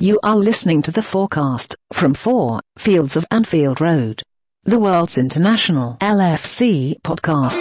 You 0.00 0.20
are 0.22 0.36
listening 0.36 0.82
to 0.82 0.92
the 0.92 1.00
FOARcast 1.00 1.74
from 1.92 2.14
4 2.14 2.60
Fields 2.78 3.16
of 3.16 3.26
Anfield 3.32 3.80
Road, 3.80 4.22
the 4.62 4.78
world's 4.78 5.18
international 5.18 5.96
LFC 6.00 7.00
podcast. 7.02 7.58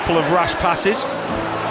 Couple 0.00 0.18
of 0.18 0.32
rash 0.32 0.54
passes, 0.54 1.04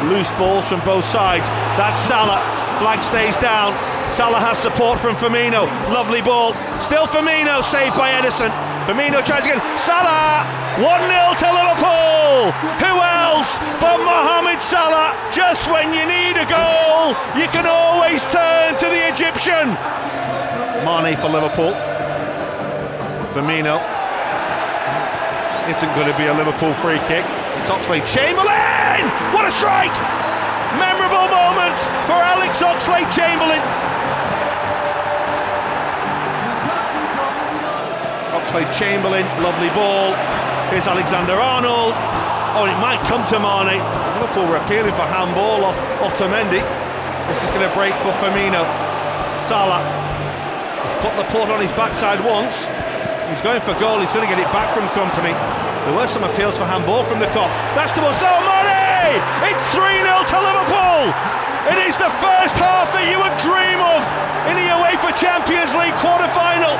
loose 0.07 0.31
balls 0.37 0.67
from 0.67 0.79
both 0.85 1.03
sides. 1.03 1.49
That's 1.75 1.99
Salah. 1.99 2.39
Flag 2.79 3.03
stays 3.03 3.35
down. 3.37 3.73
Salah 4.13 4.39
has 4.39 4.57
support 4.57 4.99
from 4.99 5.15
Firmino. 5.15 5.65
Lovely 5.91 6.21
ball. 6.21 6.53
Still 6.79 7.05
Firmino, 7.05 7.61
saved 7.63 7.97
by 7.97 8.11
Ederson. 8.13 8.53
Firmino 8.85 9.25
tries 9.25 9.45
again. 9.45 9.61
Salah! 9.77 10.45
1 10.77 10.85
0 10.85 11.41
to 11.41 11.47
Liverpool! 11.51 12.53
Who 12.79 12.93
else 13.01 13.59
but 13.81 13.97
Mohamed 14.01 14.61
Salah? 14.61 15.13
Just 15.33 15.69
when 15.69 15.93
you 15.93 16.05
need 16.05 16.37
a 16.37 16.47
goal, 16.47 17.13
you 17.35 17.49
can 17.51 17.65
always 17.67 18.23
turn 18.29 18.77
to 18.79 18.87
the 18.87 19.09
Egyptian. 19.09 19.75
Mane 20.85 21.17
for 21.17 21.29
Liverpool. 21.29 21.73
Firmino 23.33 23.77
isn't 25.69 25.93
going 25.93 26.09
to 26.09 26.17
be 26.17 26.25
a 26.25 26.33
Liverpool 26.33 26.73
free 26.81 26.99
kick. 27.05 27.25
It's 27.59 27.69
Oxlade 27.69 28.07
Chamberlain! 28.07 29.03
What 29.35 29.45
a 29.45 29.51
strike! 29.51 29.93
Memorable 30.79 31.27
moment 31.27 31.77
for 32.07 32.15
Alex 32.15 32.63
Oxlade 32.63 33.11
Chamberlain. 33.11 33.61
Oxlade 38.31 38.71
Chamberlain, 38.71 39.25
lovely 39.43 39.69
ball. 39.75 40.15
Here's 40.71 40.87
Alexander 40.87 41.33
Arnold. 41.33 41.93
Oh, 42.55 42.65
it 42.65 42.79
might 42.81 43.01
come 43.05 43.25
to 43.27 43.37
Mane. 43.37 43.81
Liverpool 44.21 44.47
were 44.47 44.57
appealing 44.57 44.93
for 44.93 45.05
handball 45.05 45.65
off 45.65 45.77
Otamendi. 46.01 46.61
This 47.29 47.43
is 47.43 47.49
going 47.51 47.67
to 47.67 47.73
break 47.75 47.93
for 48.01 48.13
Firmino. 48.17 48.65
Salah. 49.45 49.85
He's 50.85 50.97
put 51.01 51.13
the 51.17 51.25
port 51.29 51.49
on 51.49 51.61
his 51.61 51.71
backside 51.73 52.23
once. 52.25 52.65
He's 53.29 53.41
going 53.41 53.61
for 53.61 53.77
goal. 53.79 53.99
He's 53.99 54.13
going 54.13 54.25
to 54.25 54.31
get 54.33 54.39
it 54.39 54.49
back 54.53 54.73
from 54.73 54.87
Kompany. 54.97 55.37
There 55.89 55.97
were 55.97 56.05
some 56.05 56.23
appeals 56.23 56.53
for 56.53 56.69
handball 56.69 57.01
from 57.09 57.17
the 57.17 57.25
Kop. 57.33 57.49
That's 57.73 57.89
to 57.97 58.01
Osama 58.05 58.61
Mane! 58.61 59.17
It's 59.49 59.65
3 59.73 60.05
0 60.05 60.21
to 60.21 60.37
Liverpool! 60.37 61.09
It 61.65 61.81
is 61.81 61.97
the 61.97 62.13
first 62.21 62.53
half 62.61 62.93
that 62.93 63.09
you 63.09 63.17
would 63.17 63.33
dream 63.41 63.81
of 63.81 64.05
in 64.45 64.53
the 64.53 64.69
UEFA 64.69 65.17
Champions 65.17 65.73
League 65.73 65.97
quarter 65.97 66.29
final. 66.29 66.77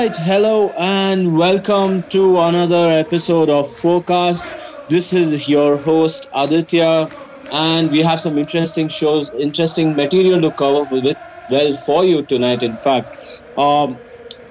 Right, 0.00 0.16
hello 0.16 0.72
and 0.78 1.36
welcome 1.36 2.04
to 2.04 2.38
another 2.40 2.90
episode 2.90 3.50
of 3.50 3.66
FOARcast. 3.66 4.78
This 4.88 5.12
is 5.12 5.46
your 5.46 5.76
host 5.76 6.26
Aditya, 6.32 7.10
and 7.50 7.90
we 7.90 7.98
have 7.98 8.18
some 8.18 8.38
interesting 8.38 8.88
shows, 8.88 9.30
interesting 9.32 9.94
material 9.94 10.40
to 10.40 10.52
cover 10.52 10.84
with 10.90 11.18
well 11.50 11.74
for 11.74 12.02
you 12.06 12.24
tonight. 12.24 12.62
In 12.62 12.76
fact, 12.76 13.42
um, 13.58 14.00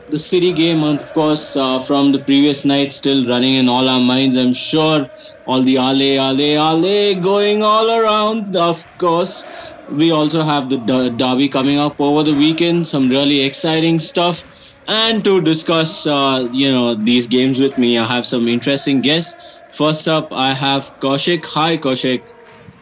the 0.10 0.20
City 0.20 0.54
game, 0.54 0.84
of 0.84 1.12
course, 1.14 1.56
uh, 1.56 1.80
from 1.80 2.12
the 2.12 2.20
previous 2.20 2.64
night, 2.64 2.94
still 2.94 3.28
running 3.28 3.56
in 3.56 3.68
all 3.68 3.90
our 3.90 4.00
minds. 4.00 4.38
I'm 4.38 4.54
sure 4.54 5.10
all 5.46 5.64
the 5.64 5.80
allez, 5.80 6.20
allez, 6.20 6.60
allez 6.60 7.16
going 7.24 7.64
all 7.64 7.90
around. 7.90 8.56
Of 8.56 8.86
course, 9.00 9.76
we 9.88 10.12
also 10.12 10.44
have 10.44 10.70
the 10.70 10.78
derby 11.18 11.50
coming 11.50 11.80
up 11.80 12.00
over 12.00 12.22
the 12.22 12.36
weekend. 12.36 12.88
Some 12.88 13.10
really 13.10 13.42
exciting 13.42 14.00
stuff. 14.00 14.46
And 14.90 15.24
to 15.24 15.40
discuss, 15.40 16.08
uh, 16.08 16.50
you 16.52 16.72
know, 16.72 16.96
these 16.96 17.28
games 17.28 17.60
with 17.60 17.78
me, 17.78 18.00
I 18.00 18.06
have 18.08 18.26
some 18.26 18.48
interesting 18.48 19.02
guests. 19.02 19.60
First 19.72 20.08
up, 20.08 20.34
I 20.34 20.52
have 20.54 20.92
Kaushik. 21.00 21.46
Hi, 21.46 21.78
Kaushik. 21.78 22.24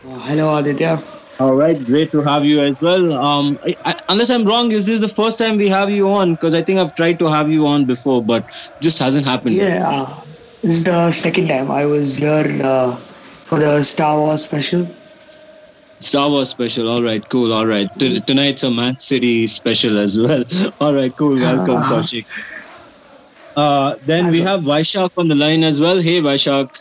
Uh, 0.08 0.18
hello, 0.20 0.56
Aditya. 0.56 1.02
All 1.42 1.54
right, 1.54 1.78
great 1.84 2.10
to 2.12 2.22
have 2.22 2.46
you 2.46 2.62
as 2.62 2.80
well. 2.80 3.12
Um, 3.12 3.60
I, 3.66 3.76
I, 3.84 4.00
unless 4.08 4.30
I'm 4.30 4.46
wrong, 4.46 4.72
is 4.72 4.86
this 4.86 5.02
the 5.02 5.10
first 5.10 5.38
time 5.38 5.58
we 5.58 5.68
have 5.68 5.92
you 5.92 6.08
on? 6.08 6.36
Because 6.36 6.56
I 6.56 6.62
think 6.62 6.80
I've 6.80 6.96
tried 6.96 7.20
to 7.20 7.28
have 7.28 7.52
you 7.52 7.68
on 7.68 7.84
before, 7.84 8.24
but 8.24 8.48
just 8.82 9.00
hasn't 9.00 9.26
happened. 9.26 9.56
Yeah, 9.56 9.84
uh, 9.86 10.06
this 10.62 10.78
is 10.78 10.84
the 10.86 11.12
second 11.12 11.50
time 11.50 11.70
I 11.70 11.86
was 11.86 12.18
here 12.18 12.48
uh, 12.64 12.96
for 12.96 13.60
the 13.60 13.84
Star 13.84 14.18
Wars 14.18 14.46
special. 14.46 14.88
Star 16.00 16.30
Wars 16.30 16.50
special. 16.50 16.88
All 16.90 17.02
right, 17.04 17.28
cool. 17.30 17.52
All 17.54 17.66
right. 17.66 17.88
T- 18.00 18.20
tonight's 18.22 18.64
a 18.64 18.72
Man 18.72 19.00
City 19.00 19.48
special 19.48 19.98
as 19.98 20.18
well. 20.18 20.44
All 20.82 20.94
right, 20.94 21.16
cool. 21.16 21.36
Welcome, 21.36 21.76
Kaushik. 21.92 22.26
Uh, 23.56 23.96
then 24.06 24.28
we 24.32 24.42
have 24.42 24.62
Vaishak 24.62 25.18
on 25.18 25.28
the 25.28 25.36
line 25.36 25.64
as 25.64 25.80
well. 25.82 26.00
Hey, 26.00 26.22
Vaishak. 26.22 26.80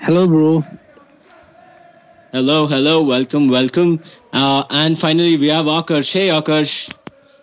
Hello, 0.00 0.26
bro. 0.28 0.64
Hello, 2.32 2.66
hello. 2.66 3.02
Welcome, 3.02 3.48
welcome. 3.48 4.00
Uh, 4.32 4.62
and 4.70 4.98
finally, 4.98 5.36
we 5.36 5.48
have 5.48 5.64
Akash. 5.66 6.12
Hey, 6.12 6.28
Akash. 6.28 6.94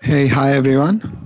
Hey, 0.02 0.28
hi 0.28 0.54
everyone. 0.54 1.25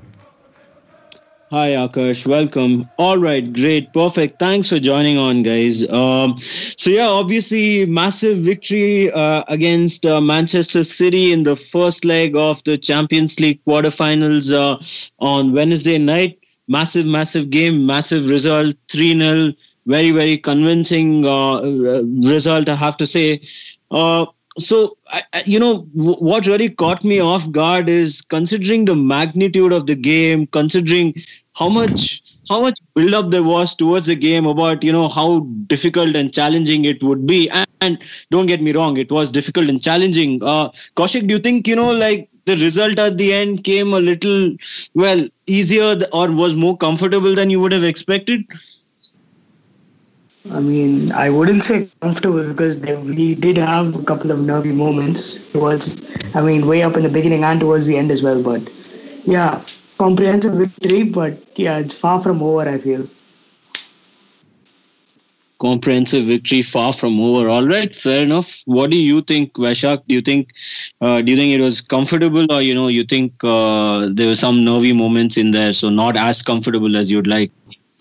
Hi, 1.52 1.70
Akash. 1.72 2.28
Welcome. 2.28 2.88
All 2.98 3.18
right, 3.18 3.52
great, 3.54 3.92
perfect. 3.92 4.38
Thanks 4.38 4.70
for 4.70 4.80
joining 4.80 5.18
on, 5.18 5.42
guys. 5.42 5.88
Um, 5.90 6.38
so 6.78 6.92
yeah, 6.92 7.08
obviously, 7.08 7.88
massive 7.88 8.38
victory 8.38 9.12
uh, 9.12 9.44
against 9.48 10.06
uh, 10.06 10.22
Manchester 10.22 10.84
City 10.84 11.34
in 11.34 11.42
the 11.44 11.56
first 11.56 12.06
leg 12.06 12.36
of 12.36 12.64
the 12.66 12.78
Champions 12.78 13.40
League 13.40 13.60
quarterfinals 13.66 14.54
uh, 14.54 14.78
on 15.26 15.52
Wednesday 15.52 15.98
night. 15.98 16.38
Massive, 16.68 17.08
massive 17.08 17.50
game, 17.50 17.84
massive 17.84 18.30
result, 18.30 18.76
three 18.88 19.18
0 19.18 19.54
Very, 19.88 20.12
very 20.12 20.38
convincing 20.38 21.26
uh, 21.26 21.62
result, 22.30 22.70
I 22.70 22.76
have 22.76 22.96
to 22.98 23.08
say. 23.08 23.42
So 24.58 24.98
I- 25.12 25.24
you 25.46 25.60
know 25.60 25.88
what 25.94 26.48
really 26.48 26.70
caught 26.70 27.04
me 27.04 27.20
off 27.20 27.50
guard 27.52 27.88
is 27.90 28.22
considering 28.22 28.86
the 28.86 28.96
magnitude 28.96 29.72
of 29.72 29.86
the 29.86 29.96
game 29.96 30.48
considering 30.48 31.14
how 31.56 31.70
much 31.70 32.22
how 32.50 32.62
much 32.62 32.78
build 32.96 33.14
up 33.14 33.30
there 33.32 33.44
was 33.44 33.76
towards 33.76 34.08
the 34.08 34.16
game 34.16 34.46
about 34.48 34.84
you 34.84 34.92
know 34.92 35.08
how 35.08 35.42
difficult 35.68 36.16
and 36.16 36.34
challenging 36.34 36.84
it 36.86 37.02
would 37.04 37.26
be. 37.28 37.50
And, 37.50 37.68
and 37.82 37.98
don't 38.32 38.48
get 38.48 38.62
me 38.62 38.74
wrong 38.74 38.98
it 38.98 39.12
was 39.12 39.32
difficult 39.32 39.70
and 39.70 39.82
challenging. 39.82 40.44
Uh 40.44 40.70
Kaushik 40.96 41.28
do 41.28 41.36
you 41.36 41.40
think 41.40 41.68
you 41.68 41.76
know 41.76 41.92
like 41.92 42.28
the 42.46 42.58
result 42.58 42.98
at 43.00 43.18
the 43.18 43.32
end 43.32 43.64
came 43.64 43.94
a 43.94 44.00
little 44.00 44.56
well 44.96 45.26
easier 45.46 45.96
or 46.12 46.32
was 46.32 46.56
more 46.56 46.76
comfortable 46.76 47.36
than 47.36 47.50
you 47.50 47.60
would 47.62 47.72
have 47.72 47.84
expected 47.84 48.44
I 50.48 50.60
mean, 50.60 51.12
I 51.12 51.30
wouldn't 51.30 51.64
say 51.64 51.88
comfortable 52.02 52.44
because 52.48 52.80
they, 52.82 52.96
we 52.96 53.36
did 53.36 53.58
have 53.58 53.96
a 53.96 54.04
couple 54.04 54.32
of 54.32 54.40
nervy 54.40 54.72
moments 54.72 55.52
towards, 55.52 55.96
I 56.36 56.42
mean, 56.42 56.68
way 56.68 56.82
up 56.84 56.96
in 56.96 57.04
the 57.04 57.10
beginning 57.10 57.44
and 57.44 57.60
towards 57.60 57.86
the 57.86 57.98
end 57.98 58.12
as 58.12 58.24
well. 58.24 58.42
But 58.42 58.62
yeah, 59.26 59.62
comprehensive 59.98 60.54
victory, 60.54 61.04
but 61.04 61.34
yeah, 61.58 61.78
it's 61.80 61.94
far 61.94 62.22
from 62.22 62.42
over, 62.42 62.68
I 62.68 62.78
feel. 62.78 63.06
comprehensive 65.60 66.26
victory 66.26 66.62
far 66.62 66.94
from 66.94 67.20
over. 67.20 67.50
All 67.50 67.66
right, 67.66 67.94
fair 67.94 68.24
enough. 68.24 68.62
What 68.66 68.92
do 68.92 68.98
you 68.98 69.22
think, 69.22 69.54
Vaishak? 69.54 70.04
Do 70.08 70.16
you 70.16 70.22
think 70.22 70.52
uh, 71.02 71.22
do 71.22 71.32
you 71.32 71.38
think 71.38 71.54
it 71.54 71.62
was 71.62 71.82
comfortable, 71.82 72.52
or 72.52 72.62
you 72.62 72.74
know, 72.74 72.88
you 72.88 73.04
think 73.04 73.34
uh, 73.44 74.10
there 74.12 74.28
were 74.28 74.36
some 74.36 74.64
nervy 74.64 74.94
moments 74.94 75.38
in 75.38 75.52
there, 75.52 75.74
so 75.74 75.90
not 75.90 76.18
as 76.18 76.42
comfortable 76.42 76.96
as 76.98 77.12
you'd 77.12 77.28
like? 77.28 77.52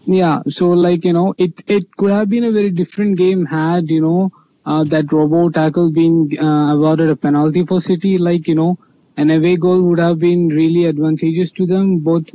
Yeah, 0.09 0.43
so 0.49 0.71
like 0.71 1.05
you 1.05 1.13
know, 1.13 1.35
it 1.39 1.63
it 1.69 1.85
could 1.97 2.11
have 2.11 2.29
been 2.29 2.45
a 2.45 2.51
very 2.51 2.71
different 2.71 3.17
game 3.19 3.45
had 3.47 3.91
you 3.91 4.01
know 4.01 4.33
uh, 4.67 4.83
that 4.85 5.07
Robbo 5.07 5.53
tackle 5.53 5.91
been 5.93 6.17
uh, 6.41 6.73
awarded 6.75 7.11
a 7.11 7.17
penalty 7.17 7.65
for 7.67 7.81
City. 7.81 8.17
Like 8.19 8.49
you 8.49 8.55
know, 8.57 8.79
an 9.17 9.31
away 9.31 9.57
goal 9.57 9.83
would 9.89 9.99
have 10.01 10.19
been 10.19 10.49
really 10.49 10.87
advantageous 10.87 11.51
to 11.59 11.67
them. 11.67 11.99
Both, 11.99 12.31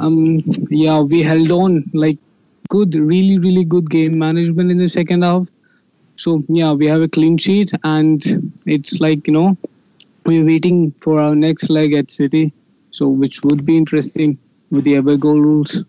um, 0.00 0.42
yeah, 0.70 1.00
we 1.00 1.22
held 1.22 1.50
on 1.52 1.84
like 1.94 2.18
good, 2.68 2.94
really, 2.94 3.38
really 3.38 3.64
good 3.64 3.88
game 3.90 4.18
management 4.18 4.70
in 4.72 4.78
the 4.78 4.88
second 4.88 5.22
half. 5.22 5.48
So 6.16 6.44
yeah, 6.48 6.72
we 6.72 6.86
have 6.88 7.02
a 7.02 7.08
clean 7.08 7.38
sheet, 7.38 7.72
and 7.84 8.52
it's 8.66 9.00
like 9.00 9.26
you 9.28 9.34
know, 9.34 9.56
we're 10.26 10.44
waiting 10.46 10.92
for 11.00 11.20
our 11.20 11.34
next 11.36 11.70
leg 11.70 11.94
at 11.94 12.10
City. 12.12 12.52
So 12.90 13.08
which 13.08 13.42
would 13.44 13.64
be 13.66 13.76
interesting 13.78 14.38
with 14.70 14.84
the 14.84 14.96
away 14.96 15.16
goal 15.18 15.40
rules 15.40 15.84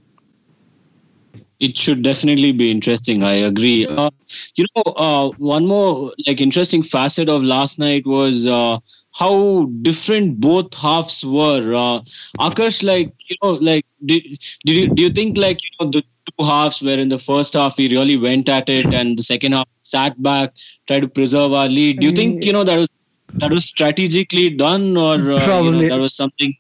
it 1.64 1.78
should 1.78 2.02
definitely 2.04 2.52
be 2.52 2.70
interesting. 2.70 3.24
I 3.24 3.34
agree. 3.50 3.88
Uh, 3.88 4.10
you 4.56 4.66
know, 4.76 4.84
uh, 4.98 5.30
one 5.38 5.66
more 5.66 6.12
like 6.28 6.42
interesting 6.42 6.84
facet 6.84 7.30
of 7.30 7.42
last 7.42 7.80
night 7.80 8.06
was 8.06 8.46
uh, 8.46 8.78
how 9.18 9.66
different 9.82 10.42
both 10.42 10.74
halves 10.74 11.24
were. 11.26 11.74
Uh, 11.74 12.02
Akash, 12.48 12.84
like 12.84 13.14
you 13.30 13.38
know, 13.42 13.54
like 13.70 13.86
did, 14.06 14.24
did 14.66 14.76
you, 14.76 14.88
do 14.90 15.04
you 15.04 15.10
think 15.10 15.38
like 15.38 15.64
you 15.64 15.70
know 15.80 15.90
the 15.90 16.02
two 16.02 16.46
halves 16.46 16.84
where 16.84 17.00
in 17.00 17.08
the 17.08 17.20
first 17.20 17.54
half 17.54 17.78
we 17.78 17.88
really 17.90 18.18
went 18.18 18.50
at 18.50 18.68
it 18.68 18.94
and 18.94 19.18
the 19.18 19.24
second 19.24 19.54
half 19.54 19.68
sat 19.84 20.22
back, 20.22 20.52
tried 20.88 21.02
to 21.02 21.08
preserve 21.08 21.54
our 21.54 21.70
lead? 21.70 22.02
Do 22.02 22.08
you 22.08 22.14
think 22.14 22.44
you 22.44 22.52
know 22.52 22.66
that 22.66 22.78
was 22.78 22.90
that 23.36 23.52
was 23.52 23.66
strategically 23.66 24.50
done 24.50 24.98
or 24.98 25.16
uh, 25.16 25.62
you 25.62 25.72
know, 25.72 25.90
that 25.90 26.00
was 26.00 26.14
something? 26.14 26.54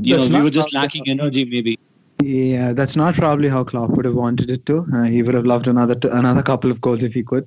You 0.00 0.16
That's 0.16 0.28
know, 0.28 0.38
we 0.38 0.44
were 0.44 0.50
just 0.50 0.72
lacking 0.72 1.08
energy, 1.08 1.44
maybe. 1.44 1.78
Yeah, 2.22 2.72
that's 2.72 2.96
not 2.96 3.14
probably 3.14 3.48
how 3.48 3.64
Klopp 3.64 3.90
would 3.90 4.04
have 4.04 4.14
wanted 4.14 4.50
it 4.50 4.66
to. 4.66 4.86
Uh, 4.92 5.04
he 5.04 5.22
would 5.22 5.34
have 5.34 5.46
loved 5.46 5.68
another 5.68 5.94
t- 5.94 6.08
another 6.08 6.42
couple 6.42 6.70
of 6.70 6.80
goals 6.80 7.02
if 7.02 7.14
he 7.14 7.22
could. 7.22 7.44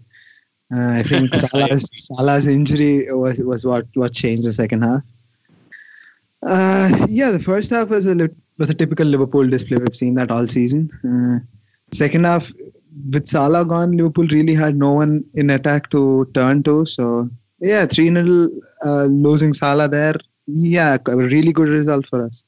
Uh, 0.74 0.90
I 1.00 1.04
think 1.04 1.34
Salah's, 1.34 1.90
Salah's 1.94 2.48
injury 2.48 3.12
was 3.12 3.40
was 3.40 3.66
what 3.66 3.86
what 3.94 4.14
changed 4.14 4.44
the 4.44 4.52
second 4.52 4.84
half. 4.84 5.02
Uh, 6.46 7.06
yeah, 7.08 7.31
the 7.31 7.40
first 7.40 7.72
half 7.72 7.90
was 7.90 8.08
a 8.08 8.30
was 8.58 8.70
a 8.70 8.74
typical 8.74 9.06
Liverpool 9.06 9.48
display. 9.48 9.78
We've 9.78 9.96
seen 9.96 10.16
that 10.16 10.31
all 10.31 10.48
season. 10.48 10.90
Uh, 11.04 11.46
second 11.94 12.25
half, 12.25 12.52
with 13.12 13.28
Salah 13.28 13.66
gone, 13.66 13.92
Liverpool 13.98 14.28
really 14.28 14.56
had 14.56 14.75
no 14.75 14.94
one 14.94 15.24
in 15.34 15.50
attack 15.50 15.90
to 15.92 16.30
turn 16.34 16.64
to. 16.64 16.86
So 16.86 17.30
yeah, 17.60 17.86
three 17.86 18.08
0 18.14 18.50
uh, 18.86 19.06
losing 19.06 19.54
Salah 19.54 19.88
there. 19.88 20.16
Yeah, 20.48 20.98
a 21.08 21.16
really 21.16 21.54
good 21.54 21.70
result 21.70 22.08
for 22.08 22.25
us. 22.25 22.44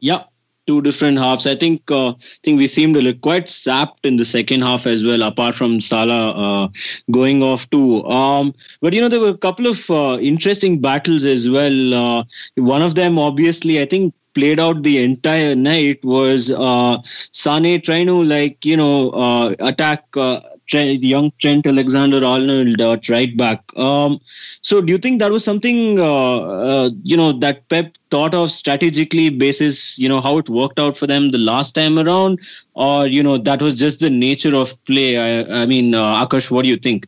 Yeah, 0.00 0.24
two 0.68 0.82
different 0.82 1.18
halves. 1.18 1.46
I 1.46 1.54
think 1.56 1.90
uh, 1.90 2.10
I 2.10 2.40
think 2.44 2.58
we 2.58 2.66
seemed 2.66 2.96
a 2.96 3.00
little 3.00 3.20
quite 3.28 3.48
sapped 3.48 4.04
in 4.04 4.18
the 4.18 4.24
second 4.24 4.60
half 4.68 4.86
as 4.86 5.04
well, 5.04 5.22
apart 5.22 5.54
from 5.54 5.80
Salah 5.80 6.24
uh, 6.46 6.68
going 7.10 7.42
off 7.42 7.68
too. 7.70 8.04
Um, 8.04 8.52
but 8.82 8.92
you 8.92 9.00
know 9.00 9.08
there 9.08 9.24
were 9.26 9.36
a 9.38 9.44
couple 9.48 9.66
of 9.66 9.90
uh, 9.90 10.18
interesting 10.20 10.80
battles 10.80 11.24
as 11.24 11.48
well. 11.48 11.94
Uh, 11.94 12.24
one 12.56 12.82
of 12.82 12.94
them, 12.94 13.18
obviously, 13.18 13.80
I 13.80 13.86
think 13.86 14.14
played 14.34 14.60
out 14.60 14.82
the 14.82 15.02
entire 15.02 15.54
night 15.54 16.04
was 16.04 16.50
uh, 16.52 16.98
Sane 17.32 17.80
trying 17.80 18.06
to 18.06 18.22
like 18.22 18.64
you 18.64 18.76
know 18.76 19.10
uh, 19.10 19.54
attack 19.60 20.04
uh, 20.16 20.40
young 20.72 21.32
Trent 21.38 21.66
Alexander 21.66 22.24
Arnold 22.24 22.80
at 22.80 23.08
right 23.08 23.36
back. 23.36 23.62
Um, 23.76 24.20
so, 24.62 24.80
do 24.80 24.92
you 24.92 24.98
think 24.98 25.20
that 25.20 25.30
was 25.30 25.44
something 25.44 25.98
uh, 25.98 26.38
uh, 26.38 26.90
you 27.02 27.16
know 27.16 27.32
that 27.32 27.68
Pep 27.68 27.96
thought 28.10 28.34
of 28.34 28.50
strategically, 28.50 29.30
basis 29.30 29.98
you 29.98 30.08
know 30.08 30.20
how 30.20 30.38
it 30.38 30.48
worked 30.48 30.78
out 30.78 30.96
for 30.96 31.06
them 31.06 31.30
the 31.30 31.38
last 31.38 31.74
time 31.74 31.98
around, 31.98 32.40
or 32.74 33.06
you 33.06 33.22
know 33.22 33.38
that 33.38 33.62
was 33.62 33.78
just 33.78 34.00
the 34.00 34.10
nature 34.10 34.54
of 34.56 34.82
play? 34.84 35.18
I, 35.18 35.62
I 35.62 35.66
mean, 35.66 35.94
uh, 35.94 36.24
Akash, 36.24 36.50
what 36.50 36.62
do 36.62 36.68
you 36.68 36.76
think? 36.76 37.06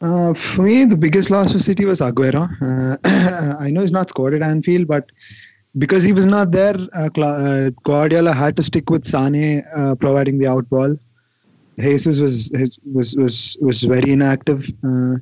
Uh, 0.00 0.32
for 0.32 0.62
me, 0.62 0.84
the 0.84 0.96
biggest 0.96 1.28
loss 1.28 1.52
for 1.52 1.58
City 1.58 1.84
was 1.84 2.00
Aguero. 2.00 2.48
Uh, 2.62 3.56
I 3.60 3.70
know 3.70 3.80
he's 3.80 3.90
not 3.90 4.10
scored 4.10 4.34
at 4.34 4.42
Anfield, 4.42 4.86
but 4.86 5.10
because 5.76 6.02
he 6.02 6.12
was 6.12 6.26
not 6.26 6.52
there, 6.52 6.76
uh, 6.94 7.08
uh 7.20 7.70
Guardiola 7.84 8.32
had 8.32 8.56
to 8.56 8.62
stick 8.62 8.90
with 8.90 9.04
Sane 9.04 9.64
uh, 9.74 9.94
providing 9.96 10.38
the 10.38 10.46
out 10.46 10.68
ball. 10.70 10.96
Jesus 11.78 12.18
was 12.20 12.50
was 12.84 13.14
was 13.16 13.56
was 13.60 13.82
very 13.82 14.12
inactive, 14.12 14.68
uh, 14.84 15.16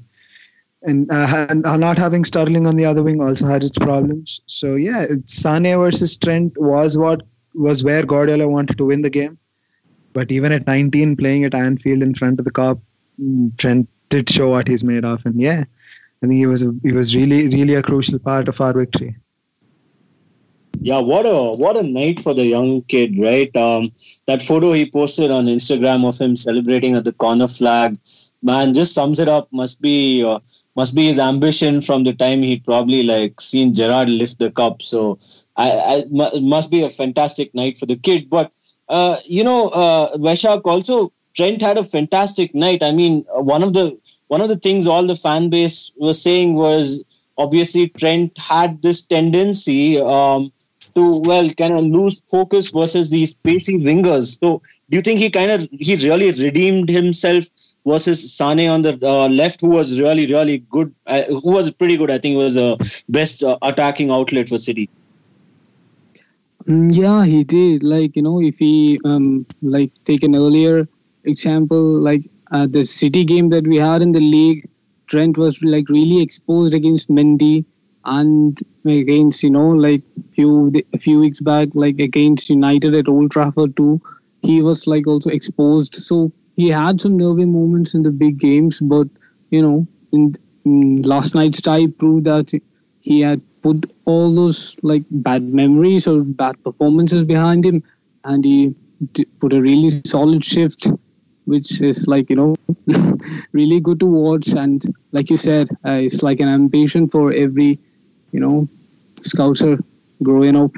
and, 0.82 1.10
uh, 1.10 1.46
and 1.50 1.62
not 1.62 1.98
having 1.98 2.24
Sterling 2.24 2.66
on 2.66 2.76
the 2.76 2.84
other 2.84 3.02
wing 3.02 3.20
also 3.20 3.46
had 3.46 3.62
its 3.62 3.78
problems. 3.78 4.40
So 4.46 4.74
yeah, 4.74 5.06
Sane 5.26 5.76
versus 5.76 6.16
Trent 6.16 6.56
was 6.56 6.96
what 6.96 7.22
was 7.54 7.84
where 7.84 8.04
Guardiola 8.04 8.48
wanted 8.48 8.78
to 8.78 8.84
win 8.84 9.02
the 9.02 9.10
game. 9.10 9.38
But 10.12 10.32
even 10.32 10.52
at 10.52 10.66
19, 10.66 11.16
playing 11.16 11.44
at 11.44 11.54
Anfield 11.54 12.02
in 12.02 12.14
front 12.14 12.38
of 12.38 12.46
the 12.46 12.52
Kop, 12.52 12.80
mm, 13.20 13.56
Trent 13.58 13.88
did 14.08 14.30
show 14.30 14.50
what 14.50 14.68
he's 14.68 14.84
made 14.84 15.04
of, 15.04 15.24
and 15.26 15.38
yeah, 15.38 15.64
I 16.22 16.26
think 16.26 16.34
he 16.34 16.46
was 16.46 16.62
a, 16.62 16.74
he 16.82 16.92
was 16.92 17.14
really 17.14 17.48
really 17.48 17.74
a 17.74 17.82
crucial 17.82 18.18
part 18.18 18.48
of 18.48 18.60
our 18.60 18.72
victory 18.72 19.16
yeah 20.80 20.98
what 20.98 21.26
a 21.26 21.52
what 21.58 21.76
a 21.76 21.82
night 21.82 22.20
for 22.20 22.34
the 22.34 22.44
young 22.44 22.82
kid 22.82 23.18
right? 23.18 23.54
Um 23.56 23.92
that 24.26 24.42
photo 24.42 24.72
he 24.72 24.90
posted 24.90 25.30
on 25.30 25.46
instagram 25.46 26.06
of 26.06 26.18
him 26.18 26.36
celebrating 26.36 26.94
at 26.94 27.04
the 27.04 27.12
corner 27.12 27.48
flag 27.48 27.98
man 28.42 28.74
just 28.74 28.94
sums 28.94 29.18
it 29.18 29.28
up. 29.28 29.48
Must 29.52 29.80
be 29.80 30.24
uh, 30.24 30.38
must 30.76 30.94
be 30.94 31.06
his 31.06 31.18
ambition 31.18 31.80
from 31.80 32.04
the 32.04 32.12
time 32.12 32.42
he'd 32.42 32.64
probably 32.64 33.02
like 33.02 33.40
seen 33.40 33.74
gerard 33.74 34.08
lift 34.08 34.38
the 34.38 34.50
cup. 34.50 34.82
So 34.82 35.18
I, 35.56 35.70
I 35.70 35.94
it 36.34 36.42
must 36.42 36.70
be 36.70 36.82
a 36.82 36.90
fantastic 36.90 37.54
night 37.54 37.76
for 37.76 37.86
the 37.86 37.96
kid. 37.96 38.30
But 38.30 38.52
uh 38.88 39.16
you 39.24 39.44
know 39.44 39.68
uh 39.68 40.16
Vaishak 40.16 40.62
also 40.64 41.12
Trent 41.36 41.60
had 41.60 41.76
a 41.76 41.84
fantastic 41.84 42.54
night. 42.54 42.82
I 42.82 42.92
mean, 42.92 43.24
one 43.34 43.62
of 43.62 43.74
the 43.74 43.98
one 44.28 44.40
of 44.40 44.48
the 44.48 44.56
things 44.56 44.86
all 44.86 45.06
the 45.06 45.14
fan 45.14 45.50
base 45.50 45.92
was 45.96 46.20
saying 46.22 46.54
was 46.54 47.04
obviously 47.38 47.88
Trent 47.88 48.36
had 48.38 48.80
this 48.82 49.02
tendency 49.02 50.00
um, 50.00 50.52
to 50.96 51.04
well 51.30 51.48
kind 51.50 51.74
of 51.78 51.84
lose 51.84 52.22
focus 52.30 52.72
versus 52.72 53.10
these 53.10 53.34
pacey 53.34 53.78
wingers. 53.78 54.38
So 54.40 54.62
do 54.90 54.96
you 54.98 55.02
think 55.02 55.20
he 55.20 55.30
kind 55.30 55.50
of 55.50 55.68
he 55.70 55.96
really 55.96 56.32
redeemed 56.32 56.88
himself 56.88 57.44
versus 57.86 58.32
Sane 58.32 58.68
on 58.68 58.82
the 58.82 58.98
uh, 59.02 59.28
left, 59.28 59.60
who 59.60 59.70
was 59.70 60.00
really 60.00 60.26
really 60.26 60.58
good, 60.76 60.94
uh, 61.06 61.22
who 61.24 61.54
was 61.54 61.70
pretty 61.70 61.96
good. 61.96 62.10
I 62.10 62.18
think 62.18 62.36
was 62.36 62.54
the 62.54 63.02
best 63.08 63.42
uh, 63.42 63.58
attacking 63.62 64.10
outlet 64.10 64.48
for 64.48 64.58
City. 64.58 64.88
Mm, 66.66 66.96
yeah, 66.96 67.24
he 67.24 67.44
did. 67.44 67.82
Like 67.82 68.16
you 68.16 68.22
know, 68.22 68.40
if 68.40 68.56
he 68.58 68.98
um 69.04 69.46
like 69.62 69.92
take 70.04 70.22
an 70.22 70.34
earlier 70.34 70.88
example, 71.24 71.84
like 72.08 72.28
uh, 72.50 72.66
the 72.66 72.84
City 72.84 73.24
game 73.24 73.50
that 73.50 73.66
we 73.66 73.76
had 73.76 74.02
in 74.02 74.12
the 74.12 74.20
league, 74.20 74.68
Trent 75.06 75.38
was 75.38 75.62
like 75.62 75.88
really 75.88 76.22
exposed 76.22 76.74
against 76.74 77.08
Mendy 77.08 77.64
and 78.04 78.58
against 78.88 79.42
you 79.42 79.50
know 79.50 79.68
like 79.70 80.02
few 80.34 80.72
a 80.92 80.98
few 80.98 81.18
weeks 81.18 81.40
back 81.40 81.68
like 81.74 81.98
against 82.00 82.50
United 82.50 82.94
at 82.94 83.08
Old 83.08 83.30
Trafford 83.30 83.76
too. 83.76 84.00
He 84.42 84.62
was 84.62 84.86
like 84.86 85.06
also 85.06 85.30
exposed. 85.30 85.94
So 85.94 86.32
he 86.56 86.68
had 86.68 87.00
some 87.00 87.16
nervy 87.16 87.44
moments 87.44 87.94
in 87.94 88.02
the 88.02 88.10
big 88.10 88.38
games 88.38 88.80
but 88.80 89.08
you 89.50 89.62
know 89.62 89.86
in, 90.12 90.34
in 90.64 91.02
last 91.02 91.34
night's 91.34 91.60
tie 91.60 91.86
proved 91.86 92.24
that 92.24 92.52
he 93.00 93.20
had 93.20 93.40
put 93.62 93.92
all 94.04 94.34
those 94.34 94.76
like 94.82 95.04
bad 95.10 95.42
memories 95.42 96.06
or 96.06 96.22
bad 96.22 96.62
performances 96.64 97.24
behind 97.24 97.64
him 97.64 97.82
and 98.24 98.44
he 98.44 98.74
put 99.40 99.52
a 99.52 99.60
really 99.60 99.90
solid 99.90 100.44
shift 100.44 100.88
which 101.44 101.80
is 101.80 102.06
like 102.06 102.28
you 102.30 102.36
know 102.36 102.54
really 103.52 103.80
good 103.80 104.00
to 104.00 104.06
watch. 104.06 104.48
And 104.48 104.84
like 105.12 105.30
you 105.30 105.36
said 105.36 105.68
uh, 105.84 105.92
it's 105.92 106.22
like 106.22 106.40
an 106.40 106.48
ambition 106.48 107.08
for 107.08 107.32
every 107.32 107.78
you 108.36 108.40
know, 108.40 108.68
Scouser 109.22 109.82
growing 110.22 110.56
up. 110.56 110.72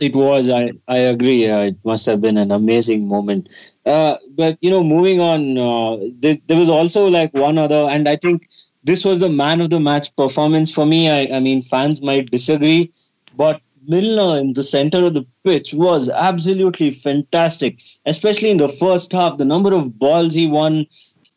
It 0.00 0.14
was. 0.14 0.50
I 0.50 0.72
I 0.88 0.98
agree. 1.14 1.48
Uh, 1.48 1.60
it 1.70 1.76
must 1.84 2.04
have 2.06 2.20
been 2.20 2.36
an 2.36 2.50
amazing 2.50 3.06
moment. 3.08 3.72
Uh, 3.86 4.16
but 4.40 4.58
you 4.60 4.70
know, 4.70 4.82
moving 4.82 5.20
on, 5.20 5.56
uh, 5.56 6.04
there, 6.18 6.36
there 6.48 6.58
was 6.58 6.68
also 6.68 7.06
like 7.06 7.32
one 7.32 7.58
other, 7.58 7.86
and 7.94 8.08
I 8.08 8.16
think 8.16 8.48
this 8.82 9.04
was 9.04 9.20
the 9.20 9.28
man 9.28 9.60
of 9.60 9.70
the 9.70 9.80
match 9.80 10.14
performance 10.16 10.74
for 10.74 10.84
me. 10.84 11.08
I, 11.08 11.36
I 11.36 11.40
mean, 11.40 11.62
fans 11.62 12.02
might 12.02 12.30
disagree, 12.30 12.92
but 13.36 13.62
Milner 13.86 14.38
in 14.38 14.52
the 14.54 14.64
center 14.64 15.04
of 15.04 15.14
the 15.14 15.24
pitch 15.44 15.72
was 15.72 16.10
absolutely 16.10 16.90
fantastic, 16.90 17.80
especially 18.04 18.50
in 18.50 18.56
the 18.58 18.68
first 18.68 19.12
half. 19.12 19.38
The 19.38 19.44
number 19.44 19.72
of 19.74 19.98
balls 19.98 20.34
he 20.34 20.48
won, 20.48 20.86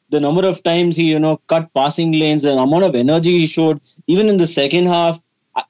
the 0.10 0.20
number 0.20 0.48
of 0.48 0.62
times 0.64 0.96
he 0.98 1.12
you 1.12 1.20
know 1.20 1.38
cut 1.48 1.74
passing 1.74 2.12
lanes, 2.14 2.44
the 2.44 2.54
amount 2.54 2.84
of 2.84 2.96
energy 2.96 3.40
he 3.40 3.48
showed, 3.48 3.82
even 4.08 4.28
in 4.28 4.38
the 4.38 4.48
second 4.48 4.88
half. 4.88 5.20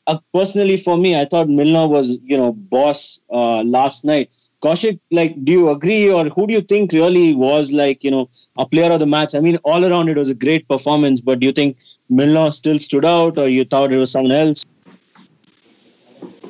Uh, 0.07 0.17
personally, 0.33 0.77
for 0.77 0.97
me, 0.97 1.19
I 1.19 1.25
thought 1.25 1.49
Milner 1.49 1.87
was 1.87 2.19
you 2.23 2.37
know 2.37 2.53
boss 2.53 3.21
uh, 3.31 3.63
last 3.63 4.05
night. 4.05 4.29
Kaushik, 4.61 4.99
like, 5.09 5.33
do 5.45 5.53
you 5.53 5.69
agree, 5.69 6.11
or 6.11 6.25
who 6.25 6.45
do 6.45 6.53
you 6.53 6.59
think 6.61 6.91
really 6.91 7.33
was 7.33 7.71
like, 7.71 8.03
you 8.03 8.11
know, 8.11 8.29
a 8.57 8.65
player 8.65 8.91
of 8.91 8.99
the 8.99 9.07
match? 9.07 9.33
I 9.33 9.39
mean, 9.39 9.57
all 9.63 9.85
around 9.85 10.09
it 10.09 10.17
was 10.17 10.29
a 10.29 10.33
great 10.33 10.67
performance, 10.67 11.21
but 11.21 11.39
do 11.39 11.47
you 11.47 11.53
think 11.53 11.77
Milner 12.09 12.51
still 12.51 12.77
stood 12.77 13.05
out, 13.05 13.37
or 13.37 13.47
you 13.47 13.63
thought 13.63 13.93
it 13.93 13.97
was 13.97 14.11
someone 14.11 14.33
else? 14.33 14.65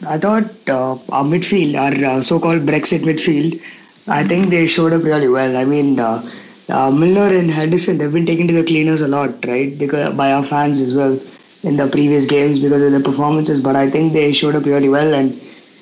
I 0.08 0.17
thought 0.17 0.46
uh, 0.67 0.93
our 1.12 1.24
midfield, 1.24 1.77
our 1.77 2.17
uh, 2.17 2.22
so-called 2.22 2.62
Brexit 2.62 3.01
midfield, 3.01 3.62
I 4.08 4.24
think 4.27 4.50
they 4.50 4.65
showed 4.65 4.91
up 4.91 5.03
really 5.03 5.27
well. 5.27 5.55
I 5.55 5.65
mean, 5.65 6.00
uh, 6.00 6.27
uh, 6.70 6.92
Milner 6.92 7.36
and 7.36 7.50
Henderson, 7.50 7.98
they've 7.98 8.12
been 8.12 8.26
taken 8.26 8.48
to 8.48 8.54
the 8.54 8.64
cleaners 8.64 9.02
a 9.02 9.08
lot, 9.08 9.46
right? 9.46 9.78
Because 9.78 10.16
by 10.16 10.32
our 10.34 10.44
fans 10.44 10.82
as 10.82 10.94
well 10.94 11.20
in 11.64 11.76
the 11.76 11.88
previous 11.88 12.26
games 12.26 12.60
because 12.60 12.84
of 12.84 12.92
their 12.92 13.04
performances. 13.04 13.62
But 13.62 13.76
I 13.76 13.90
think 13.90 14.14
they 14.14 14.32
showed 14.34 14.56
up 14.56 14.66
really 14.66 14.90
well. 14.90 15.14
And 15.14 15.32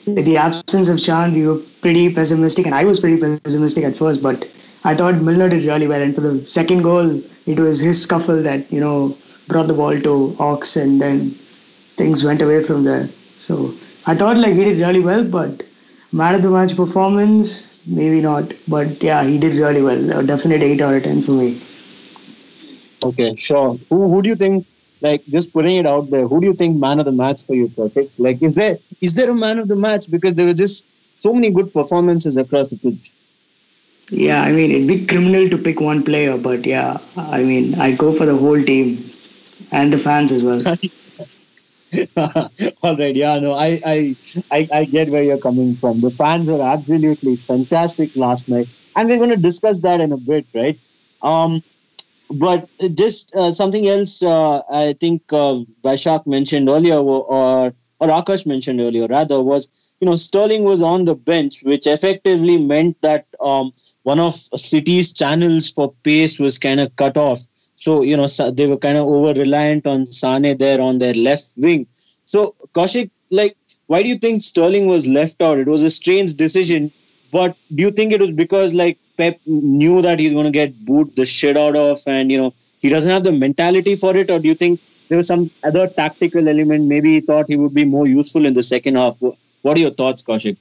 the 0.05 0.37
absence 0.37 0.89
of 0.89 0.99
Can, 0.99 1.33
we 1.33 1.47
were 1.47 1.59
pretty 1.81 2.13
pessimistic, 2.13 2.65
and 2.65 2.75
I 2.75 2.85
was 2.85 2.99
pretty 2.99 3.19
pessimistic 3.19 3.83
at 3.83 3.95
first. 3.95 4.23
But 4.23 4.43
I 4.83 4.95
thought 4.95 5.15
Milner 5.15 5.49
did 5.49 5.65
really 5.65 5.87
well. 5.87 6.01
And 6.01 6.15
for 6.15 6.21
the 6.21 6.47
second 6.47 6.81
goal, 6.81 7.21
it 7.45 7.59
was 7.59 7.79
his 7.79 8.01
scuffle 8.01 8.41
that 8.43 8.71
you 8.71 8.79
know 8.79 9.15
brought 9.47 9.67
the 9.67 9.73
ball 9.73 9.99
to 9.99 10.35
Ox, 10.39 10.75
and 10.77 11.01
then 11.01 11.29
things 11.29 12.23
went 12.23 12.41
away 12.41 12.63
from 12.63 12.83
there. 12.83 13.05
So 13.07 13.73
I 14.05 14.15
thought 14.15 14.37
like 14.37 14.53
he 14.53 14.63
did 14.63 14.79
really 14.79 15.01
well, 15.01 15.23
but 15.23 15.63
man 16.13 16.35
of 16.35 16.41
the 16.41 16.49
match 16.49 16.75
performance, 16.75 17.76
maybe 17.87 18.21
not. 18.21 18.51
But 18.67 19.01
yeah, 19.01 19.23
he 19.23 19.37
did 19.37 19.53
really 19.55 19.81
well. 19.81 20.19
A 20.19 20.23
definite 20.23 20.61
8 20.61 20.81
out 20.81 20.95
of 20.95 21.03
10 21.03 21.21
for 21.21 21.31
me. 21.31 21.59
Okay, 23.03 23.35
sure. 23.35 23.77
Who, 23.89 24.09
who 24.09 24.21
do 24.21 24.29
you 24.29 24.35
think, 24.35 24.65
like, 25.01 25.23
just 25.25 25.53
putting 25.53 25.77
it 25.77 25.85
out 25.85 26.09
there, 26.09 26.27
who 26.27 26.41
do 26.41 26.47
you 26.47 26.53
think 26.53 26.77
man 26.77 26.99
of 26.99 27.05
the 27.05 27.11
match 27.11 27.43
for 27.43 27.53
you, 27.53 27.69
Perfect? 27.69 28.19
Like, 28.19 28.41
is 28.41 28.53
there 28.53 28.77
is 29.01 29.13
there 29.13 29.29
a 29.29 29.35
man 29.35 29.59
of 29.59 29.67
the 29.67 29.75
match? 29.75 30.09
Because 30.09 30.33
there 30.33 30.47
were 30.47 30.53
just 30.53 30.85
so 31.21 31.33
many 31.33 31.51
good 31.51 31.71
performances 31.71 32.37
across 32.37 32.69
the 32.69 32.77
pitch. 32.77 33.11
Yeah, 34.09 34.41
I 34.41 34.51
mean, 34.51 34.71
it'd 34.71 34.87
be 34.87 35.05
criminal 35.05 35.49
to 35.49 35.57
pick 35.57 35.81
one 35.81 36.03
player, 36.03 36.37
but 36.37 36.65
yeah, 36.65 36.97
I 37.17 37.43
mean, 37.43 37.75
I 37.75 37.95
go 37.95 38.11
for 38.11 38.25
the 38.25 38.35
whole 38.35 38.61
team 38.61 38.97
and 39.71 39.91
the 39.91 39.97
fans 39.97 40.31
as 40.31 40.43
well. 40.43 40.61
All 42.83 42.97
right, 42.97 43.15
yeah, 43.15 43.39
no, 43.39 43.53
I, 43.53 43.79
I, 43.85 44.15
I, 44.51 44.67
I 44.73 44.85
get 44.85 45.09
where 45.09 45.23
you're 45.23 45.39
coming 45.39 45.73
from. 45.73 46.01
The 46.01 46.11
fans 46.11 46.47
were 46.47 46.61
absolutely 46.61 47.37
fantastic 47.37 48.15
last 48.15 48.49
night, 48.49 48.67
and 48.95 49.07
we're 49.07 49.17
going 49.17 49.29
to 49.29 49.37
discuss 49.37 49.79
that 49.79 50.01
in 50.01 50.11
a 50.11 50.17
bit, 50.17 50.45
right? 50.53 50.77
Um, 51.21 51.61
but 52.29 52.67
just 52.95 53.33
uh, 53.35 53.51
something 53.51 53.87
else, 53.87 54.21
uh, 54.21 54.61
I 54.69 54.93
think 54.99 55.21
uh, 55.31 55.59
Vaishak 55.83 56.27
mentioned 56.27 56.67
earlier, 56.67 56.95
or 56.95 57.73
or 57.99 58.07
Akash 58.09 58.45
mentioned 58.45 58.81
earlier, 58.81 59.07
rather, 59.07 59.41
was 59.41 59.95
you 60.01 60.05
know 60.05 60.17
Sterling 60.17 60.63
was 60.63 60.81
on 60.81 61.05
the 61.05 61.15
bench, 61.15 61.63
which 61.63 61.87
effectively 61.87 62.57
meant 62.57 63.01
that 63.01 63.27
um, 63.39 63.71
one 64.03 64.19
of 64.19 64.33
City's 64.35 65.13
channels 65.13 65.71
for 65.71 65.93
pace 66.03 66.37
was 66.37 66.59
kind 66.59 66.81
of 66.81 66.93
cut 66.97 67.17
off. 67.17 67.39
So, 67.77 68.01
you 68.01 68.17
know, 68.17 68.27
they 68.27 68.67
were 68.67 68.77
kind 68.77 68.97
of 68.97 69.07
over 69.07 69.39
reliant 69.39 69.85
on 69.85 70.07
Sane 70.07 70.57
there 70.57 70.81
on 70.81 70.97
their 70.97 71.13
left 71.13 71.53
wing. 71.57 71.85
So, 72.25 72.55
Kaushik, 72.73 73.11
like, 73.31 73.55
why 73.85 74.01
do 74.03 74.09
you 74.09 74.17
think 74.17 74.41
Sterling 74.41 74.87
was 74.87 75.07
left 75.07 75.41
out? 75.41 75.59
It 75.59 75.67
was 75.67 75.83
a 75.83 75.89
strange 75.89 76.33
decision, 76.33 76.91
but 77.31 77.55
do 77.73 77.83
you 77.83 77.91
think 77.91 78.11
it 78.11 78.19
was 78.19 78.31
because, 78.31 78.73
like, 78.73 78.97
Pep 79.17 79.37
knew 79.45 80.01
that 80.01 80.19
he's 80.19 80.33
going 80.33 80.45
to 80.45 80.51
get 80.51 80.73
booed 80.85 81.15
the 81.15 81.25
shit 81.25 81.55
out 81.55 81.75
of 81.75 81.99
and, 82.07 82.31
you 82.31 82.37
know, 82.37 82.53
he 82.81 82.89
doesn't 82.89 83.11
have 83.11 83.23
the 83.23 83.31
mentality 83.31 83.95
for 83.95 84.15
it? 84.17 84.29
Or 84.29 84.39
do 84.39 84.47
you 84.47 84.55
think 84.55 84.79
there 85.07 85.17
was 85.17 85.27
some 85.27 85.49
other 85.63 85.87
tactical 85.87 86.47
element? 86.47 86.85
Maybe 86.85 87.13
he 87.13 87.21
thought 87.21 87.45
he 87.47 87.55
would 87.55 87.73
be 87.73 87.85
more 87.85 88.07
useful 88.07 88.45
in 88.45 88.53
the 88.53 88.63
second 88.63 88.95
half. 88.95 89.17
What 89.61 89.77
are 89.77 89.79
your 89.79 89.91
thoughts, 89.91 90.23
Kaushik? 90.23 90.57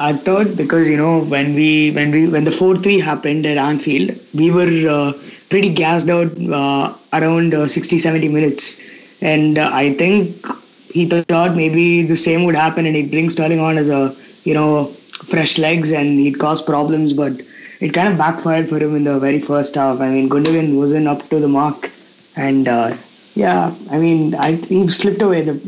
I 0.00 0.12
thought 0.12 0.56
because 0.56 0.88
you 0.88 0.96
know 0.96 1.24
when 1.24 1.54
we 1.54 1.90
when 1.90 2.12
we 2.12 2.28
when 2.28 2.44
the 2.44 2.52
four 2.52 2.76
three 2.76 3.00
happened 3.00 3.44
at 3.46 3.56
Anfield, 3.58 4.10
we 4.32 4.50
were 4.50 4.70
uh, 4.88 5.12
pretty 5.50 5.74
gassed 5.74 6.08
out 6.08 6.30
uh, 6.60 6.94
around 7.12 7.52
uh, 7.54 7.66
60 7.66 7.98
70 7.98 8.28
minutes, 8.28 8.80
and 9.22 9.58
uh, 9.58 9.70
I 9.72 9.92
think 9.94 10.46
he 10.92 11.06
thought 11.08 11.56
maybe 11.56 12.06
the 12.06 12.16
same 12.16 12.44
would 12.44 12.54
happen 12.54 12.86
and 12.86 12.94
he'd 12.94 13.10
bring 13.10 13.28
Sterling 13.28 13.58
on 13.58 13.76
as 13.76 13.88
a 13.88 14.14
you 14.44 14.54
know 14.54 14.84
fresh 15.32 15.58
legs 15.58 15.90
and 15.90 16.08
he'd 16.20 16.38
cause 16.38 16.62
problems, 16.62 17.12
but 17.12 17.32
it 17.80 17.92
kind 17.92 18.08
of 18.08 18.16
backfired 18.16 18.68
for 18.68 18.78
him 18.78 18.94
in 18.94 19.02
the 19.04 19.18
very 19.18 19.40
first 19.40 19.74
half. 19.74 20.00
I 20.00 20.10
mean 20.10 20.28
Gundogan 20.28 20.78
wasn't 20.78 21.08
up 21.08 21.28
to 21.30 21.40
the 21.40 21.48
mark, 21.48 21.90
and 22.36 22.68
uh, 22.68 22.96
yeah, 23.34 23.74
I 23.90 23.98
mean 23.98 24.36
I 24.36 24.52
he 24.52 24.88
slipped 24.90 25.22
away 25.22 25.42
the 25.42 25.58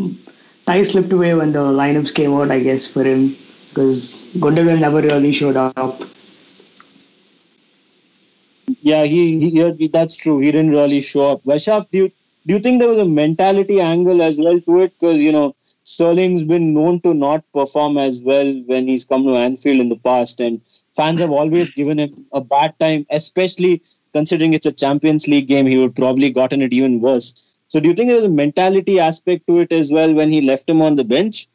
tie 0.66 0.84
slipped 0.84 1.10
away 1.10 1.34
when 1.34 1.50
the 1.50 1.64
lineups 1.64 2.14
came 2.14 2.32
out. 2.32 2.52
I 2.52 2.60
guess 2.60 2.86
for 2.86 3.02
him 3.02 3.34
because 3.70 4.34
Gundogan 4.38 4.80
never 4.80 5.00
really 5.00 5.32
showed 5.32 5.56
up. 5.56 5.94
Yeah, 8.82 9.04
he, 9.04 9.50
he 9.50 9.88
that's 9.88 10.16
true. 10.16 10.38
He 10.40 10.50
didn't 10.52 10.70
really 10.70 11.00
show 11.00 11.32
up. 11.32 11.42
Vaishak, 11.42 11.90
do 11.90 11.98
you 11.98 12.08
do 12.46 12.54
you 12.54 12.58
think 12.58 12.80
there 12.80 12.88
was 12.88 12.98
a 12.98 13.04
mentality 13.04 13.80
angle 13.80 14.22
as 14.22 14.38
well 14.38 14.60
to 14.60 14.80
it? 14.80 14.92
Because 14.98 15.20
you 15.20 15.32
know 15.32 15.54
Sterling's 15.84 16.42
been 16.42 16.72
known 16.74 17.00
to 17.02 17.14
not 17.14 17.44
perform 17.52 17.98
as 17.98 18.22
well 18.22 18.52
when 18.66 18.88
he's 18.88 19.04
come 19.04 19.24
to 19.24 19.36
Anfield 19.36 19.80
in 19.80 19.88
the 19.88 19.96
past, 19.96 20.40
and 20.40 20.60
fans 20.96 21.20
have 21.20 21.30
always 21.30 21.72
given 21.72 21.98
him 21.98 22.26
a 22.32 22.40
bad 22.40 22.78
time, 22.78 23.06
especially 23.10 23.82
considering 24.12 24.54
it's 24.54 24.66
a 24.66 24.72
Champions 24.72 25.28
League 25.28 25.48
game. 25.48 25.66
He 25.66 25.78
would 25.78 25.94
probably 25.94 26.30
gotten 26.30 26.62
it 26.62 26.72
even 26.72 27.00
worse. 27.00 27.56
So, 27.68 27.78
do 27.78 27.88
you 27.88 27.94
think 27.94 28.08
there 28.08 28.16
was 28.16 28.24
a 28.24 28.28
mentality 28.28 28.98
aspect 28.98 29.46
to 29.46 29.60
it 29.60 29.72
as 29.72 29.92
well 29.92 30.12
when 30.12 30.30
he 30.30 30.40
left 30.40 30.68
him 30.68 30.82
on 30.82 30.96
the 30.96 31.04
bench? 31.04 31.46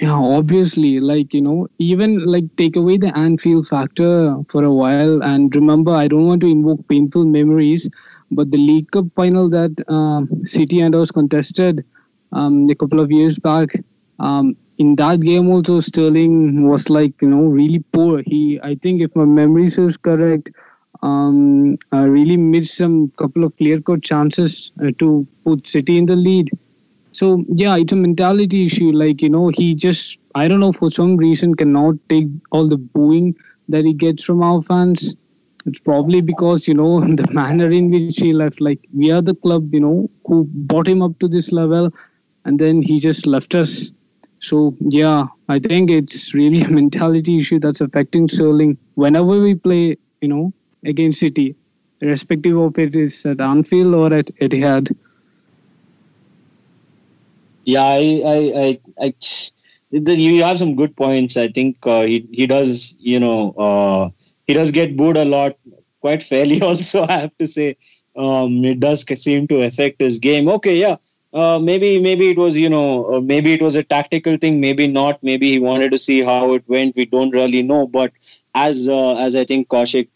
Yeah, 0.00 0.12
obviously, 0.14 0.98
like 1.00 1.32
you 1.32 1.40
know, 1.42 1.68
even 1.78 2.24
like 2.26 2.44
take 2.56 2.76
away 2.76 2.96
the 2.98 3.16
Anfield 3.16 3.66
factor 3.68 4.36
for 4.48 4.64
a 4.64 4.72
while, 4.72 5.22
and 5.22 5.54
remember, 5.54 5.92
I 5.92 6.08
don't 6.08 6.26
want 6.26 6.40
to 6.42 6.46
invoke 6.48 6.86
painful 6.88 7.24
memories, 7.24 7.88
but 8.30 8.50
the 8.50 8.58
League 8.58 8.90
Cup 8.90 9.06
final 9.14 9.48
that 9.50 9.72
um, 9.88 10.28
City 10.44 10.80
and 10.80 10.94
us 10.94 11.10
contested 11.10 11.84
um, 12.32 12.68
a 12.68 12.74
couple 12.74 13.00
of 13.00 13.10
years 13.12 13.38
back, 13.38 13.68
um, 14.18 14.56
in 14.78 14.96
that 14.96 15.20
game 15.20 15.48
also 15.48 15.80
Sterling 15.80 16.68
was 16.68 16.90
like 16.90 17.20
you 17.22 17.28
know 17.28 17.42
really 17.44 17.84
poor. 17.92 18.22
He, 18.26 18.60
I 18.62 18.74
think, 18.74 19.02
if 19.02 19.14
my 19.14 19.24
memory 19.24 19.68
serves 19.68 19.96
correct, 19.96 20.50
um, 21.02 21.78
uh, 21.92 22.06
really 22.08 22.36
missed 22.36 22.76
some 22.76 23.10
couple 23.18 23.44
of 23.44 23.56
clear-cut 23.56 24.02
chances 24.02 24.72
uh, 24.82 24.90
to 24.98 25.26
put 25.44 25.68
City 25.68 25.98
in 25.98 26.06
the 26.06 26.16
lead 26.16 26.50
so 27.12 27.44
yeah 27.54 27.76
it's 27.76 27.92
a 27.92 27.96
mentality 27.96 28.66
issue. 28.66 28.92
Like 28.92 29.22
you 29.22 29.30
know 29.30 29.48
he 29.48 29.74
just 29.74 30.18
i 30.34 30.48
don't 30.48 30.60
know 30.60 30.72
for 30.72 30.90
some 30.90 31.16
reason 31.16 31.54
cannot 31.54 31.96
take 32.08 32.28
all 32.50 32.68
the 32.68 32.76
booing 32.78 33.34
that 33.68 33.84
he 33.84 33.92
gets 33.92 34.24
from 34.24 34.42
our 34.42 34.62
fans. 34.62 35.14
It's 35.66 35.78
probably 35.80 36.20
because 36.20 36.66
you 36.68 36.74
know 36.74 37.00
the 37.22 37.28
manner 37.32 37.70
in 37.70 37.90
which 37.90 38.18
he 38.18 38.32
left. 38.32 38.60
Like 38.60 38.80
we 38.94 39.10
are 39.10 39.22
the 39.22 39.34
club 39.34 39.72
you 39.74 39.80
know 39.80 40.10
who 40.26 40.44
brought 40.72 40.88
him 40.88 41.02
up 41.02 41.18
to 41.20 41.28
this 41.28 41.52
level 41.52 41.90
and 42.44 42.58
then 42.58 42.82
he 42.82 42.98
just 43.00 43.26
left 43.26 43.54
us. 43.54 43.92
So 44.40 44.76
yeah 44.80 45.26
i 45.48 45.58
think 45.60 45.90
it's 45.90 46.34
really 46.34 46.62
a 46.68 46.68
mentality 46.68 47.38
issue 47.38 47.58
that's 47.60 47.80
affecting 47.80 48.28
sterling 48.28 48.76
whenever 48.94 49.40
we 49.40 49.54
play 49.54 49.96
you 50.20 50.28
know 50.28 50.52
against 50.84 51.20
city 51.20 51.54
irrespective 52.00 52.56
of 52.58 52.78
it 52.78 52.96
is 52.96 53.24
at 53.24 53.40
anfield 53.40 53.94
or 53.94 54.12
at 54.12 54.26
etihad 54.46 54.90
yeah, 57.64 57.84
I, 57.84 58.22
I, 58.24 58.38
I, 58.64 59.04
I 59.06 59.12
you 59.90 60.42
have 60.42 60.58
some 60.58 60.74
good 60.74 60.96
points. 60.96 61.36
I 61.36 61.48
think 61.48 61.76
uh, 61.86 62.02
he 62.02 62.26
he 62.32 62.46
does, 62.46 62.96
you 63.00 63.20
know, 63.20 63.52
uh, 63.52 64.10
he 64.46 64.54
does 64.54 64.70
get 64.70 64.96
booed 64.96 65.16
a 65.16 65.24
lot, 65.24 65.56
quite 66.00 66.22
fairly. 66.22 66.60
Also, 66.62 67.02
I 67.04 67.18
have 67.18 67.36
to 67.38 67.46
say, 67.46 67.76
um, 68.16 68.64
it 68.64 68.80
does 68.80 69.04
seem 69.22 69.46
to 69.48 69.62
affect 69.62 70.00
his 70.00 70.18
game. 70.18 70.48
Okay, 70.48 70.76
yeah, 70.78 70.96
uh, 71.32 71.58
maybe 71.58 72.00
maybe 72.00 72.30
it 72.30 72.38
was 72.38 72.56
you 72.56 72.68
know 72.70 73.14
uh, 73.14 73.20
maybe 73.20 73.52
it 73.52 73.62
was 73.62 73.74
a 73.74 73.82
tactical 73.82 74.36
thing, 74.36 74.60
maybe 74.60 74.86
not. 74.86 75.22
Maybe 75.22 75.50
he 75.52 75.58
wanted 75.58 75.92
to 75.92 75.98
see 75.98 76.20
how 76.22 76.54
it 76.54 76.64
went. 76.66 76.96
We 76.96 77.06
don't 77.06 77.30
really 77.30 77.62
know. 77.62 77.86
But 77.86 78.12
as 78.54 78.88
uh, 78.88 79.16
as 79.16 79.36
I 79.36 79.44
think 79.44 79.68
Kaushik 79.68 80.08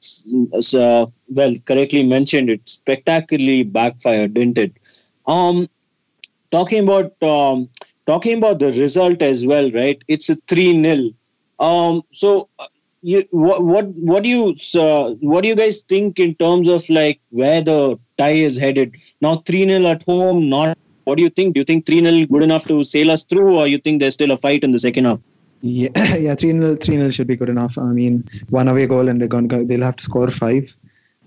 uh, 0.75 1.07
well 1.29 1.55
correctly 1.67 2.05
mentioned, 2.05 2.51
it 2.51 2.69
spectacularly 2.69 3.63
backfired, 3.63 4.35
didn't 4.35 4.59
it? 4.59 4.73
Um, 5.27 5.69
talking 6.51 6.85
about 6.85 7.23
um, 7.23 7.69
talking 8.07 8.39
about 8.39 8.59
the 8.59 8.73
result 8.73 9.23
as 9.23 9.47
well, 9.47 9.71
right? 9.73 10.03
It's 10.09 10.29
a 10.31 10.37
three 10.47 10.81
0 10.83 11.11
Um, 11.59 12.03
so, 12.13 12.49
uh, 12.59 12.67
you, 13.03 13.25
what 13.31 13.65
what 13.65 13.87
what 14.11 14.23
do 14.23 14.29
you 14.29 14.55
uh, 14.81 15.15
what 15.21 15.43
do 15.43 15.49
you 15.49 15.57
guys 15.57 15.83
think 15.83 16.19
in 16.19 16.35
terms 16.35 16.69
of 16.69 16.89
like 16.89 17.21
where 17.31 17.63
the 17.63 17.99
tie 18.19 18.31
is 18.49 18.59
headed 18.59 18.97
now? 19.21 19.37
Three 19.37 19.65
0 19.67 19.87
at 19.87 20.03
home, 20.03 20.49
not. 20.49 20.79
What 21.05 21.19
do 21.19 21.23
you 21.23 21.31
think? 21.31 21.55
Do 21.55 21.61
you 21.61 21.65
think 21.65 21.87
three 21.87 22.01
0 22.01 22.27
good 22.27 22.43
enough 22.43 22.65
to 22.67 22.83
sail 22.85 23.11
us 23.11 23.25
through, 23.25 23.59
or 23.59 23.67
you 23.67 23.79
think 23.79 24.01
there's 24.01 24.15
still 24.15 24.33
a 24.33 24.37
fight 24.37 24.65
in 24.65 24.73
the 24.73 24.79
second 24.79 25.05
half? 25.05 25.21
Yeah, 25.63 25.89
yeah, 26.19 26.35
three 26.35 26.53
0 26.53 26.77
three 26.77 26.97
0 26.97 27.11
should 27.11 27.27
be 27.27 27.37
good 27.37 27.49
enough. 27.49 27.79
I 27.79 27.93
mean, 27.93 28.25
one 28.51 28.69
away 28.69 28.87
goal 28.87 29.09
and 29.09 29.21
they're 29.21 29.29
to 29.29 29.65
they'll 29.65 29.83
have 29.83 29.97
to 29.97 30.03
score 30.03 30.29
five. 30.29 30.75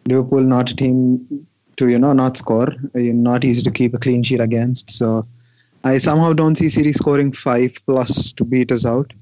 Liverpool 0.08 0.42
not 0.42 0.72
a 0.72 0.76
team 0.76 1.48
to 1.80 1.90
you 1.90 2.00
know 2.00 2.14
not 2.14 2.38
score. 2.38 2.70
Not 2.94 3.44
easy 3.44 3.64
to 3.64 3.72
keep 3.72 3.94
a 3.94 4.00
clean 4.00 4.24
sheet 4.24 4.42
against. 4.42 4.92
So 4.92 5.26
I 5.84 5.98
somehow 5.98 6.34
don't 6.34 6.56
see 6.56 6.70
City 6.70 6.94
scoring 6.94 7.32
five 7.32 7.74
plus 7.86 8.32
to 8.34 8.44
beat 8.44 8.72
us 8.72 8.86
out. 8.86 9.14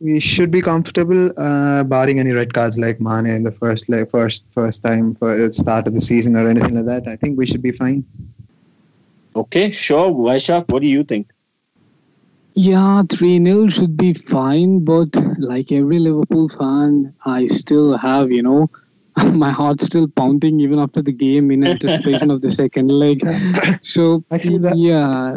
We 0.00 0.20
should 0.20 0.50
be 0.52 0.62
comfortable, 0.62 1.32
uh, 1.36 1.82
barring 1.84 2.20
any 2.20 2.30
red 2.30 2.54
cards 2.54 2.78
like 2.78 3.00
Mane 3.00 3.26
in 3.26 3.42
the 3.42 3.50
first 3.50 3.88
like 3.88 4.10
first 4.10 4.44
first 4.58 4.82
time 4.82 5.14
for 5.16 5.36
the 5.36 5.52
start 5.52 5.88
of 5.88 5.94
the 5.94 6.00
season 6.00 6.36
or 6.36 6.48
anything 6.48 6.76
like 6.76 6.86
that. 6.86 7.08
I 7.08 7.16
think 7.16 7.38
we 7.38 7.46
should 7.46 7.62
be 7.62 7.72
fine. 7.72 8.04
Okay, 9.34 9.70
sure. 9.70 10.10
Vaishak, 10.10 10.70
what 10.72 10.82
do 10.82 10.88
you 10.88 11.04
think? 11.04 11.32
Yeah, 12.54 13.02
3 13.08 13.44
0 13.44 13.68
should 13.68 13.96
be 13.96 14.14
fine, 14.14 14.84
but 14.84 15.14
like 15.38 15.70
every 15.70 15.98
Liverpool 16.00 16.48
fan, 16.48 17.14
I 17.24 17.46
still 17.46 17.96
have, 17.96 18.32
you 18.32 18.42
know, 18.42 18.68
my 19.32 19.50
heart 19.50 19.80
still 19.80 20.08
pounding 20.08 20.60
even 20.60 20.78
after 20.78 21.02
the 21.02 21.12
game 21.12 21.50
in 21.50 21.66
anticipation 21.66 22.30
of 22.30 22.40
the 22.40 22.50
second 22.50 22.88
leg. 22.88 23.20
So, 23.82 24.24
Actually, 24.30 24.70
yeah, 24.74 25.36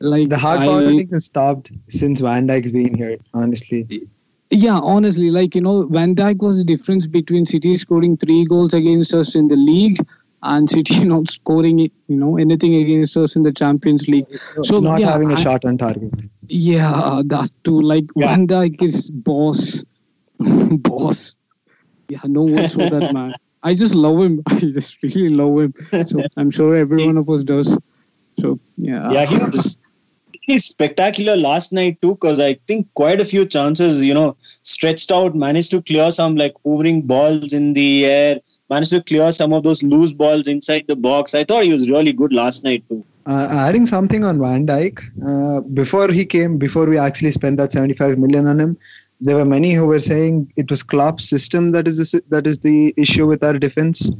like 0.00 0.28
The 0.28 0.38
heart 0.38 0.60
pounding 0.60 1.08
has 1.10 1.24
stopped 1.24 1.70
since 1.88 2.20
Van 2.20 2.46
Dijk's 2.46 2.72
been 2.72 2.94
here. 2.94 3.18
Honestly, 3.34 4.08
Yeah, 4.50 4.78
honestly, 4.78 5.30
like 5.30 5.54
you 5.54 5.60
know, 5.60 5.86
Van 5.88 6.14
Dijk 6.14 6.38
was 6.38 6.58
the 6.58 6.64
difference 6.64 7.06
between 7.06 7.46
City 7.46 7.76
scoring 7.76 8.16
three 8.16 8.44
goals 8.44 8.74
against 8.74 9.14
us 9.14 9.34
in 9.34 9.48
the 9.48 9.56
league 9.56 9.98
and 10.42 10.68
City 10.68 11.04
not 11.12 11.30
scoring 11.30 11.78
it, 11.80 11.92
you 12.08 12.16
know, 12.16 12.36
anything 12.36 12.74
against 12.74 13.16
us 13.16 13.36
in 13.36 13.42
the 13.42 13.52
Champions 13.52 14.08
League. 14.08 14.26
So 14.64 14.76
not 14.78 15.00
yeah, 15.00 15.12
having 15.12 15.32
a 15.32 15.36
shot 15.36 15.64
on 15.64 15.78
target. 15.78 16.12
Yeah, 16.48 17.22
that 17.26 17.50
too. 17.64 17.80
Like 17.80 18.04
Yeah. 18.16 18.26
Van 18.26 18.46
Dijk 18.46 18.82
is 18.82 19.10
boss, 19.10 19.84
boss. 20.40 21.36
Yeah, 22.12 22.20
no 22.24 22.42
words 22.42 22.74
for 22.74 22.90
that 22.90 23.12
man. 23.18 23.32
I 23.62 23.74
just 23.74 23.94
love 23.94 24.18
him. 24.20 24.42
I 24.48 24.60
just 24.60 24.96
really 25.02 25.30
love 25.30 25.58
him. 25.58 25.74
So 26.06 26.22
I'm 26.36 26.50
sure 26.50 26.76
every 26.76 27.06
one 27.06 27.16
of 27.16 27.28
us 27.30 27.44
does. 27.44 27.78
So 28.40 28.58
yeah, 28.76 29.10
yeah, 29.12 29.24
he 29.24 29.38
was 29.38 29.78
he's 30.42 30.64
spectacular 30.64 31.36
last 31.36 31.72
night 31.72 32.00
too, 32.02 32.14
because 32.14 32.40
I 32.40 32.54
think 32.66 32.88
quite 32.94 33.20
a 33.20 33.24
few 33.24 33.46
chances, 33.46 34.04
you 34.04 34.14
know, 34.14 34.36
stretched 34.40 35.12
out, 35.12 35.34
managed 35.34 35.70
to 35.70 35.80
clear 35.80 36.10
some 36.10 36.36
like 36.36 36.54
hovering 36.66 37.02
balls 37.02 37.52
in 37.52 37.72
the 37.72 38.04
air, 38.04 38.40
managed 38.68 38.90
to 38.90 39.02
clear 39.02 39.32
some 39.32 39.52
of 39.52 39.62
those 39.62 39.82
loose 39.82 40.12
balls 40.12 40.46
inside 40.48 40.84
the 40.88 40.96
box. 40.96 41.34
I 41.34 41.44
thought 41.44 41.64
he 41.64 41.72
was 41.72 41.88
really 41.88 42.12
good 42.12 42.32
last 42.32 42.64
night 42.64 42.84
too. 42.88 43.04
Uh, 43.24 43.46
adding 43.52 43.86
something 43.86 44.24
on 44.24 44.40
Van 44.40 44.66
Dijk, 44.66 45.00
uh, 45.28 45.60
before 45.60 46.08
he 46.10 46.24
came, 46.26 46.58
before 46.58 46.86
we 46.86 46.98
actually 46.98 47.30
spent 47.30 47.56
that 47.58 47.70
75 47.70 48.18
million 48.18 48.48
on 48.48 48.58
him, 48.58 48.76
there 49.22 49.36
were 49.36 49.44
many 49.44 49.72
who 49.72 49.86
were 49.86 50.00
saying 50.00 50.52
it 50.56 50.68
was 50.68 50.82
Klopp's 50.82 51.28
system 51.28 51.70
that 51.70 51.86
is 51.86 51.96
the, 51.98 52.22
that 52.28 52.46
is 52.46 52.58
the 52.58 52.92
issue 52.96 53.26
with 53.26 53.44
our 53.44 53.56
defense. 53.56 54.10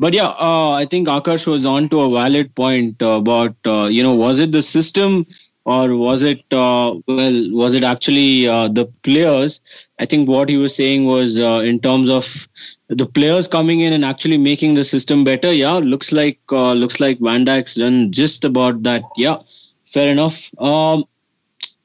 But 0.00 0.14
yeah, 0.14 0.30
uh, 0.38 0.72
I 0.72 0.84
think 0.84 1.06
Akash 1.06 1.46
was 1.46 1.64
on 1.64 1.88
to 1.90 2.00
a 2.00 2.10
valid 2.10 2.52
point 2.56 2.96
about 3.00 3.54
uh, 3.64 3.84
you 3.84 4.02
know 4.02 4.14
was 4.14 4.40
it 4.40 4.50
the 4.50 4.62
system 4.62 5.24
or 5.64 5.96
was 5.96 6.24
it 6.24 6.40
uh, 6.52 6.94
well 7.06 7.50
was 7.52 7.76
it 7.76 7.84
actually 7.84 8.48
uh, 8.48 8.66
the 8.66 8.86
players? 9.04 9.60
I 10.00 10.06
think 10.06 10.28
what 10.28 10.48
he 10.48 10.56
was 10.56 10.74
saying 10.74 11.04
was 11.04 11.38
in 11.38 11.78
terms 11.78 12.10
of 12.10 12.48
the 12.88 13.06
players 13.06 13.46
coming 13.46 13.78
in 13.80 13.92
and 13.92 14.04
actually 14.04 14.38
making 14.38 14.74
the 14.74 14.82
system 14.82 15.22
better. 15.22 15.52
Yeah, 15.52 15.74
looks 15.74 16.10
like 16.10 16.40
looks 16.50 16.98
like 16.98 17.20
Van 17.20 17.44
Dijk's 17.44 17.76
done 17.76 18.10
just 18.10 18.44
about 18.44 18.82
that. 18.82 19.04
Yeah, 19.16 19.36
fair 19.84 20.10
enough. 20.10 20.50
Um, 20.58 21.04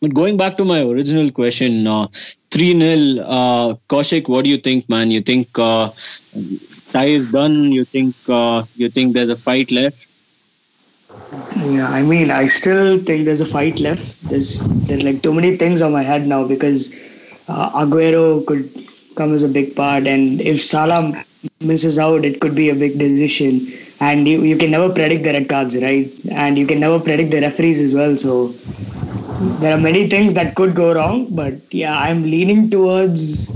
but 0.01 0.13
going 0.13 0.37
back 0.37 0.57
to 0.57 0.65
my 0.65 0.81
original 0.81 1.31
question, 1.31 1.87
uh, 1.87 2.07
three 2.51 2.73
0 2.79 3.23
uh, 3.25 3.73
Kaushik, 3.89 4.27
what 4.27 4.43
do 4.43 4.49
you 4.49 4.57
think, 4.57 4.87
man? 4.89 5.11
You 5.11 5.21
think? 5.21 5.47
Uh, 5.57 5.89
tie 6.91 7.05
is 7.19 7.31
done 7.31 7.71
you 7.71 7.83
think 7.83 8.15
uh, 8.29 8.63
you 8.75 8.89
think 8.89 9.13
there's 9.13 9.29
a 9.29 9.35
fight 9.35 9.71
left 9.71 10.07
Yeah, 11.55 11.87
I 11.89 12.01
mean, 12.03 12.31
I 12.31 12.47
still 12.47 12.97
think 12.99 13.25
there's 13.25 13.41
a 13.41 13.45
fight 13.45 13.79
left. 13.79 14.21
There's 14.29 14.59
there's 14.87 15.03
like 15.03 15.21
too 15.21 15.33
many 15.33 15.57
things 15.57 15.81
on 15.81 15.91
my 15.91 16.03
head 16.03 16.27
now 16.27 16.47
because 16.47 16.91
uh, 17.47 17.69
Aguero 17.81 18.45
could 18.45 18.69
come 19.15 19.33
as 19.33 19.43
a 19.43 19.47
big 19.49 19.75
part, 19.75 20.07
and 20.07 20.39
if 20.41 20.61
Salah 20.61 21.23
misses 21.61 21.97
out, 21.99 22.23
it 22.25 22.39
could 22.41 22.55
be 22.55 22.69
a 22.69 22.75
big 22.75 22.97
decision. 22.99 23.61
And 23.99 24.27
you, 24.27 24.43
you 24.43 24.57
can 24.57 24.69
never 24.71 24.93
predict 24.93 25.23
the 25.23 25.33
red 25.33 25.49
cards, 25.49 25.75
right? 25.81 26.07
And 26.31 26.57
you 26.57 26.67
can 26.67 26.79
never 26.79 26.99
predict 26.99 27.31
the 27.31 27.41
referees 27.41 27.81
as 27.81 27.93
well. 27.95 28.15
So 28.15 28.53
there 29.39 29.75
are 29.75 29.79
many 29.79 30.07
things 30.07 30.33
that 30.33 30.55
could 30.55 30.75
go 30.75 30.93
wrong. 30.93 31.27
But 31.35 31.53
yeah, 31.73 31.97
I'm 31.97 32.23
leaning 32.23 32.69
towards 32.69 33.49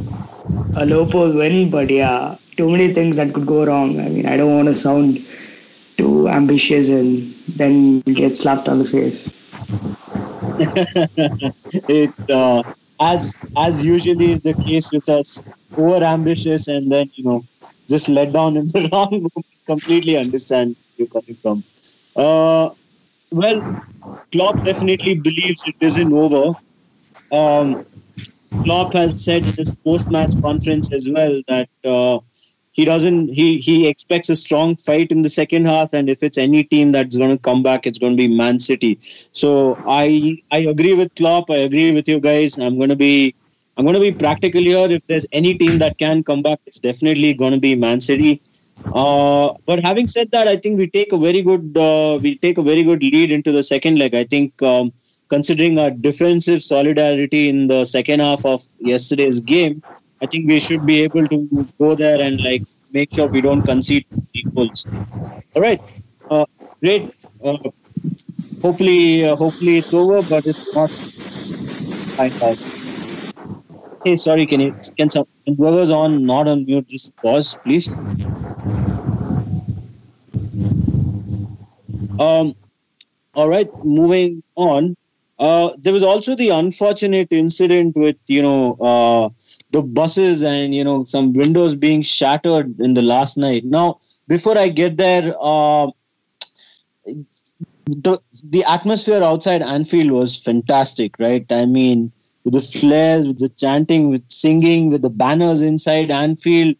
a 0.75 0.85
Liverpool 0.85 1.33
win. 1.33 1.69
But 1.69 1.89
yeah, 1.89 2.35
too 2.57 2.69
many 2.69 2.93
things 2.93 3.15
that 3.17 3.33
could 3.33 3.45
go 3.45 3.65
wrong. 3.65 3.99
I 3.99 4.09
mean, 4.09 4.25
I 4.25 4.37
don't 4.37 4.55
want 4.55 4.67
to 4.67 4.75
sound 4.75 5.19
too 5.97 6.27
ambitious 6.29 6.89
and 6.89 7.23
then 7.57 8.01
get 8.01 8.37
slapped 8.37 8.67
on 8.67 8.79
the 8.79 8.85
face. 8.85 9.29
it 11.89 12.13
uh, 12.29 12.63
as 13.01 13.37
as 13.57 13.83
usually 13.83 14.31
is 14.31 14.41
the 14.41 14.53
case 14.53 14.91
with 14.91 15.07
us 15.09 15.41
over 15.77 16.03
ambitious 16.03 16.67
and 16.67 16.91
then 16.91 17.09
you 17.15 17.23
know 17.23 17.43
just 17.87 18.09
let 18.09 18.31
down 18.31 18.57
in 18.57 18.67
the 18.67 18.87
wrong 18.91 19.27
completely 19.65 20.17
understand 20.17 20.75
you're 20.97 21.07
coming 21.07 21.35
from 21.43 21.63
uh, 22.15 22.69
well 23.31 23.61
Klopp 24.31 24.63
definitely 24.63 25.15
believes 25.15 25.63
it 25.67 25.75
isn't 25.81 26.13
over. 26.13 26.57
Um, 27.31 27.85
Klopp 28.63 28.93
has 28.93 29.23
said 29.23 29.45
in 29.45 29.53
his 29.53 29.73
post-match 29.83 30.33
conference 30.41 30.91
as 30.91 31.09
well 31.09 31.41
that 31.47 31.69
uh, 31.85 32.19
he 32.73 32.85
doesn't 32.85 33.29
he 33.29 33.57
he 33.59 33.87
expects 33.87 34.29
a 34.29 34.35
strong 34.35 34.75
fight 34.75 35.11
in 35.11 35.21
the 35.21 35.29
second 35.29 35.65
half 35.65 35.93
and 35.93 36.09
if 36.09 36.23
it's 36.23 36.37
any 36.37 36.63
team 36.63 36.91
that's 36.91 37.17
going 37.17 37.31
to 37.31 37.37
come 37.37 37.63
back 37.63 37.85
it's 37.87 37.99
going 37.99 38.13
to 38.13 38.17
be 38.17 38.27
man 38.27 38.59
city. 38.59 38.97
So 39.01 39.77
i 39.87 40.37
i 40.51 40.59
agree 40.59 40.93
with 40.93 41.15
klopp. 41.15 41.49
I 41.49 41.57
agree 41.69 41.93
with 41.93 42.07
you 42.07 42.19
guys. 42.19 42.57
I'm 42.57 42.77
going 42.77 42.89
to 42.89 42.95
be 42.95 43.35
i'm 43.77 43.85
going 43.85 43.95
to 43.95 44.01
be 44.01 44.11
practical 44.11 44.61
here. 44.61 44.87
If 44.89 45.05
there's 45.07 45.27
any 45.31 45.53
team 45.57 45.79
that 45.79 45.97
can 45.97 46.23
come 46.23 46.41
back 46.41 46.59
it's 46.65 46.79
definitely 46.79 47.33
going 47.33 47.53
to 47.53 47.59
be 47.59 47.75
man 47.75 48.01
city 48.01 48.41
uh, 48.93 49.53
but 49.65 49.83
having 49.83 50.07
said 50.07 50.29
that 50.31 50.47
i 50.47 50.55
think 50.55 50.77
we 50.77 50.87
take 50.87 51.11
a 51.11 51.17
very 51.17 51.41
good 51.41 51.77
uh, 51.77 52.17
we 52.21 52.37
take 52.37 52.57
a 52.57 52.61
very 52.71 52.83
good 52.83 53.03
lead 53.03 53.31
into 53.31 53.51
the 53.51 53.63
second 53.63 53.97
leg 53.97 54.15
i 54.15 54.23
think 54.23 54.61
um, 54.73 54.91
considering 55.29 55.79
our 55.79 55.91
defensive 55.91 56.61
solidarity 56.61 57.47
in 57.49 57.67
the 57.67 57.83
second 57.85 58.19
half 58.19 58.45
of 58.45 58.61
yesterday's 58.79 59.39
game 59.41 59.81
I 60.21 60.27
think 60.27 60.47
we 60.47 60.59
should 60.59 60.85
be 60.85 61.01
able 61.01 61.27
to 61.27 61.67
go 61.79 61.95
there 61.95 62.21
and 62.21 62.39
like 62.41 62.61
make 62.93 63.13
sure 63.13 63.27
we 63.27 63.41
don't 63.41 63.63
concede 63.63 64.05
equals. 64.33 64.85
All 65.55 65.61
right, 65.61 65.81
uh, 66.29 66.45
great. 66.79 67.13
Uh, 67.43 67.57
hopefully, 68.61 69.27
uh, 69.27 69.35
hopefully 69.35 69.79
it's 69.79 69.93
over, 69.93 70.21
but 70.21 70.45
it's 70.45 70.75
not. 70.75 70.91
Hey, 74.03 74.15
sorry. 74.15 74.45
Can 74.45 74.59
you 74.59 74.75
can 74.95 75.09
some 75.09 75.25
whoever's 75.55 75.89
on 75.89 76.25
not 76.25 76.47
on 76.47 76.65
mute 76.65 76.87
just 76.87 77.15
pause, 77.21 77.57
please? 77.63 77.91
Um. 82.19 82.55
All 83.33 83.49
right, 83.49 83.69
moving 83.83 84.43
on. 84.55 84.95
Uh, 85.39 85.71
there 85.79 85.93
was 85.93 86.03
also 86.03 86.35
the 86.35 86.49
unfortunate 86.49 87.31
incident 87.31 87.95
with 87.95 88.17
you 88.27 88.41
know 88.41 88.73
uh, 88.75 89.29
the 89.71 89.81
buses 89.81 90.43
and 90.43 90.75
you 90.75 90.83
know 90.83 91.03
some 91.05 91.33
windows 91.33 91.75
being 91.75 92.01
shattered 92.01 92.79
in 92.79 92.93
the 92.93 93.01
last 93.01 93.37
night. 93.37 93.65
Now, 93.65 93.99
before 94.27 94.57
I 94.57 94.69
get 94.69 94.97
there, 94.97 95.33
uh, 95.41 95.87
the 97.85 98.19
the 98.43 98.63
atmosphere 98.69 99.23
outside 99.23 99.61
Anfield 99.61 100.11
was 100.11 100.41
fantastic, 100.41 101.17
right? 101.19 101.45
I 101.51 101.65
mean, 101.65 102.11
with 102.43 102.53
the 102.53 102.61
flares, 102.61 103.27
with 103.27 103.39
the 103.39 103.49
chanting, 103.49 104.09
with 104.09 104.23
singing, 104.29 104.89
with 104.89 105.01
the 105.01 105.09
banners 105.09 105.61
inside 105.61 106.11
Anfield. 106.11 106.75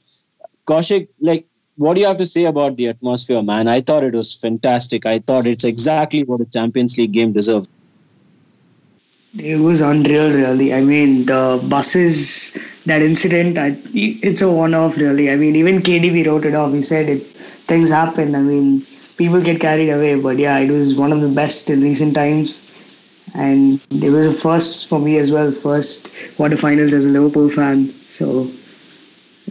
Kaushik, 0.65 1.07
like, 1.19 1.45
what 1.77 1.95
do 1.95 2.01
you 2.01 2.07
have 2.07 2.17
to 2.17 2.25
say 2.25 2.45
about 2.45 2.77
the 2.77 2.87
atmosphere, 2.87 3.41
man? 3.41 3.67
I 3.67 3.81
thought 3.81 4.03
it 4.03 4.13
was 4.13 4.39
fantastic. 4.39 5.05
I 5.05 5.19
thought 5.19 5.47
it's 5.47 5.63
exactly 5.63 6.23
what 6.23 6.41
a 6.41 6.45
Champions 6.45 6.97
League 6.97 7.11
game 7.11 7.33
deserves. 7.33 7.67
It 9.37 9.59
was 9.59 9.79
unreal, 9.79 10.29
really. 10.29 10.73
I 10.73 10.81
mean, 10.81 11.25
the 11.25 11.65
buses, 11.69 12.83
that 12.85 13.01
incident, 13.01 13.57
I, 13.57 13.77
it's 13.93 14.41
a 14.41 14.51
one 14.51 14.73
off, 14.73 14.97
really. 14.97 15.31
I 15.31 15.37
mean, 15.37 15.55
even 15.55 15.79
KDB 15.79 16.27
wrote 16.27 16.45
it 16.45 16.53
off. 16.53 16.73
He 16.73 16.81
said 16.81 17.07
it, 17.07 17.21
things 17.21 17.89
happen. 17.89 18.35
I 18.35 18.41
mean, 18.41 18.81
people 19.17 19.41
get 19.41 19.61
carried 19.61 19.89
away. 19.89 20.19
But 20.19 20.37
yeah, 20.37 20.57
it 20.57 20.69
was 20.69 20.95
one 20.95 21.13
of 21.13 21.21
the 21.21 21.29
best 21.29 21.69
in 21.69 21.81
recent 21.81 22.13
times. 22.13 22.67
And 23.35 23.81
it 23.91 24.09
was 24.11 24.27
a 24.27 24.33
first 24.33 24.87
for 24.89 24.99
me 24.99 25.17
as 25.17 25.31
well, 25.31 25.51
first 25.51 26.07
quarterfinals 26.37 26.93
as 26.93 27.05
a 27.05 27.09
Liverpool 27.09 27.49
fan. 27.49 27.85
So 27.85 28.47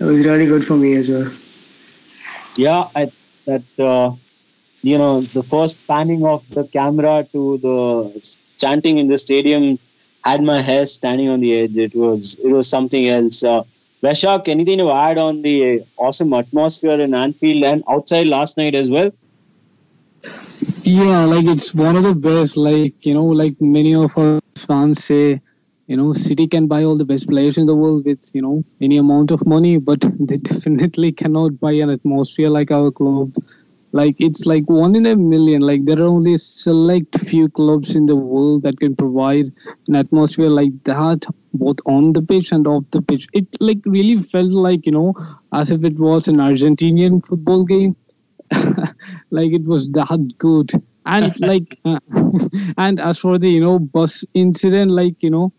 it 0.01 0.05
was 0.05 0.27
really 0.27 0.47
good 0.47 0.65
for 0.65 0.77
me 0.77 0.95
as 0.95 1.09
well. 1.09 1.31
yeah 2.57 2.85
I, 2.95 3.07
that 3.47 3.65
uh, 3.79 4.13
you 4.83 4.99
know 4.99 5.21
the 5.21 5.43
first 5.43 5.87
panning 5.87 6.25
of 6.25 6.49
the 6.51 6.65
camera 6.73 7.25
to 7.33 7.59
the 7.59 7.79
chanting 8.59 8.99
in 8.99 9.09
the 9.09 9.19
stadium 9.19 9.79
had 10.25 10.43
my 10.43 10.61
hair 10.61 10.87
standing 10.87 11.29
on 11.29 11.41
the 11.41 11.53
edge 11.61 11.77
it 11.77 11.95
was 11.95 12.39
it 12.45 12.53
was 12.53 12.69
something 12.69 13.09
else 13.09 13.43
uh, 13.45 13.63
Vaishak, 14.03 14.49
anything 14.49 14.79
to 14.79 14.91
add 14.91 15.19
on 15.19 15.43
the 15.43 15.83
awesome 15.99 16.33
atmosphere 16.33 17.01
in 17.01 17.15
Anfield 17.15 17.63
and 17.65 17.83
outside 17.89 18.27
last 18.29 18.57
night 18.57 18.75
as 18.75 18.91
well? 18.91 19.11
Yeah, 20.83 21.25
like 21.25 21.47
it's 21.47 21.75
one 21.75 21.97
of 21.97 22.05
the 22.05 22.15
best. 22.15 22.57
Like 22.57 23.05
you 23.07 23.15
know, 23.15 23.25
like 23.27 23.57
many 23.61 23.95
of 23.95 24.17
us 24.17 24.41
fans 24.57 25.05
say, 25.05 25.41
you 25.87 25.97
know, 25.97 26.13
City 26.13 26.47
can 26.47 26.67
buy 26.67 26.85
all 26.85 26.97
the 26.97 27.05
best 27.05 27.29
players 27.29 27.59
in 27.59 27.67
the 27.67 27.75
world 27.75 28.05
with 28.05 28.31
you 28.35 28.43
know 28.43 28.65
any 28.81 28.97
amount 28.97 29.31
of 29.31 29.47
money, 29.47 29.79
but 29.79 30.01
they 30.21 30.37
definitely 30.39 31.13
cannot 31.13 31.59
buy 31.61 31.73
an 31.73 31.91
atmosphere 31.91 32.49
like 32.49 32.71
our 32.71 32.91
club. 32.91 33.35
Like 33.93 34.21
it's 34.21 34.47
like 34.47 34.69
one 34.71 34.95
in 34.95 35.07
a 35.07 35.17
million. 35.17 35.63
Like 35.63 35.85
there 35.85 35.99
are 36.01 36.07
only 36.07 36.39
select 36.39 37.19
few 37.29 37.49
clubs 37.49 37.97
in 37.97 38.07
the 38.07 38.17
world 38.17 38.63
that 38.63 38.79
can 38.79 38.95
provide 38.95 39.47
an 39.89 39.97
atmosphere 39.97 40.49
like 40.49 40.73
that, 40.85 41.27
both 41.55 41.79
on 41.87 42.13
the 42.13 42.23
pitch 42.23 42.53
and 42.53 42.67
off 42.67 42.85
the 42.93 43.03
pitch. 43.03 43.27
It 43.33 43.47
like 43.61 43.81
really 43.85 44.23
felt 44.23 44.53
like 44.53 44.87
you 44.87 44.93
know 44.93 45.15
as 45.53 45.71
if 45.73 45.85
it 45.85 45.99
was 45.99 46.29
an 46.29 46.37
Argentinian 46.37 47.27
football 47.27 47.65
game 47.65 47.97
like 49.31 49.53
it 49.53 49.65
was 49.65 49.89
that 49.91 50.35
good. 50.39 50.71
And 51.07 51.39
like 51.41 51.79
uh, 51.85 51.99
and 52.77 53.01
as 53.01 53.19
for 53.19 53.39
the 53.39 53.49
you 53.49 53.61
know 53.61 53.79
bus 53.79 54.25
incident 54.35 54.91
like 54.91 55.23
you 55.23 55.31
know 55.31 55.53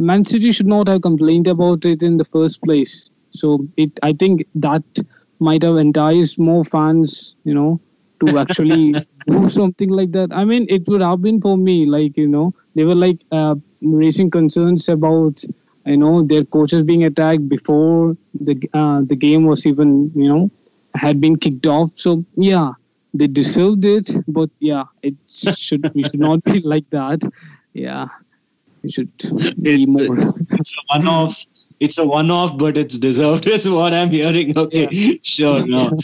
man 0.00 0.24
city 0.24 0.52
should 0.52 0.66
not 0.66 0.88
have 0.88 1.02
complained 1.02 1.46
about 1.46 1.84
it 1.84 2.02
in 2.02 2.16
the 2.16 2.24
first 2.24 2.62
place. 2.62 3.10
So 3.30 3.66
it 3.76 3.90
i 4.02 4.12
think 4.12 4.46
that 4.54 4.84
might 5.40 5.62
have 5.62 5.76
enticed 5.76 6.38
more 6.38 6.64
fans 6.64 7.36
you 7.44 7.54
know 7.54 7.80
to 8.20 8.38
actually 8.38 9.04
do 9.28 9.50
something 9.50 9.90
like 9.90 10.12
that. 10.12 10.32
I 10.32 10.44
mean 10.44 10.66
it 10.68 10.86
would 10.88 11.02
have 11.02 11.22
been 11.22 11.40
for 11.40 11.56
me 11.56 11.86
like 11.86 12.16
you 12.16 12.28
know 12.28 12.54
they 12.74 12.84
were 12.84 12.94
like 12.94 13.20
uh, 13.32 13.56
raising 13.82 14.30
concerns 14.30 14.88
about 14.88 15.42
you 15.86 15.96
know 15.96 16.22
their 16.22 16.44
coaches 16.44 16.82
being 16.82 17.04
attacked 17.04 17.48
before 17.48 18.16
the 18.40 18.56
uh, 18.72 19.02
the 19.04 19.16
game 19.16 19.44
was 19.44 19.66
even 19.66 20.10
you 20.14 20.28
know 20.28 20.50
had 20.96 21.20
been 21.20 21.36
kicked 21.36 21.66
off. 21.66 21.90
So 21.94 22.24
yeah, 22.36 22.72
they 23.14 23.26
deserved 23.26 23.84
it, 23.84 24.10
but 24.28 24.50
yeah, 24.60 24.84
it 25.02 25.14
should 25.28 25.90
we 25.94 26.02
should 26.04 26.20
not 26.20 26.42
be 26.44 26.60
like 26.74 26.88
that. 26.90 27.20
Yeah, 27.72 28.06
it 28.82 28.92
should 28.92 29.10
be 29.62 29.82
It- 29.82 29.88
more. 29.88 30.18
it's 30.60 30.74
a 30.74 30.82
one-off. 30.96 31.44
It's 31.78 31.98
a 31.98 32.06
one-off, 32.06 32.56
but 32.56 32.76
it's 32.78 32.96
deserved. 32.98 33.46
Is 33.54 33.68
what 33.68 33.92
I'm 33.92 34.08
hearing. 34.10 34.56
Okay, 34.58 35.18
sure. 35.22 35.60
No. 35.68 35.98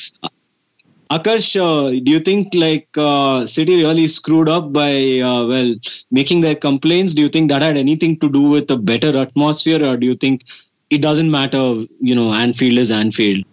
Akash, 1.11 1.57
uh, 1.61 1.91
do 2.03 2.11
you 2.13 2.21
think 2.21 2.55
like 2.55 2.89
uh, 2.97 3.45
City 3.47 3.77
really 3.77 4.07
screwed 4.07 4.49
up 4.49 4.73
by 4.73 5.21
uh, 5.21 5.47
well 5.47 5.75
making 6.11 6.41
their 6.41 6.55
complaints? 6.55 7.13
Do 7.15 7.21
you 7.23 7.29
think 7.29 7.51
that 7.51 7.61
had 7.63 7.77
anything 7.77 8.19
to 8.21 8.31
do 8.31 8.49
with 8.51 8.71
a 8.71 8.77
better 8.79 9.17
atmosphere, 9.19 9.85
or 9.85 9.97
do 9.99 10.07
you 10.07 10.15
think 10.15 10.45
it 10.89 11.03
doesn't 11.03 11.31
matter? 11.31 11.85
You 12.01 12.15
know, 12.15 12.33
Anfield 12.33 12.79
is 12.79 12.91
Anfield. 12.91 13.45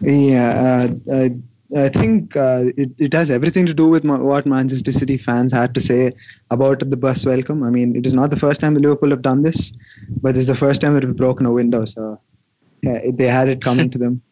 Yeah, 0.00 0.88
uh, 1.08 1.12
uh, 1.12 1.28
I 1.76 1.88
think 1.88 2.36
uh, 2.36 2.64
it, 2.76 2.90
it 2.98 3.12
has 3.12 3.30
everything 3.30 3.66
to 3.66 3.74
do 3.74 3.88
with 3.88 4.04
ma- 4.04 4.18
what 4.18 4.46
Manchester 4.46 4.92
City 4.92 5.16
fans 5.16 5.52
had 5.52 5.74
to 5.74 5.80
say 5.80 6.12
about 6.50 6.78
the 6.88 6.96
bus 6.96 7.26
welcome. 7.26 7.62
I 7.62 7.70
mean, 7.70 7.96
it 7.96 8.06
is 8.06 8.14
not 8.14 8.30
the 8.30 8.36
first 8.36 8.60
time 8.60 8.74
the 8.74 8.80
Liverpool 8.80 9.10
have 9.10 9.22
done 9.22 9.42
this, 9.42 9.72
but 10.22 10.36
it's 10.36 10.46
the 10.46 10.54
first 10.54 10.80
time 10.80 10.94
that 10.94 11.04
we've 11.04 11.16
broken 11.16 11.46
a 11.46 11.52
window. 11.52 11.84
So, 11.84 12.20
yeah, 12.82 13.00
they 13.12 13.26
had 13.26 13.48
it 13.48 13.62
coming 13.62 13.90
to 13.90 13.98
them. 13.98 14.22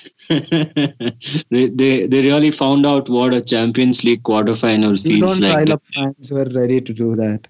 they, 0.28 1.68
they 1.68 2.06
they 2.06 2.22
really 2.22 2.50
found 2.50 2.86
out 2.86 3.08
what 3.08 3.34
a 3.34 3.40
Champions 3.40 4.04
League 4.04 4.22
quarterfinal 4.22 5.02
You 5.04 5.18
feels 5.20 5.38
don't 5.38 5.40
like. 5.40 5.66
pile 5.66 5.72
up 5.74 5.82
fans 5.94 6.28
who 6.28 6.36
are 6.38 6.50
ready 6.50 6.80
to 6.80 6.92
do 6.92 7.16
that. 7.16 7.48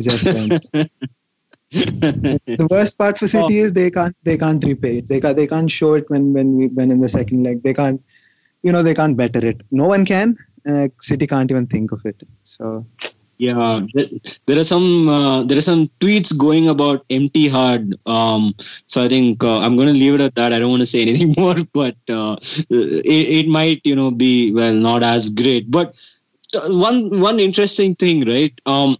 Just 0.00 0.24
don't. 0.74 0.88
the 1.72 2.68
worst 2.70 2.98
part 2.98 3.18
for 3.18 3.26
City 3.26 3.58
is 3.58 3.72
they 3.72 3.90
can't 3.90 4.14
they 4.24 4.36
can't 4.36 4.62
repay 4.62 4.98
it. 4.98 5.08
They 5.08 5.20
can't 5.20 5.36
they 5.36 5.46
can't 5.46 5.70
show 5.70 5.94
it 5.94 6.08
when 6.10 6.32
when 6.34 6.56
we 6.56 6.66
when 6.68 6.90
in 6.90 7.00
the 7.00 7.08
second 7.08 7.44
leg. 7.44 7.62
They 7.62 7.72
can't 7.72 8.02
you 8.62 8.72
know 8.72 8.82
they 8.82 8.94
can't 8.94 9.16
better 9.16 9.44
it. 9.46 9.62
No 9.70 9.86
one 9.86 10.04
can. 10.04 10.36
Uh, 10.68 10.88
City 11.00 11.26
can't 11.26 11.50
even 11.50 11.66
think 11.66 11.92
of 11.92 12.04
it. 12.04 12.22
So 12.44 12.84
Yeah, 13.38 13.80
there 14.46 14.58
are 14.58 14.64
some 14.64 15.08
uh, 15.08 15.44
there 15.44 15.56
are 15.56 15.68
some 15.68 15.88
tweets 16.00 16.36
going 16.36 16.68
about 16.68 17.06
empty 17.08 17.48
hard. 17.48 17.94
Um, 18.06 18.54
so 18.86 19.02
I 19.02 19.08
think 19.08 19.42
uh, 19.42 19.60
I'm 19.60 19.76
going 19.76 19.88
to 19.88 19.94
leave 19.94 20.14
it 20.14 20.20
at 20.20 20.34
that. 20.34 20.52
I 20.52 20.58
don't 20.58 20.70
want 20.70 20.82
to 20.82 20.86
say 20.86 21.02
anything 21.06 21.34
more, 21.38 21.56
but 21.72 21.96
uh, 22.10 22.36
it, 22.70 23.46
it 23.46 23.48
might 23.48 23.80
you 23.84 23.96
know 23.96 24.10
be 24.10 24.52
well 24.52 24.74
not 24.74 25.02
as 25.02 25.30
great. 25.30 25.70
But 25.70 25.96
uh, 26.54 26.68
one 26.68 27.18
one 27.20 27.40
interesting 27.40 27.94
thing, 27.94 28.28
right? 28.28 28.52
Um, 28.66 28.98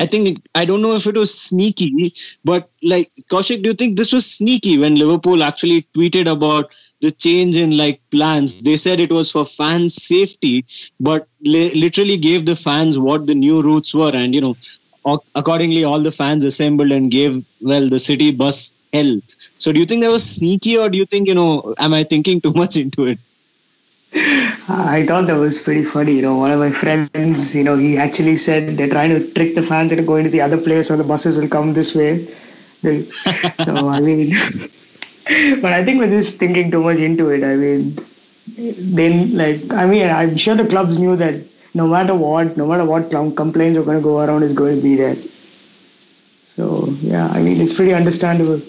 I 0.00 0.06
think 0.06 0.42
I 0.54 0.64
don't 0.64 0.82
know 0.82 0.94
if 0.96 1.06
it 1.06 1.16
was 1.16 1.32
sneaky, 1.38 2.12
but 2.44 2.68
like 2.82 3.08
Kaushik, 3.30 3.62
do 3.62 3.68
you 3.70 3.74
think 3.74 3.96
this 3.96 4.12
was 4.12 4.28
sneaky 4.28 4.78
when 4.78 4.96
Liverpool 4.96 5.42
actually 5.44 5.82
tweeted 5.94 6.30
about 6.30 6.72
the 7.00 7.12
change 7.12 7.54
in 7.56 7.76
like 7.76 8.00
plans? 8.10 8.62
They 8.62 8.76
said 8.76 8.98
it 8.98 9.12
was 9.12 9.30
for 9.30 9.44
fans' 9.44 9.94
safety, 9.94 10.64
but 10.98 11.28
li- 11.42 11.72
literally 11.74 12.16
gave 12.16 12.46
the 12.46 12.56
fans 12.56 12.98
what 12.98 13.26
the 13.28 13.34
new 13.34 13.62
routes 13.62 13.94
were, 13.94 14.10
and 14.12 14.34
you 14.34 14.40
know, 14.40 14.56
ac- 15.06 15.28
accordingly, 15.36 15.84
all 15.84 16.00
the 16.00 16.10
fans 16.12 16.44
assembled 16.44 16.90
and 16.90 17.10
gave 17.10 17.44
well 17.60 17.88
the 17.88 18.00
city 18.00 18.32
bus 18.32 18.72
hell. 18.92 19.20
So, 19.58 19.72
do 19.72 19.78
you 19.78 19.86
think 19.86 20.02
that 20.02 20.10
was 20.10 20.28
sneaky, 20.28 20.76
or 20.78 20.88
do 20.88 20.98
you 20.98 21.06
think 21.06 21.28
you 21.28 21.34
know? 21.34 21.74
Am 21.78 21.94
I 21.94 22.02
thinking 22.02 22.40
too 22.40 22.52
much 22.54 22.76
into 22.76 23.06
it? 23.06 23.18
I 24.14 25.04
thought 25.06 25.26
that 25.26 25.38
was 25.38 25.60
pretty 25.62 25.84
funny. 25.84 26.14
You 26.16 26.22
know, 26.22 26.36
one 26.36 26.50
of 26.50 26.58
my 26.58 26.70
friends, 26.70 27.56
you 27.56 27.64
know, 27.64 27.76
he 27.76 27.96
actually 27.96 28.36
said 28.36 28.76
they're 28.76 28.88
trying 28.88 29.10
to 29.10 29.32
trick 29.32 29.54
the 29.54 29.62
fans 29.62 29.92
into 29.92 30.04
going 30.04 30.24
to 30.24 30.30
the 30.30 30.40
other 30.40 30.58
place, 30.60 30.88
so 30.88 30.96
the 30.96 31.04
buses 31.04 31.38
will 31.38 31.48
come 31.48 31.72
this 31.72 31.94
way. 31.94 32.26
So 33.64 33.88
I 33.88 34.00
mean, 34.00 34.30
but 35.62 35.72
I 35.72 35.84
think 35.84 36.00
we're 36.00 36.08
just 36.08 36.38
thinking 36.40 36.70
too 36.70 36.82
much 36.82 36.98
into 36.98 37.30
it. 37.30 37.44
I 37.44 37.54
mean, 37.54 37.96
then 38.96 39.36
like 39.36 39.72
I 39.72 39.86
mean, 39.86 40.08
I'm 40.08 40.36
sure 40.36 40.56
the 40.56 40.66
clubs 40.66 40.98
knew 40.98 41.14
that 41.16 41.36
no 41.74 41.86
matter 41.86 42.14
what, 42.14 42.56
no 42.56 42.66
matter 42.66 42.84
what 42.84 43.10
complaints 43.36 43.78
are 43.78 43.84
going 43.84 43.98
to 43.98 44.02
go 44.02 44.20
around, 44.20 44.42
is 44.42 44.52
going 44.52 44.76
to 44.76 44.82
be 44.82 44.96
there. 44.96 45.14
So 45.14 46.86
yeah, 47.00 47.28
I 47.28 47.40
mean, 47.40 47.60
it's 47.60 47.74
pretty 47.74 47.94
understandable. 47.94 48.60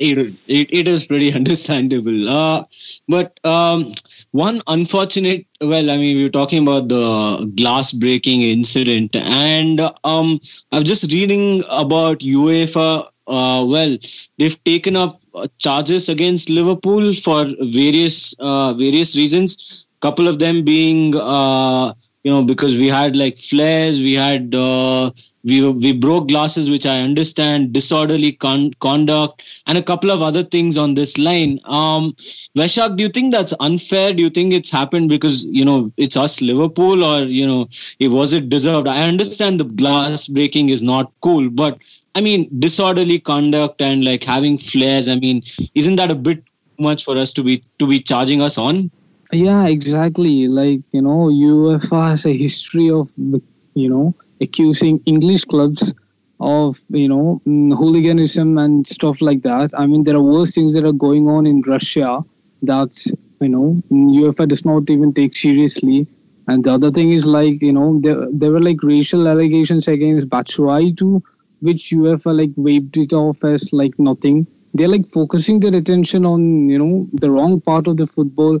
It, 0.00 0.18
it, 0.46 0.72
it 0.72 0.88
is 0.88 1.06
pretty 1.06 1.32
understandable. 1.40 2.28
Uh, 2.28 2.64
but 3.08 3.38
um, 3.44 3.92
one 4.32 4.60
unfortunate, 4.66 5.46
well, 5.60 5.90
I 5.90 5.96
mean, 5.96 6.16
we 6.16 6.24
were 6.24 6.30
talking 6.30 6.62
about 6.62 6.88
the 6.88 7.50
glass 7.56 7.92
breaking 7.92 8.42
incident, 8.42 9.16
and 9.16 9.80
um, 10.04 10.40
I'm 10.72 10.84
just 10.84 11.10
reading 11.12 11.62
about 11.70 12.20
UEFA. 12.20 13.06
Uh, 13.26 13.64
well, 13.66 13.96
they've 14.38 14.62
taken 14.64 14.96
up 14.96 15.20
uh, 15.34 15.46
charges 15.58 16.08
against 16.08 16.50
Liverpool 16.50 17.12
for 17.14 17.46
various 17.60 18.34
uh, 18.38 18.74
various 18.74 19.16
reasons. 19.16 19.86
Couple 20.00 20.28
of 20.28 20.38
them 20.38 20.62
being, 20.64 21.16
uh, 21.16 21.92
you 22.24 22.32
know, 22.32 22.42
because 22.42 22.76
we 22.76 22.88
had 22.88 23.16
like 23.16 23.38
flares, 23.38 23.98
we 23.98 24.14
had 24.14 24.54
uh, 24.54 25.10
we 25.44 25.66
we 25.72 25.92
broke 25.92 26.28
glasses, 26.28 26.68
which 26.68 26.84
I 26.84 27.00
understand, 27.00 27.72
disorderly 27.72 28.32
con- 28.32 28.72
conduct, 28.80 29.62
and 29.66 29.78
a 29.78 29.82
couple 29.82 30.10
of 30.10 30.20
other 30.20 30.42
things 30.42 30.76
on 30.76 30.94
this 30.94 31.16
line. 31.16 31.60
Um, 31.64 32.12
Vaishak, 32.56 32.96
do 32.96 33.04
you 33.04 33.08
think 33.08 33.32
that's 33.32 33.54
unfair? 33.60 34.12
Do 34.12 34.22
you 34.22 34.30
think 34.30 34.52
it's 34.52 34.70
happened 34.70 35.08
because 35.08 35.44
you 35.46 35.64
know 35.64 35.92
it's 35.96 36.16
us 36.16 36.40
Liverpool, 36.42 37.04
or 37.04 37.22
you 37.22 37.46
know, 37.46 37.68
it 38.00 38.08
was 38.08 38.32
it 38.32 38.48
deserved? 38.48 38.88
I 38.88 39.06
understand 39.08 39.60
the 39.60 39.64
glass 39.64 40.26
breaking 40.28 40.70
is 40.70 40.82
not 40.82 41.12
cool, 41.20 41.48
but 41.48 41.78
I 42.14 42.20
mean 42.20 42.48
disorderly 42.58 43.20
conduct 43.20 43.80
and 43.80 44.04
like 44.04 44.24
having 44.24 44.58
flares. 44.58 45.08
I 45.08 45.16
mean, 45.16 45.42
isn't 45.74 45.96
that 45.96 46.10
a 46.10 46.16
bit 46.16 46.42
much 46.78 47.04
for 47.04 47.16
us 47.16 47.32
to 47.34 47.42
be 47.42 47.62
to 47.78 47.86
be 47.86 48.00
charging 48.00 48.42
us 48.42 48.58
on? 48.58 48.90
Yeah, 49.32 49.66
exactly. 49.66 50.48
Like, 50.48 50.80
you 50.92 51.02
know, 51.02 51.28
UEFA 51.28 52.10
has 52.10 52.24
a 52.24 52.36
history 52.36 52.90
of, 52.90 53.10
you 53.16 53.88
know, 53.88 54.14
accusing 54.40 55.00
English 55.06 55.44
clubs 55.44 55.94
of, 56.40 56.78
you 56.88 57.08
know, 57.08 57.40
mm, 57.46 57.76
hooliganism 57.76 58.56
and 58.58 58.86
stuff 58.86 59.20
like 59.20 59.42
that. 59.42 59.70
I 59.76 59.86
mean, 59.86 60.04
there 60.04 60.16
are 60.16 60.22
worse 60.22 60.54
things 60.54 60.72
that 60.74 60.84
are 60.84 60.92
going 60.92 61.28
on 61.28 61.46
in 61.46 61.62
Russia 61.62 62.20
that, 62.62 62.96
you 63.40 63.48
know, 63.48 63.82
UEFA 63.90 64.48
does 64.48 64.64
not 64.64 64.88
even 64.90 65.12
take 65.12 65.36
seriously. 65.36 66.06
And 66.46 66.64
the 66.64 66.72
other 66.72 66.90
thing 66.90 67.12
is 67.12 67.26
like, 67.26 67.60
you 67.60 67.72
know, 67.72 68.00
there, 68.02 68.26
there 68.32 68.50
were 68.50 68.62
like 68.62 68.82
racial 68.82 69.28
allegations 69.28 69.88
against 69.88 70.28
Batshuayi 70.30 70.96
too, 70.96 71.22
which 71.60 71.90
UEFA 71.90 72.34
like 72.34 72.50
waved 72.56 72.96
it 72.96 73.12
off 73.12 73.44
as 73.44 73.68
like 73.72 73.92
nothing. 73.98 74.46
They're 74.72 74.88
like 74.88 75.06
focusing 75.10 75.60
their 75.60 75.74
attention 75.74 76.24
on, 76.24 76.68
you 76.70 76.78
know, 76.78 77.06
the 77.12 77.30
wrong 77.30 77.60
part 77.60 77.86
of 77.86 77.98
the 77.98 78.06
football 78.06 78.58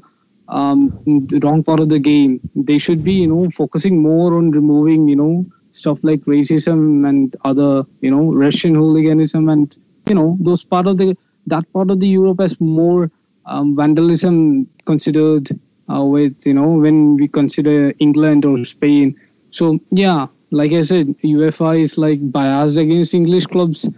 um, 0.48 0.98
the 1.06 1.40
wrong 1.40 1.62
part 1.62 1.80
of 1.80 1.88
the 1.88 1.98
game. 1.98 2.40
They 2.54 2.78
should 2.78 3.04
be, 3.04 3.12
you 3.12 3.26
know, 3.26 3.48
focusing 3.50 4.02
more 4.02 4.36
on 4.36 4.50
removing, 4.50 5.08
you 5.08 5.16
know, 5.16 5.46
stuff 5.72 5.98
like 6.02 6.20
racism 6.22 7.08
and 7.08 7.36
other, 7.44 7.84
you 8.00 8.10
know, 8.10 8.32
Russian 8.32 8.74
hooliganism 8.74 9.48
and, 9.48 9.74
you 10.08 10.14
know, 10.14 10.36
those 10.40 10.64
part 10.64 10.86
of 10.86 10.98
the 10.98 11.16
that 11.46 11.70
part 11.72 11.90
of 11.90 12.00
the 12.00 12.08
Europe 12.08 12.40
has 12.40 12.60
more 12.60 13.10
um, 13.46 13.74
vandalism 13.74 14.68
considered 14.84 15.48
uh, 15.90 16.04
with, 16.04 16.46
you 16.46 16.52
know, 16.52 16.68
when 16.68 17.16
we 17.16 17.28
consider 17.28 17.94
England 17.98 18.44
or 18.44 18.62
Spain. 18.64 19.18
So 19.50 19.78
yeah, 19.90 20.26
like 20.50 20.72
I 20.72 20.82
said, 20.82 21.08
UEFA 21.18 21.80
is 21.80 21.96
like 21.98 22.30
biased 22.30 22.76
against 22.76 23.14
English 23.14 23.46
clubs. 23.46 23.88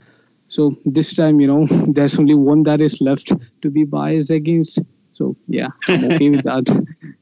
So 0.48 0.76
this 0.84 1.14
time, 1.14 1.40
you 1.40 1.46
know, 1.46 1.66
there's 1.92 2.18
only 2.18 2.34
one 2.34 2.62
that 2.64 2.80
is 2.80 3.00
left 3.00 3.32
to 3.62 3.70
be 3.70 3.84
biased 3.84 4.30
against. 4.30 4.80
So 5.20 5.37
yeah, 5.48 5.68
I'm 5.88 6.04
okay 6.12 6.30
with 6.30 6.44
that. 6.44 6.64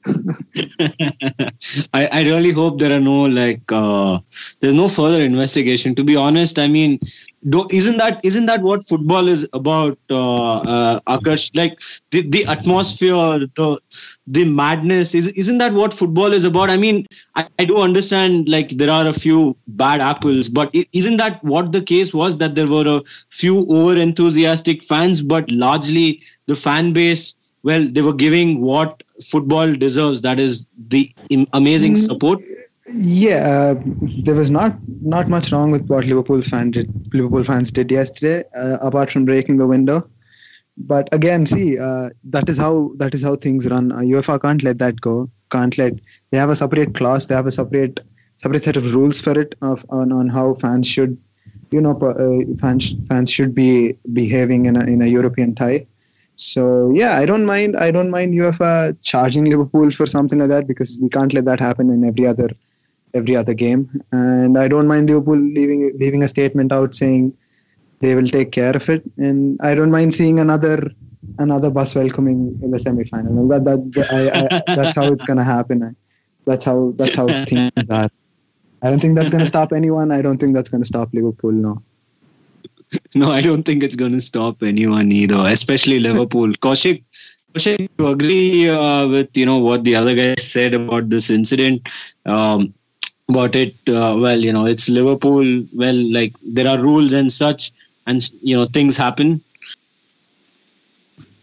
I, 1.92 2.08
I 2.12 2.22
really 2.22 2.52
hope 2.52 2.78
there 2.78 2.96
are 2.96 3.00
no 3.00 3.24
like 3.24 3.61
uh, 3.72 4.20
there's 4.61 4.74
no 4.74 4.88
further 4.88 5.20
investigation. 5.20 5.96
To 5.96 6.04
be 6.04 6.14
honest, 6.14 6.61
I 6.61 6.68
mean, 6.68 7.00
do, 7.48 7.66
isn't 7.72 7.96
that 7.96 8.20
isn't 8.22 8.46
that 8.46 8.62
what 8.62 8.87
football 8.87 9.26
is 9.26 9.48
about, 9.52 9.98
uh, 10.11 10.58
uh, 10.58 11.00
Akash? 11.08 11.50
Like 11.56 11.80
the, 12.12 12.22
the 12.22 12.44
atmosphere, 12.46 13.48
the 13.56 13.80
the 14.28 14.44
madness. 14.44 15.12
Is 15.12 15.28
isn't 15.32 15.58
that 15.58 15.72
what 15.72 15.92
football 15.92 16.32
is 16.32 16.44
about? 16.44 16.70
I 16.70 16.76
mean, 16.76 17.04
I, 17.34 17.48
I 17.58 17.64
do 17.64 17.78
understand 17.78 18.48
like 18.48 18.68
there 18.70 18.90
are 18.90 19.08
a 19.08 19.12
few 19.12 19.56
bad 19.66 20.00
apples, 20.00 20.48
but 20.48 20.72
is 20.72 20.87
isn't 20.92 21.16
that 21.16 21.42
what 21.42 21.72
the 21.72 21.82
case 21.82 22.14
was? 22.14 22.37
That 22.37 22.54
there 22.54 22.68
were 22.68 22.87
a 22.87 23.02
few 23.30 23.66
over 23.68 23.98
enthusiastic 23.98 24.84
fans, 24.84 25.20
but 25.20 25.50
largely 25.50 26.20
the 26.46 26.54
fan 26.54 26.92
base 26.92 27.34
well 27.62 27.87
they 27.87 28.03
were 28.03 28.12
giving 28.12 28.61
what 28.61 29.03
football 29.23 29.73
deserves 29.73 30.23
that 30.23 30.38
is 30.40 30.66
the 30.88 31.11
amazing 31.53 31.94
Mm. 31.94 32.07
support 32.07 32.40
Yeah, 32.90 33.40
uh, 33.47 33.75
there 34.27 34.35
was 34.35 34.51
not 34.51 34.77
not 35.14 35.29
much 35.29 35.53
wrong 35.53 35.71
with 35.71 35.87
what 35.88 36.07
Liverpool's 36.07 36.47
fan 36.49 36.71
did, 36.71 36.88
Liverpool 37.12 37.44
fans 37.44 37.71
did 37.71 37.90
yesterday, 37.90 38.44
uh, 38.57 38.79
apart 38.81 39.11
from 39.11 39.27
breaking 39.27 39.59
the 39.59 39.66
window. 39.66 39.99
But 40.92 41.11
again, 41.12 41.44
see, 41.47 41.79
uh, 41.79 42.09
that 42.25 42.49
is 42.49 42.57
how 42.57 42.92
that 42.97 43.14
is 43.18 43.23
how 43.23 43.35
things 43.37 43.66
run. 43.66 43.92
Uh, 43.92 43.99
UEFA 43.99 44.40
can't 44.40 44.62
let 44.62 44.79
that 44.79 45.01
go. 45.01 45.29
Can't 45.51 45.77
let. 45.77 45.99
They 46.31 46.38
have 46.38 46.49
a 46.49 46.57
separate 46.57 46.94
clause. 46.94 47.27
They 47.27 47.35
have 47.35 47.47
a 47.47 47.51
separate 47.59 48.01
separate 48.37 48.64
set 48.64 48.77
of 48.77 48.94
rules 48.94 49.21
for 49.21 49.38
it 49.38 49.55
of 49.61 49.85
on, 49.90 50.11
on 50.12 50.29
how 50.29 50.55
fans 50.55 50.87
should, 50.87 51.18
you 51.71 51.81
know, 51.83 51.94
uh, 52.01 52.57
fans 52.64 52.94
fans 53.12 53.31
should 53.31 53.55
be 53.55 53.97
behaving 54.12 54.64
in 54.66 54.77
a 54.77 54.85
in 54.87 55.03
a 55.03 55.07
European 55.18 55.55
tie. 55.55 55.87
So 56.38 56.92
yeah, 56.94 57.16
I 57.16 57.27
don't 57.27 57.44
mind. 57.44 57.77
I 57.77 57.90
don't 57.90 58.11
mind 58.11 58.33
UEFA 58.33 58.96
charging 59.03 59.44
Liverpool 59.46 59.90
for 59.90 60.07
something 60.07 60.38
like 60.38 60.51
that 60.51 60.68
because 60.68 60.98
we 61.03 61.09
can't 61.09 61.35
let 61.35 61.44
that 61.46 61.59
happen 61.59 61.90
in 61.90 62.05
every 62.05 62.29
other 62.29 62.48
every 63.12 63.35
other 63.37 63.55
game. 63.55 63.90
And 64.12 64.57
I 64.57 64.68
don't 64.68 64.87
mind 64.87 65.09
Liverpool 65.09 65.37
leaving 65.37 65.92
leaving 65.98 66.22
a 66.22 66.29
statement 66.29 66.72
out 66.72 66.94
saying 66.94 67.37
they 68.01 68.14
will 68.14 68.27
take 68.27 68.53
care 68.53 68.77
of 68.77 68.88
it. 68.88 69.03
And 69.16 69.59
I 69.62 69.74
don't 69.74 69.90
mind 69.90 70.14
seeing 70.14 70.38
another 70.38 70.92
another 71.40 71.72
bus 71.72 71.96
welcoming 71.96 72.57
in 72.62 72.70
the 72.70 72.79
semi 72.79 73.05
final. 73.05 73.48
That, 73.48 73.64
that, 73.64 73.92
that 73.94 74.12
I, 74.12 74.72
I, 74.72 74.77
that's 74.77 74.96
how 74.96 75.12
it's 75.12 75.24
gonna 75.24 75.44
happen. 75.44 75.96
That's 76.46 76.64
how 76.64 76.92
that's 76.96 77.16
how 77.16 77.27
things 77.44 77.72
are. 77.90 78.09
I 78.81 78.90
don't 78.90 79.01
think 79.01 79.16
that's 79.16 79.31
gonna 79.31 79.46
stop 79.46 79.72
anyone. 79.72 80.12
I 80.12 80.22
don't 80.22 80.38
think 80.38 80.55
that's 80.55 80.68
gonna 80.68 80.85
stop 80.85 81.12
Liverpool. 81.12 81.51
No. 81.51 81.83
No 83.14 83.31
i 83.33 83.40
don't 83.40 83.64
think 83.64 83.83
it's 83.83 83.96
going 83.96 84.12
to 84.12 84.20
stop 84.20 84.62
anyone 84.62 85.11
either 85.12 85.40
especially 85.57 85.98
liverpool 86.09 86.51
kaushik 86.66 87.03
kaushik 87.55 87.81
you 87.98 88.07
agree 88.14 88.68
uh, 88.68 89.07
with 89.14 89.37
you 89.37 89.46
know 89.46 89.59
what 89.59 89.85
the 89.85 89.94
other 90.01 90.14
guys 90.20 90.44
said 90.57 90.74
about 90.74 91.09
this 91.11 91.31
incident 91.31 91.81
um, 92.27 92.72
about 93.29 93.55
it 93.57 93.74
uh, 93.88 94.14
well 94.24 94.40
you 94.48 94.53
know 94.53 94.66
it's 94.66 94.88
liverpool 94.88 95.46
well 95.83 96.01
like 96.18 96.33
there 96.57 96.68
are 96.72 96.79
rules 96.79 97.12
and 97.12 97.33
such 97.33 97.70
and 98.07 98.31
you 98.42 98.57
know 98.57 98.66
things 98.79 98.96
happen 98.96 99.40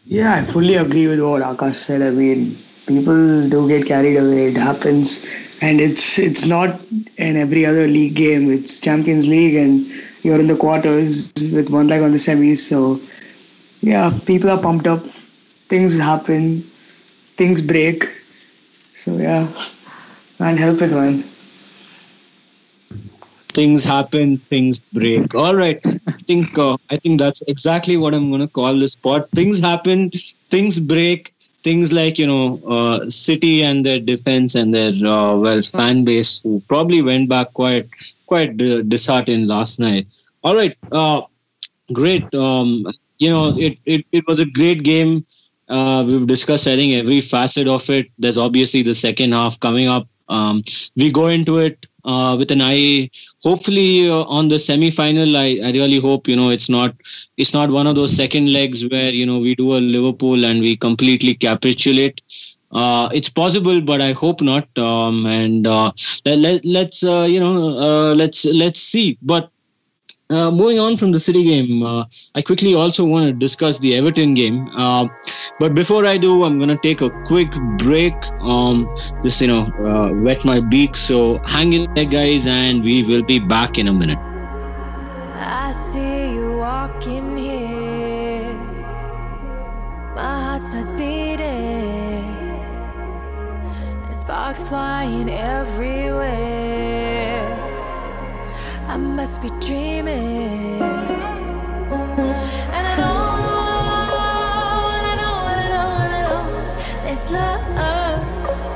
Yeah, 0.05 0.35
I 0.35 0.43
fully 0.43 0.75
agree 0.75 1.07
with 1.07 1.19
what 1.21 1.41
Akash 1.41 1.75
said. 1.75 2.01
I 2.01 2.11
mean, 2.11 2.55
people 2.87 3.49
do 3.49 3.67
get 3.67 3.85
carried 3.87 4.17
away. 4.17 4.47
It 4.47 4.57
happens, 4.57 5.25
and 5.61 5.81
it's 5.81 6.19
it's 6.19 6.45
not 6.45 6.79
in 7.17 7.37
every 7.37 7.65
other 7.65 7.87
league 7.87 8.15
game. 8.15 8.51
It's 8.51 8.79
Champions 8.79 9.27
League, 9.27 9.55
and 9.55 9.85
you're 10.25 10.39
in 10.41 10.47
the 10.47 10.57
quarters 10.57 11.31
with 11.53 11.69
one 11.69 11.87
leg 11.87 12.01
on 12.01 12.11
the 12.11 12.17
semis. 12.17 12.59
So, 12.59 12.99
yeah, 13.81 14.11
people 14.25 14.49
are 14.49 14.61
pumped 14.61 14.87
up. 14.87 15.01
Things 15.73 15.97
happen. 15.97 16.61
Things 17.41 17.61
break. 17.61 18.03
So 18.95 19.17
yeah, 19.17 19.47
can't 20.37 20.59
help 20.59 20.81
it, 20.81 20.91
man. 20.91 21.23
things 23.57 23.83
happen 23.85 24.37
things 24.53 24.79
break 24.79 25.33
all 25.33 25.55
right 25.55 25.79
i 26.07 26.17
think 26.29 26.57
uh, 26.57 26.75
i 26.91 26.97
think 26.97 27.19
that's 27.19 27.41
exactly 27.53 27.95
what 27.97 28.13
i'm 28.13 28.29
going 28.29 28.41
to 28.41 28.53
call 28.59 28.73
this 28.83 28.95
pod 28.95 29.27
things 29.39 29.59
happen 29.59 30.09
things 30.55 30.79
break 30.79 31.31
things 31.67 31.93
like 31.93 32.19
you 32.19 32.27
know 32.27 32.59
uh, 32.75 33.09
city 33.09 33.63
and 33.63 33.85
their 33.85 33.99
defense 33.99 34.55
and 34.55 34.73
their 34.73 34.93
uh, 35.15 35.35
well 35.45 35.61
fan 35.61 36.03
base 36.03 36.39
who 36.43 36.61
probably 36.67 37.01
went 37.01 37.29
back 37.29 37.53
quite 37.53 37.87
quite 38.25 38.57
disheartened 38.57 39.47
last 39.47 39.79
night. 39.79 40.07
All 40.43 40.55
right 40.55 40.77
uh, 40.91 41.21
great 41.93 42.33
um, 42.35 42.85
you 43.17 43.29
know 43.29 43.53
it, 43.57 43.77
it 43.85 44.05
it 44.11 44.27
was 44.27 44.39
a 44.39 44.45
great 44.45 44.83
game. 44.83 45.25
Uh, 45.67 46.03
we've 46.07 46.27
discussed 46.27 46.67
i 46.67 46.75
think 46.75 46.93
every 46.93 47.21
facet 47.21 47.67
of 47.67 47.89
it. 47.89 48.07
There's 48.19 48.37
obviously 48.37 48.83
the 48.83 48.93
second 48.93 49.33
half 49.33 49.59
coming 49.59 49.87
up. 49.87 50.07
Um, 50.27 50.63
we 50.95 51.11
go 51.11 51.27
into 51.27 51.59
it 51.59 51.85
uh, 52.03 52.35
with 52.37 52.51
an 52.51 52.61
eye 52.61 53.09
hopefully 53.43 54.09
uh, 54.09 54.23
on 54.23 54.47
the 54.47 54.57
semi 54.57 54.89
final 54.89 55.37
I, 55.37 55.59
I 55.63 55.71
really 55.71 55.99
hope 55.99 56.27
you 56.27 56.35
know 56.35 56.49
it's 56.49 56.69
not 56.69 56.95
it's 57.37 57.53
not 57.53 57.69
one 57.69 57.87
of 57.87 57.95
those 57.95 58.15
second 58.15 58.51
legs 58.51 58.87
where 58.87 59.11
you 59.11 59.25
know 59.25 59.39
we 59.39 59.55
do 59.55 59.75
a 59.75 59.79
liverpool 59.79 60.45
and 60.45 60.61
we 60.61 60.75
completely 60.77 61.35
capitulate 61.35 62.21
uh, 62.75 63.09
it's 63.13 63.29
possible 63.29 63.81
but 63.81 64.01
i 64.01 64.11
hope 64.11 64.41
not 64.41 64.67
um, 64.77 65.25
and 65.25 65.65
uh, 65.65 65.91
let, 66.25 66.63
let's 66.65 67.03
uh, 67.03 67.25
you 67.33 67.39
know 67.39 67.57
uh, 67.79 68.13
let's 68.13 68.45
let's 68.45 68.79
see 68.79 69.17
but 69.21 69.49
uh, 70.31 70.49
moving 70.49 70.79
on 70.79 70.97
from 70.97 71.11
the 71.11 71.19
City 71.19 71.43
game, 71.43 71.83
uh, 71.83 72.03
I 72.33 72.41
quickly 72.41 72.73
also 72.73 73.05
want 73.05 73.27
to 73.27 73.31
discuss 73.31 73.77
the 73.77 73.95
Everton 73.95 74.33
game. 74.33 74.65
But 75.59 75.75
before 75.75 76.03
I 76.07 76.17
do, 76.17 76.43
I'm 76.45 76.57
to 76.59 76.77
take 76.77 77.01
a 77.01 77.11
quick 77.25 77.51
break. 77.77 78.15
Um, 78.41 78.89
just, 79.23 79.39
you 79.39 79.47
know, 79.47 79.69
wet 80.23 80.43
my 80.43 80.61
beak. 80.61 80.97
So 80.97 81.37
hang 81.45 81.73
in 81.73 81.93
there, 81.93 82.05
guys, 82.05 82.47
and 82.47 82.83
we 82.83 83.03
will 83.07 83.21
be 83.21 83.37
back 83.37 83.77
in 83.77 83.87
a 83.87 83.93
minute. 83.93 84.17
I 85.37 85.71
see 85.73 86.33
you 86.33 86.57
walking 86.57 87.34
Sparks 94.45 94.69
flying 94.69 95.27
everywhere. 95.27 96.29
I 98.87 98.95
must 98.95 99.41
be 99.41 99.49
dreaming. 99.59 100.79
And 102.77 102.87
I 102.87 102.95
I 102.95 103.01
I 105.07 105.15
I 105.81 105.83
this 107.05 107.31
love 107.31 107.63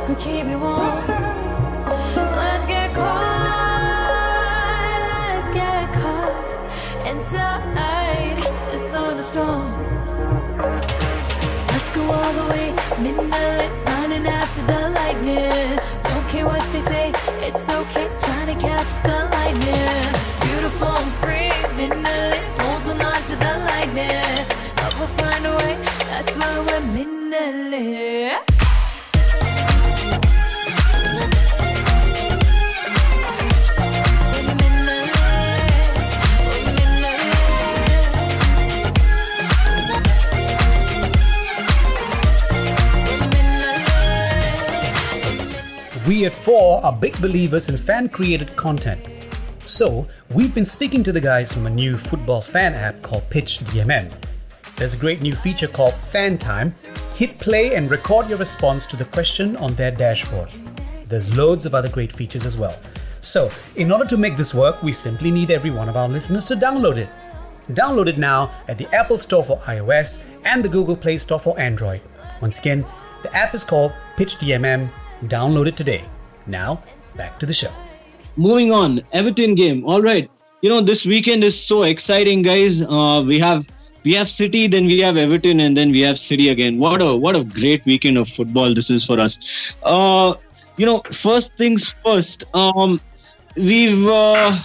could 0.08 0.18
keep 0.18 0.48
me 0.48 0.56
warm. 0.56 1.09
Catch 18.60 18.92
the 19.04 19.30
lightning. 19.32 20.14
Beautiful 20.42 20.88
and 20.88 21.12
free, 21.22 21.52
midnight, 21.78 22.42
holding 22.60 23.02
on 23.02 23.22
to 23.30 23.36
the 23.36 23.54
lightning. 23.70 24.46
Love 24.78 25.00
will 25.00 25.08
find 25.20 25.46
a 25.46 25.56
way, 25.58 25.78
that's 26.10 26.36
why 26.38 26.60
we're 26.68 26.82
midnight. 26.94 28.49
We 46.10 46.26
at 46.26 46.34
4 46.34 46.84
are 46.84 46.92
big 46.92 47.22
believers 47.22 47.70
in 47.70 47.78
fan 47.78 48.10
created 48.10 48.56
content. 48.56 49.08
So, 49.64 50.08
we've 50.32 50.56
been 50.56 50.66
speaking 50.66 51.04
to 51.04 51.12
the 51.12 51.22
guys 51.22 51.54
from 51.54 51.68
a 51.68 51.70
new 51.70 52.00
football 52.00 52.42
fan 52.42 52.74
app 52.74 53.04
called 53.04 53.30
Pitch 53.30 53.60
DMM. 53.60 54.12
There's 54.76 54.96
a 54.96 54.98
great 54.98 55.22
new 55.22 55.36
feature 55.36 55.68
called 55.68 55.94
Fan 55.94 56.40
Time. 56.40 56.74
Hit 57.14 57.38
play 57.38 57.76
and 57.76 57.92
record 57.92 58.28
your 58.28 58.40
response 58.40 58.88
to 58.88 58.98
the 58.98 59.06
question 59.06 59.56
on 59.58 59.76
their 59.76 59.92
dashboard. 59.92 60.50
There's 61.06 61.38
loads 61.38 61.68
of 61.68 61.76
other 61.76 61.90
great 61.90 62.12
features 62.12 62.44
as 62.44 62.58
well. 62.58 62.80
So, 63.22 63.52
in 63.76 63.92
order 63.92 64.06
to 64.06 64.18
make 64.18 64.36
this 64.36 64.56
work, 64.56 64.82
we 64.82 64.94
simply 64.94 65.30
need 65.30 65.52
every 65.52 65.70
one 65.70 65.90
of 65.90 65.96
our 65.96 66.10
listeners 66.10 66.48
to 66.48 66.56
download 66.56 66.98
it. 66.98 67.10
Download 67.74 68.08
it 68.08 68.18
now 68.18 68.50
at 68.68 68.80
the 68.80 68.88
Apple 68.96 69.20
Store 69.20 69.44
for 69.44 69.60
iOS 69.60 70.26
and 70.44 70.66
the 70.66 70.70
Google 70.70 70.98
Play 70.98 71.20
Store 71.20 71.40
for 71.40 71.60
Android. 71.60 72.02
Once 72.42 72.58
again, 72.58 72.84
the 73.22 73.32
app 73.36 73.54
is 73.54 73.64
called 73.64 73.94
Pitch 74.18 74.38
DMM. 74.38 74.90
Download 75.24 75.68
it 75.68 75.78
today. 75.78 76.04
Now, 76.48 76.84
back 77.16 77.40
to 77.40 77.46
the 77.46 77.54
show. 77.54 77.72
Moving 78.38 78.72
on, 78.72 79.02
Everton 79.12 79.56
game. 79.56 79.86
All 79.86 80.02
right. 80.02 80.30
You 80.62 80.70
know, 80.70 80.82
this 80.82 81.06
weekend 81.06 81.44
is 81.44 81.62
so 81.62 81.84
exciting, 81.84 82.42
guys. 82.42 82.82
Uh, 82.82 83.24
we 83.26 83.40
have 83.40 83.68
we 84.04 84.14
have 84.14 84.30
City, 84.30 84.68
then 84.68 84.86
we 84.86 85.00
have 85.00 85.18
Everton, 85.18 85.60
and 85.60 85.76
then 85.76 85.92
we 85.92 86.02
have 86.02 86.18
City 86.18 86.50
again. 86.50 86.80
What 86.80 87.02
a 87.02 87.18
what 87.18 87.36
a 87.36 87.44
great 87.44 87.86
weekend 87.86 88.18
of 88.18 88.28
football 88.28 88.74
this 88.74 88.90
is 88.90 89.06
for 89.06 89.20
us. 89.20 89.76
Uh, 89.84 90.34
you 90.78 90.86
know, 90.86 91.02
first 91.12 91.56
things 91.58 91.96
first. 92.04 92.46
Um, 92.54 93.02
we've 93.56 94.08
uh, 94.08 94.58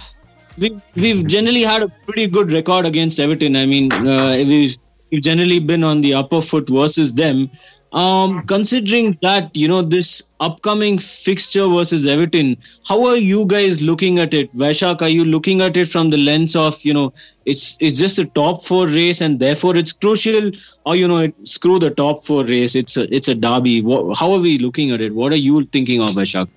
we've 0.57 0.81
we've 0.95 1.27
generally 1.27 1.63
had 1.63 1.83
a 1.83 1.89
pretty 2.05 2.27
good 2.27 2.51
record 2.51 2.85
against 2.85 3.19
Everton. 3.19 3.55
I 3.55 3.65
mean, 3.65 3.91
uh, 3.91 4.35
we've 4.37 4.77
we've 5.11 5.21
generally 5.21 5.59
been 5.59 5.83
on 5.83 6.01
the 6.01 6.13
upper 6.13 6.41
foot 6.41 6.69
versus 6.69 7.13
them. 7.13 7.49
Um, 7.95 8.43
considering 8.47 9.17
that, 9.21 9.55
you 9.55 9.69
know, 9.69 9.81
this 9.81 10.35
upcoming 10.41 10.99
fixture 10.99 11.65
versus 11.65 12.05
Everton, 12.05 12.57
how 12.85 13.05
are 13.05 13.15
you 13.15 13.47
guys 13.47 13.81
looking 13.81 14.19
at 14.19 14.33
it? 14.33 14.53
Vaishak, 14.53 15.01
are 15.01 15.07
you 15.07 15.23
looking 15.23 15.61
at 15.61 15.77
it 15.77 15.87
from 15.87 16.09
the 16.09 16.17
lens 16.17 16.57
of, 16.57 16.83
you 16.83 16.93
know, 16.93 17.13
it's 17.45 17.77
it's 17.79 17.97
just 17.97 18.19
a 18.19 18.25
top 18.25 18.61
four 18.61 18.87
race 18.87 19.21
and 19.21 19.39
therefore 19.39 19.77
it's 19.77 19.93
crucial, 19.93 20.51
or 20.85 20.97
you 20.97 21.07
know, 21.07 21.19
it, 21.19 21.33
screw 21.47 21.79
the 21.79 21.89
top 21.89 22.21
four 22.25 22.43
race, 22.43 22.75
it's 22.75 22.97
a 22.97 23.07
it's 23.15 23.29
a 23.29 23.35
derby. 23.35 23.81
What, 23.81 24.17
how 24.17 24.33
are 24.33 24.41
we 24.41 24.57
looking 24.57 24.91
at 24.91 24.99
it? 24.99 25.15
What 25.15 25.31
are 25.31 25.37
you 25.37 25.63
thinking 25.63 26.01
of, 26.01 26.09
Vaishak? 26.09 26.49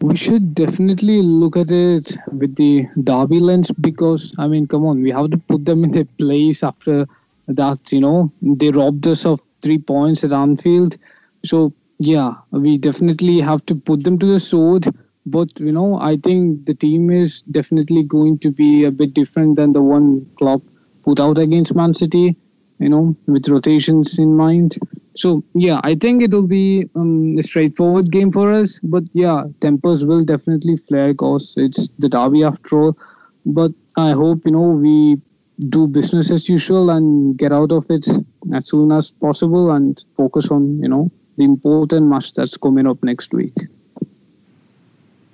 We 0.00 0.14
should 0.14 0.54
definitely 0.54 1.22
look 1.22 1.56
at 1.56 1.72
it 1.72 2.16
with 2.30 2.54
the 2.54 2.86
derby 3.02 3.40
lens 3.40 3.72
because 3.80 4.32
I 4.38 4.46
mean, 4.46 4.68
come 4.68 4.86
on, 4.86 5.02
we 5.02 5.10
have 5.10 5.32
to 5.32 5.38
put 5.38 5.64
them 5.64 5.82
in 5.82 5.90
their 5.90 6.04
place 6.04 6.62
after 6.62 7.08
that. 7.48 7.92
You 7.92 8.00
know, 8.00 8.32
they 8.42 8.70
robbed 8.70 9.08
us 9.08 9.26
of 9.26 9.40
three 9.64 9.78
points 9.78 10.22
at 10.22 10.32
Anfield. 10.32 10.96
So 11.44 11.72
yeah, 11.98 12.34
we 12.50 12.78
definitely 12.78 13.40
have 13.40 13.64
to 13.66 13.74
put 13.74 14.04
them 14.04 14.18
to 14.18 14.26
the 14.26 14.38
sword. 14.38 14.86
But 15.26 15.58
you 15.58 15.72
know, 15.72 15.98
I 16.00 16.16
think 16.16 16.66
the 16.66 16.74
team 16.74 17.10
is 17.10 17.42
definitely 17.42 18.02
going 18.02 18.38
to 18.40 18.50
be 18.50 18.84
a 18.84 18.90
bit 18.90 19.14
different 19.14 19.56
than 19.56 19.72
the 19.72 19.82
one 19.82 20.26
Klopp 20.38 20.62
put 21.02 21.18
out 21.18 21.38
against 21.38 21.74
Man 21.74 21.94
City. 21.94 22.36
You 22.80 22.88
know, 22.88 23.16
with 23.26 23.48
rotations 23.48 24.18
in 24.18 24.36
mind. 24.36 24.76
So 25.16 25.44
yeah, 25.54 25.80
I 25.84 25.94
think 25.94 26.22
it'll 26.22 26.48
be 26.48 26.90
um, 26.96 27.36
a 27.38 27.42
straightforward 27.42 28.10
game 28.10 28.32
for 28.32 28.52
us. 28.52 28.80
But 28.82 29.04
yeah, 29.12 29.44
tempers 29.60 30.04
will 30.04 30.24
definitely 30.24 30.76
flare 30.76 31.12
because 31.12 31.54
it's 31.56 31.88
the 32.00 32.08
derby 32.08 32.42
after 32.42 32.80
all. 32.80 32.98
But 33.46 33.70
I 33.96 34.10
hope 34.10 34.42
you 34.44 34.50
know 34.50 34.68
we 34.86 35.20
do 35.68 35.86
business 35.86 36.32
as 36.32 36.48
usual 36.48 36.90
and 36.90 37.38
get 37.38 37.52
out 37.52 37.70
of 37.70 37.86
it 37.90 38.08
as 38.52 38.68
soon 38.68 38.92
as 38.92 39.10
possible 39.10 39.70
and 39.70 40.04
focus 40.16 40.50
on 40.50 40.80
you 40.82 40.88
know 40.88 41.10
the 41.36 41.44
important 41.44 42.06
match 42.06 42.34
that's 42.34 42.56
coming 42.56 42.86
up 42.86 43.02
next 43.02 43.32
week. 43.32 43.54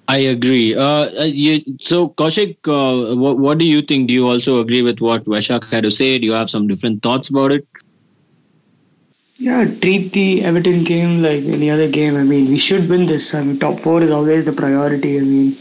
I 0.09 0.17
agree. 0.17 0.75
Uh, 0.75 1.09
uh, 1.21 1.25
you, 1.25 1.63
so, 1.81 2.09
Kaushik, 2.09 2.57
uh, 2.67 3.15
what, 3.15 3.39
what 3.39 3.59
do 3.59 3.65
you 3.65 3.81
think? 3.81 4.09
Do 4.09 4.15
you 4.15 4.27
also 4.27 4.59
agree 4.59 4.83
with 4.83 5.01
what 5.01 5.25
Vaishak 5.25 5.71
had 5.71 5.85
to 5.85 5.91
say? 5.91 6.19
Do 6.19 6.27
you 6.27 6.33
have 6.33 6.51
some 6.51 6.67
different 6.67 7.05
thoughts 7.05 7.29
about 7.29 7.53
it? 7.53 7.65
Yeah, 9.37 9.65
treat 9.81 10.13
the 10.13 10.45
Everton 10.45 10.83
game 10.83 11.23
like 11.23 11.45
any 11.45 11.71
other 11.71 11.89
game. 11.89 12.17
I 12.17 12.25
mean, 12.25 12.51
we 12.51 12.59
should 12.59 12.91
win 12.91 13.07
this. 13.07 13.35
I 13.37 13.45
mean, 13.45 13.61
top 13.61 13.79
four 13.79 14.03
is 14.03 14.11
always 14.11 14.45
the 14.45 14.53
priority. 14.53 15.17
I 15.19 15.21
mean, 15.21 15.55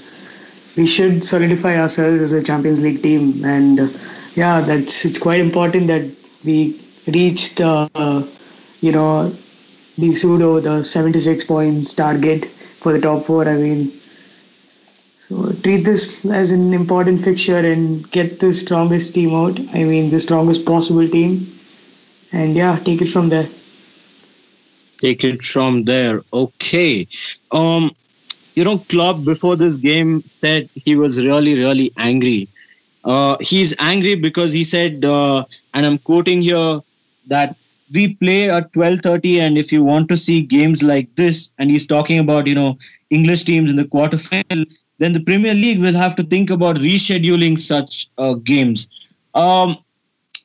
we 0.75 0.87
should 0.87 1.23
solidify 1.23 1.79
ourselves 1.79 2.19
as 2.19 2.33
a 2.33 2.41
Champions 2.41 2.81
League 2.81 3.03
team, 3.03 3.45
and 3.45 3.79
uh, 3.79 3.87
yeah, 4.33 4.61
that's 4.61 5.05
it's 5.05 5.19
quite 5.19 5.39
important 5.39 5.87
that 5.87 6.09
we 6.43 6.73
reach 7.11 7.55
the 7.55 7.89
uh, 7.95 8.23
you 8.81 8.91
know 8.91 9.29
the 9.97 10.13
pseudo 10.13 10.59
the 10.59 10.83
76 10.83 11.43
points 11.45 11.93
target 11.93 12.45
for 12.45 12.93
the 12.93 13.01
top 13.01 13.23
four. 13.25 13.47
I 13.47 13.57
mean, 13.57 13.89
so 15.19 15.51
treat 15.63 15.85
this 15.85 16.25
as 16.25 16.51
an 16.51 16.73
important 16.73 17.23
fixture 17.23 17.57
and 17.57 18.09
get 18.11 18.39
the 18.39 18.53
strongest 18.53 19.13
team 19.13 19.35
out. 19.35 19.59
I 19.73 19.83
mean, 19.83 20.09
the 20.09 20.19
strongest 20.19 20.65
possible 20.65 21.07
team, 21.07 21.45
and 22.31 22.55
yeah, 22.55 22.77
take 22.79 23.01
it 23.01 23.09
from 23.09 23.29
there. 23.29 23.47
Take 24.99 25.23
it 25.23 25.43
from 25.43 25.83
there. 25.83 26.21
Okay. 26.33 27.07
Um, 27.51 27.91
you 28.55 28.63
know, 28.65 28.77
Klopp 28.89 29.23
before 29.23 29.55
this 29.55 29.75
game 29.77 30.21
said 30.21 30.69
he 30.75 30.95
was 30.95 31.21
really, 31.21 31.57
really 31.57 31.91
angry. 31.97 32.47
Uh, 33.05 33.37
he's 33.39 33.73
angry 33.79 34.15
because 34.15 34.51
he 34.51 34.63
said, 34.65 35.05
uh, 35.05 35.45
and 35.73 35.85
I'm 35.85 35.97
quoting 35.99 36.41
here, 36.41 36.81
that 37.29 37.55
we 37.93 38.15
play 38.15 38.49
at 38.49 38.71
12:30, 38.73 39.39
and 39.39 39.57
if 39.57 39.71
you 39.71 39.83
want 39.83 40.09
to 40.09 40.17
see 40.17 40.41
games 40.41 40.83
like 40.83 41.13
this, 41.15 41.53
and 41.57 41.71
he's 41.71 41.87
talking 41.87 42.19
about 42.19 42.47
you 42.47 42.55
know 42.55 42.77
English 43.09 43.43
teams 43.43 43.69
in 43.71 43.77
the 43.77 43.85
quarterfinal, 43.85 44.65
then 44.99 45.13
the 45.13 45.21
Premier 45.21 45.53
League 45.53 45.79
will 45.79 45.93
have 46.05 46.15
to 46.17 46.23
think 46.23 46.49
about 46.49 46.75
rescheduling 46.77 47.57
such 47.57 48.09
uh, 48.17 48.33
games. 48.33 48.87
Um, 49.33 49.77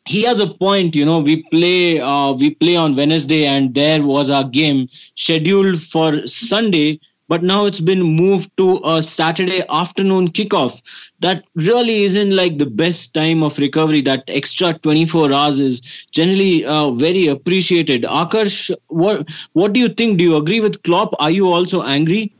he 0.07 0.23
has 0.23 0.39
a 0.39 0.47
point 0.47 0.95
you 0.95 1.05
know 1.05 1.19
we 1.19 1.43
play 1.45 2.01
uh, 2.01 2.33
we 2.33 2.51
play 2.55 2.77
on 2.77 2.95
wednesday 2.95 3.47
and 3.47 3.75
there 3.75 4.03
was 4.03 4.31
our 4.31 4.45
game 4.45 4.87
scheduled 5.15 5.81
for 5.81 6.27
sunday 6.27 7.01
but 7.29 7.43
now 7.43 7.65
it's 7.67 7.81
been 7.81 8.03
moved 8.03 8.55
to 8.57 8.81
a 8.85 9.03
saturday 9.03 9.63
afternoon 9.71 10.29
kickoff. 10.29 10.83
That 11.21 11.45
really 11.55 12.03
isn't 12.05 12.35
like 12.37 12.59
the 12.59 12.67
best 12.67 13.15
time 13.15 13.43
of 13.43 13.59
recovery. 13.59 14.03
That 14.03 14.25
extra 14.29 14.75
24 14.75 15.33
hours 15.33 15.61
is 15.61 15.81
generally 16.11 16.65
uh, 16.65 16.91
very 16.91 17.27
appreciated. 17.27 18.03
Akarsh 18.03 18.71
what 18.89 19.29
what 19.53 19.73
do 19.73 19.81
you 19.81 19.89
think? 19.89 20.19
Do 20.19 20.25
you 20.25 20.37
agree 20.37 20.61
with 20.61 20.83
klopp? 20.83 21.15
Are 21.19 21.31
you 21.31 21.49
also 21.53 21.83
angry? 21.83 22.33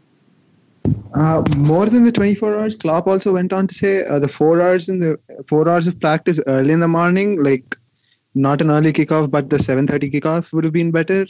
Uh, 1.15 1.43
more 1.59 1.87
than 1.87 2.03
the 2.03 2.13
24 2.13 2.59
hours, 2.59 2.77
Klopp 2.77 3.07
also 3.07 3.33
went 3.33 3.53
on 3.53 3.67
to 3.69 3.75
say 3.75 4.05
uh, 4.05 4.19
the 4.19 4.29
four 4.29 4.61
hours 4.61 4.89
in 4.89 4.99
the 4.99 5.19
four 5.47 5.69
hours 5.69 5.87
of 5.87 5.99
practice 6.01 6.41
early 6.49 6.73
in 6.73 6.81
the 6.81 6.89
morning, 6.89 7.43
like 7.43 7.77
not 8.35 8.61
an 8.61 8.71
early 8.71 8.93
kickoff, 8.93 9.31
but 9.31 9.49
the 9.49 9.57
7:30 9.57 10.13
kickoff 10.13 10.53
would 10.53 10.65
have 10.65 10.73
been 10.73 10.91
better. 10.91 11.25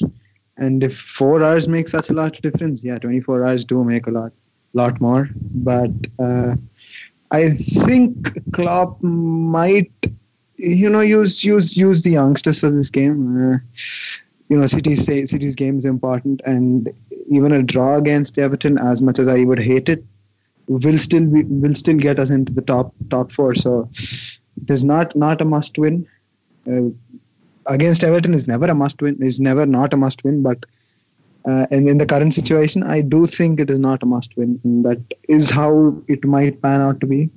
And 0.56 0.84
if 0.84 0.96
four 0.96 1.42
hours 1.42 1.66
make 1.66 1.88
such 1.88 2.10
a 2.10 2.14
large 2.14 2.40
difference, 2.40 2.84
yeah, 2.84 2.98
24 2.98 3.46
hours 3.46 3.64
do 3.64 3.82
make 3.82 4.06
a 4.06 4.10
lot, 4.10 4.32
lot 4.72 5.00
more. 5.00 5.28
But 5.54 5.90
uh, 6.18 6.54
I 7.30 7.50
think 7.50 8.52
Klopp 8.52 9.02
might, 9.02 9.90
you 10.56 10.88
know, 10.88 11.00
use 11.00 11.42
use 11.42 11.76
use 11.76 12.02
the 12.02 12.10
youngsters 12.10 12.60
for 12.60 12.70
this 12.70 12.90
game. 12.90 13.54
Uh, 13.54 13.58
you 14.48 14.56
know, 14.56 14.66
City's 14.66 15.04
City's 15.04 15.54
game 15.56 15.78
is 15.78 15.84
important, 15.84 16.40
and 16.44 16.92
even 17.28 17.52
a 17.52 17.62
draw 17.62 17.96
against 17.96 18.38
Everton, 18.38 18.78
as 18.78 19.02
much 19.02 19.18
as 19.18 19.26
I 19.26 19.42
would 19.44 19.58
hate 19.58 19.88
it, 19.88 20.04
will 20.68 20.98
still 20.98 21.26
be 21.26 21.42
will 21.44 21.74
still 21.74 21.96
get 21.96 22.18
us 22.20 22.30
into 22.30 22.52
the 22.52 22.62
top 22.62 22.94
top 23.10 23.32
four. 23.32 23.54
So 23.54 23.88
it 23.92 24.70
is 24.70 24.84
not 24.84 25.16
not 25.16 25.40
a 25.40 25.44
must 25.44 25.78
win. 25.78 26.06
Uh, 26.66 26.90
against 27.66 28.05
Everton 28.05 28.35
is 28.35 28.46
never 28.48 28.66
a 28.66 28.74
must 28.74 29.00
win. 29.03 29.22
Is 29.22 29.40
never 29.40 29.66
not 29.66 29.92
a 29.92 29.96
must 29.96 30.24
win. 30.24 30.42
But 30.42 30.64
uh, 31.44 31.66
and 31.70 31.88
in 31.88 31.98
the 31.98 32.07
current 32.07 32.35
situation, 32.35 32.83
I 32.83 33.00
do 33.00 33.27
think 33.27 33.61
it 33.61 33.70
is 33.70 33.79
not 33.79 34.03
a 34.03 34.07
must 34.07 34.37
win. 34.37 34.61
That 34.83 35.00
is 35.29 35.50
how 35.50 35.96
it 36.09 36.24
might 36.24 36.61
pan 36.62 36.81
out 36.81 37.00
to 37.00 37.07
be. 37.07 37.31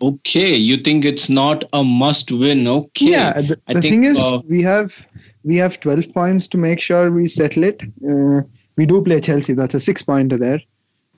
okay 0.00 0.54
you 0.54 0.76
think 0.76 1.04
it's 1.04 1.28
not 1.30 1.64
a 1.72 1.82
must 1.82 2.30
win 2.30 2.66
okay 2.66 3.10
Yeah, 3.12 3.32
the, 3.40 3.60
I 3.68 3.74
the 3.74 3.80
think, 3.80 3.92
thing 3.94 4.04
is, 4.04 4.18
uh, 4.18 4.38
we 4.48 4.62
have 4.62 5.06
we 5.44 5.56
have 5.56 5.80
12 5.80 6.12
points 6.12 6.46
to 6.48 6.58
make 6.58 6.80
sure 6.80 7.10
we 7.10 7.26
settle 7.26 7.64
it. 7.64 7.82
Uh, 8.08 8.42
we 8.76 8.86
do 8.86 9.02
play 9.02 9.20
Chelsea. 9.20 9.52
That's 9.52 9.74
a 9.74 9.80
six 9.80 10.02
pointer 10.02 10.36
there. 10.36 10.60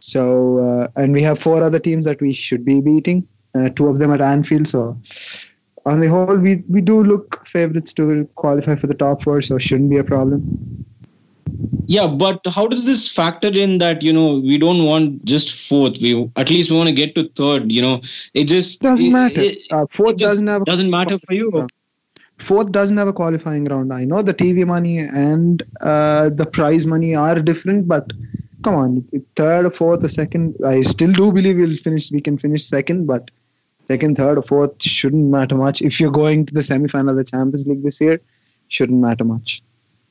So 0.01 0.59
uh, 0.59 0.89
and 1.03 1.13
we 1.13 1.23
have 1.23 1.39
four 1.39 1.63
other 1.63 1.79
teams 1.79 2.05
that 2.05 2.21
we 2.21 2.33
should 2.33 2.65
be 2.65 2.81
beating. 2.81 3.27
Uh, 3.55 3.71
two 3.71 3.89
of 3.89 3.99
them 3.99 4.13
at 4.13 4.21
Anfield. 4.21 4.69
So 4.69 4.99
on 5.87 6.01
the 6.01 6.09
whole, 6.09 6.37
we 6.37 6.57
we 6.69 6.81
do 6.81 7.03
look 7.03 7.47
favourites 7.47 7.93
to 7.95 8.29
qualify 8.35 8.75
for 8.75 8.89
the 8.89 8.95
top 9.03 9.23
four. 9.23 9.41
So 9.49 9.59
shouldn't 9.59 9.91
be 9.91 9.99
a 9.99 10.05
problem. 10.05 10.43
Yeah, 11.87 12.09
but 12.09 12.41
how 12.55 12.67
does 12.67 12.85
this 12.85 13.09
factor 13.11 13.49
in 13.65 13.79
that 13.79 14.03
you 14.03 14.13
know 14.13 14.39
we 14.41 14.59
don't 14.59 14.85
want 14.85 15.25
just 15.25 15.53
fourth? 15.69 15.99
We 16.03 16.13
at 16.37 16.51
least 16.51 16.71
we 16.71 16.77
want 16.77 16.89
to 16.89 16.95
get 17.01 17.15
to 17.15 17.29
third. 17.41 17.71
You 17.73 17.83
know, 17.83 17.95
it 18.35 18.49
just 18.49 18.81
Doesn't 18.83 19.07
it- 19.07 19.13
matter. 19.13 19.41
it- 19.41 19.67
Uh, 19.73 19.87
fourth 19.97 20.17
doesn't 20.17 20.47
have 20.55 20.63
a 20.63 20.65
doesn't 20.73 20.91
matter 20.99 21.19
for 21.27 21.35
you. 21.41 21.67
fourth 22.47 22.71
doesn't 22.73 22.99
have 23.03 23.09
a 23.09 23.13
qualifying 23.19 23.65
round. 23.75 23.93
I 23.99 24.05
know 24.05 24.23
the 24.31 24.35
TV 24.35 24.65
money 24.71 24.99
and 24.99 25.63
uh, 25.93 26.29
the 26.41 26.47
prize 26.59 26.85
money 26.95 27.15
are 27.15 27.37
different, 27.41 27.87
but 27.93 28.13
come 28.67 28.75
on, 28.75 28.93
third 29.37 29.67
or 29.67 29.71
fourth 29.71 30.05
or 30.05 30.09
second, 30.09 30.57
I 30.75 30.81
still 30.81 31.13
do 31.13 31.33
believe 31.33 31.57
we'll 31.63 31.77
finish. 31.87 32.11
We 32.11 32.21
can 32.21 32.37
finish 32.37 32.65
second, 32.65 33.07
but 33.07 33.31
second, 33.89 34.17
third, 34.17 34.39
or 34.39 34.43
fourth 34.43 34.83
shouldn't 34.83 35.31
matter 35.31 35.57
much. 35.57 35.83
If 35.83 36.01
you're 36.01 36.11
going 36.11 36.47
to 36.47 36.55
the 36.55 36.63
semi-final 36.63 37.11
of 37.11 37.17
the 37.17 37.25
Champions 37.25 37.67
League 37.67 37.83
this 37.83 38.01
year, 38.01 38.21
shouldn't 38.69 39.01
matter 39.01 39.25
much. 39.25 39.63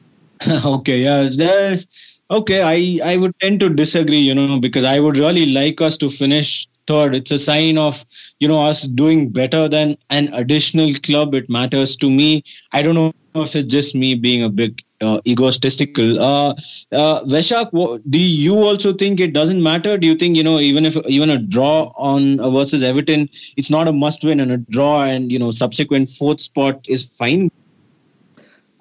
okay, 0.65 0.99
yeah, 0.99 1.29
there's 1.33 1.87
okay. 2.29 2.61
I 2.61 3.13
I 3.13 3.17
would 3.17 3.37
tend 3.39 3.59
to 3.61 3.69
disagree. 3.69 4.19
You 4.19 4.35
know, 4.35 4.59
because 4.59 4.83
I 4.83 4.99
would 4.99 5.17
really 5.17 5.47
like 5.47 5.81
us 5.81 5.97
to 5.97 6.09
finish 6.09 6.67
third. 6.87 7.15
It's 7.15 7.31
a 7.31 7.37
sign 7.37 7.77
of 7.77 8.05
you 8.39 8.47
know 8.47 8.61
us 8.61 8.83
doing 8.83 9.29
better 9.29 9.67
than 9.67 9.97
an 10.09 10.33
additional 10.33 10.93
club. 11.03 11.33
It 11.35 11.49
matters 11.49 11.95
to 11.97 12.09
me. 12.09 12.43
I 12.73 12.81
don't 12.81 12.95
know 12.95 13.13
if 13.35 13.55
it's 13.55 13.71
just 13.71 13.95
me 13.95 14.15
being 14.15 14.43
a 14.43 14.49
big 14.49 14.84
uh, 15.01 15.19
egotistical. 15.25 16.21
Uh, 16.21 16.49
uh, 16.91 17.21
Vaishak, 17.23 17.71
do 18.09 18.19
you 18.19 18.55
also 18.55 18.93
think 18.93 19.19
it 19.19 19.33
doesn't 19.33 19.61
matter? 19.61 19.97
Do 19.97 20.07
you 20.07 20.15
think 20.15 20.37
you 20.37 20.43
know 20.43 20.59
even 20.59 20.85
if 20.85 20.95
even 21.07 21.29
a 21.29 21.37
draw 21.37 21.91
on 21.95 22.39
uh, 22.39 22.49
versus 22.49 22.83
Everton, 22.83 23.29
it's 23.57 23.69
not 23.69 23.87
a 23.87 23.93
must-win, 23.93 24.39
and 24.39 24.51
a 24.51 24.57
draw 24.57 25.03
and 25.03 25.31
you 25.31 25.39
know 25.39 25.51
subsequent 25.51 26.09
fourth 26.09 26.41
spot 26.41 26.85
is 26.87 27.15
fine? 27.17 27.51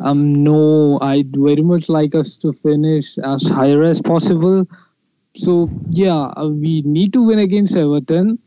Um, 0.01 0.33
no, 0.33 0.99
I'd 1.01 1.35
very 1.37 1.63
much 1.63 1.89
like 1.89 2.15
us 2.15 2.37
to 2.37 2.53
finish 2.53 3.17
as 3.19 3.49
higher 3.49 3.83
as 3.83 4.01
possible. 4.03 4.67
So 5.37 5.69
yeah, 5.91 6.33
uh, 6.37 6.49
we 6.49 6.83
need 6.83 7.13
to 7.15 7.23
win 7.23 7.39
against 7.39 7.77
Everton. 7.77 8.39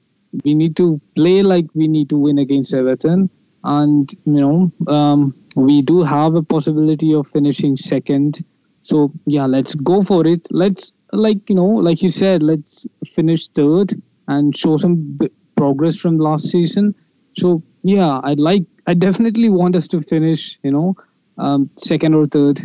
We 0.43 0.53
need 0.53 0.76
to 0.78 0.99
play 1.15 1.41
like 1.41 1.65
we 1.74 1.88
need 1.88 2.09
to 2.09 2.18
win 2.18 2.38
against 2.38 2.74
Everton, 2.74 3.30
and 3.63 4.13
you 4.26 4.41
know, 4.41 4.72
um, 4.93 5.34
we 5.58 5.82
do 5.82 6.03
have 6.03 6.36
a 6.36 6.43
possibility 6.43 7.16
of 7.16 7.26
finishing 7.28 7.76
second. 7.76 8.45
So 8.84 9.12
yeah, 9.26 9.47
let's 9.47 9.74
go 9.74 10.03
for 10.03 10.26
it. 10.26 10.47
Let's 10.51 10.91
like 11.14 11.49
you 11.49 11.55
know, 11.55 11.66
like 11.66 12.03
you 12.03 12.12
said, 12.12 12.43
let's 12.43 12.86
finish 13.12 13.47
third 13.47 13.91
and 14.28 14.55
show 14.55 14.78
some 14.78 14.95
b- 15.18 15.32
progress 15.55 15.95
from 15.95 16.20
last 16.20 16.49
season. 16.51 16.93
So 17.38 17.64
yeah, 17.82 18.20
I'd 18.24 18.39
like, 18.39 18.66
I 18.86 18.93
definitely 18.93 19.49
want 19.49 19.76
us 19.76 19.88
to 19.88 20.01
finish, 20.01 20.60
you 20.62 20.72
know, 20.72 20.95
um, 21.39 21.72
second 21.76 22.14
or 22.14 22.28
third. 22.28 22.62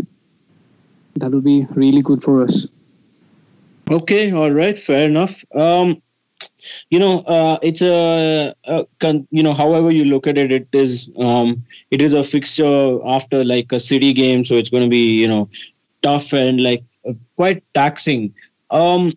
That 1.17 1.33
will 1.33 1.41
be 1.41 1.67
really 1.71 2.03
good 2.03 2.23
for 2.23 2.43
us. 2.43 2.67
Okay, 3.91 4.33
all 4.33 4.51
right, 4.51 4.79
fair 4.79 5.09
enough. 5.09 5.43
Um, 5.55 6.02
you 6.91 6.99
know, 6.99 7.21
uh, 7.21 7.59
it's 7.63 7.83
a, 7.83 8.53
a 8.65 8.87
con- 9.01 9.27
you 9.31 9.43
know, 9.43 9.53
however 9.53 9.91
you 9.91 10.05
look 10.05 10.27
at 10.27 10.39
it, 10.39 10.53
it 10.53 10.69
is 10.73 11.11
um, 11.19 11.63
it 11.91 12.01
is 12.01 12.15
a 12.15 12.23
fixture 12.23 12.99
after 13.07 13.45
like 13.45 13.73
a 13.73 13.81
city 13.81 14.13
game, 14.13 14.45
so 14.45 14.55
it's 14.55 14.71
going 14.71 14.83
to 14.83 14.89
be 14.89 15.21
you 15.21 15.29
know 15.29 15.49
tough 16.03 16.33
and 16.33 16.63
like 16.63 16.85
uh, 17.09 17.13
quite 17.37 17.63
taxing. 17.75 18.33
Um, 18.71 19.13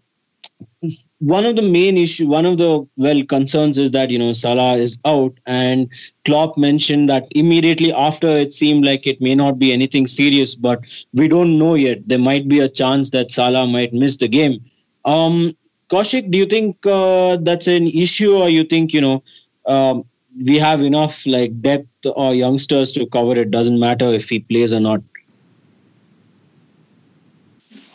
one 1.20 1.46
of 1.46 1.56
the 1.56 1.62
main 1.62 1.98
issue, 1.98 2.28
one 2.28 2.46
of 2.46 2.58
the 2.58 2.86
well 2.98 3.24
concerns 3.24 3.78
is 3.78 3.92
that 3.92 4.10
you 4.10 4.20
know 4.20 4.34
Salah 4.34 4.76
is 4.76 4.98
out, 5.06 5.34
and 5.46 5.90
Klopp 6.26 6.58
mentioned 6.58 7.10
that 7.10 7.28
immediately 7.36 7.94
after 7.94 8.28
it 8.28 8.54
seemed 8.54 8.86
like 8.86 9.08
it 9.08 9.22
may 9.22 9.36
not 9.36 9.58
be 9.58 9.72
anything 9.72 10.08
serious, 10.08 10.56
but 10.56 10.86
we 11.14 11.28
don't 11.28 11.58
know 11.58 11.76
yet. 11.76 12.08
There 12.08 12.20
might 12.20 12.48
be 12.48 12.60
a 12.60 12.70
chance 12.70 13.10
that 13.12 13.32
Salah 13.32 13.68
might 13.68 13.94
miss 13.94 14.18
the 14.18 14.28
game. 14.28 14.64
Um, 15.06 15.56
Kaushik, 15.90 16.32
do 16.32 16.38
you 16.38 16.46
think 16.46 16.86
uh, 16.86 17.38
that's 17.38 17.68
an 17.68 17.88
issue, 17.88 18.36
or 18.36 18.50
you 18.50 18.64
think 18.64 18.94
you 18.94 19.02
know 19.02 19.24
um, 19.68 20.04
we 20.46 20.58
have 20.58 20.82
enough 20.82 21.26
like 21.28 21.62
depth 21.62 22.08
or 22.16 22.34
youngsters 22.34 22.92
to 22.94 23.06
cover 23.06 23.40
it? 23.40 23.52
Doesn't 23.52 23.80
matter 23.80 24.06
if 24.06 24.30
he 24.30 24.40
plays 24.40 24.74
or 24.74 24.80
not. 24.80 25.02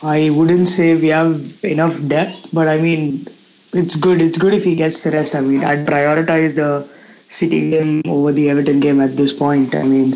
I 0.02 0.30
wouldn't 0.30 0.68
say 0.68 0.94
we 0.94 1.08
have 1.08 1.62
enough 1.62 1.96
depth, 2.08 2.48
but 2.54 2.68
I 2.68 2.78
mean, 2.78 3.20
it's 3.72 3.96
good. 3.96 4.20
It's 4.20 4.38
good 4.38 4.54
if 4.54 4.64
he 4.64 4.74
gets 4.74 5.02
the 5.02 5.10
rest. 5.10 5.34
I 5.34 5.40
mean, 5.42 5.62
I'd 5.64 5.86
prioritize 5.86 6.54
the 6.54 6.88
City 7.28 7.70
game 7.70 8.02
over 8.06 8.32
the 8.32 8.50
Everton 8.50 8.80
game 8.80 9.00
at 9.00 9.16
this 9.16 9.32
point. 9.32 9.74
I 9.74 9.82
mean, 9.82 10.14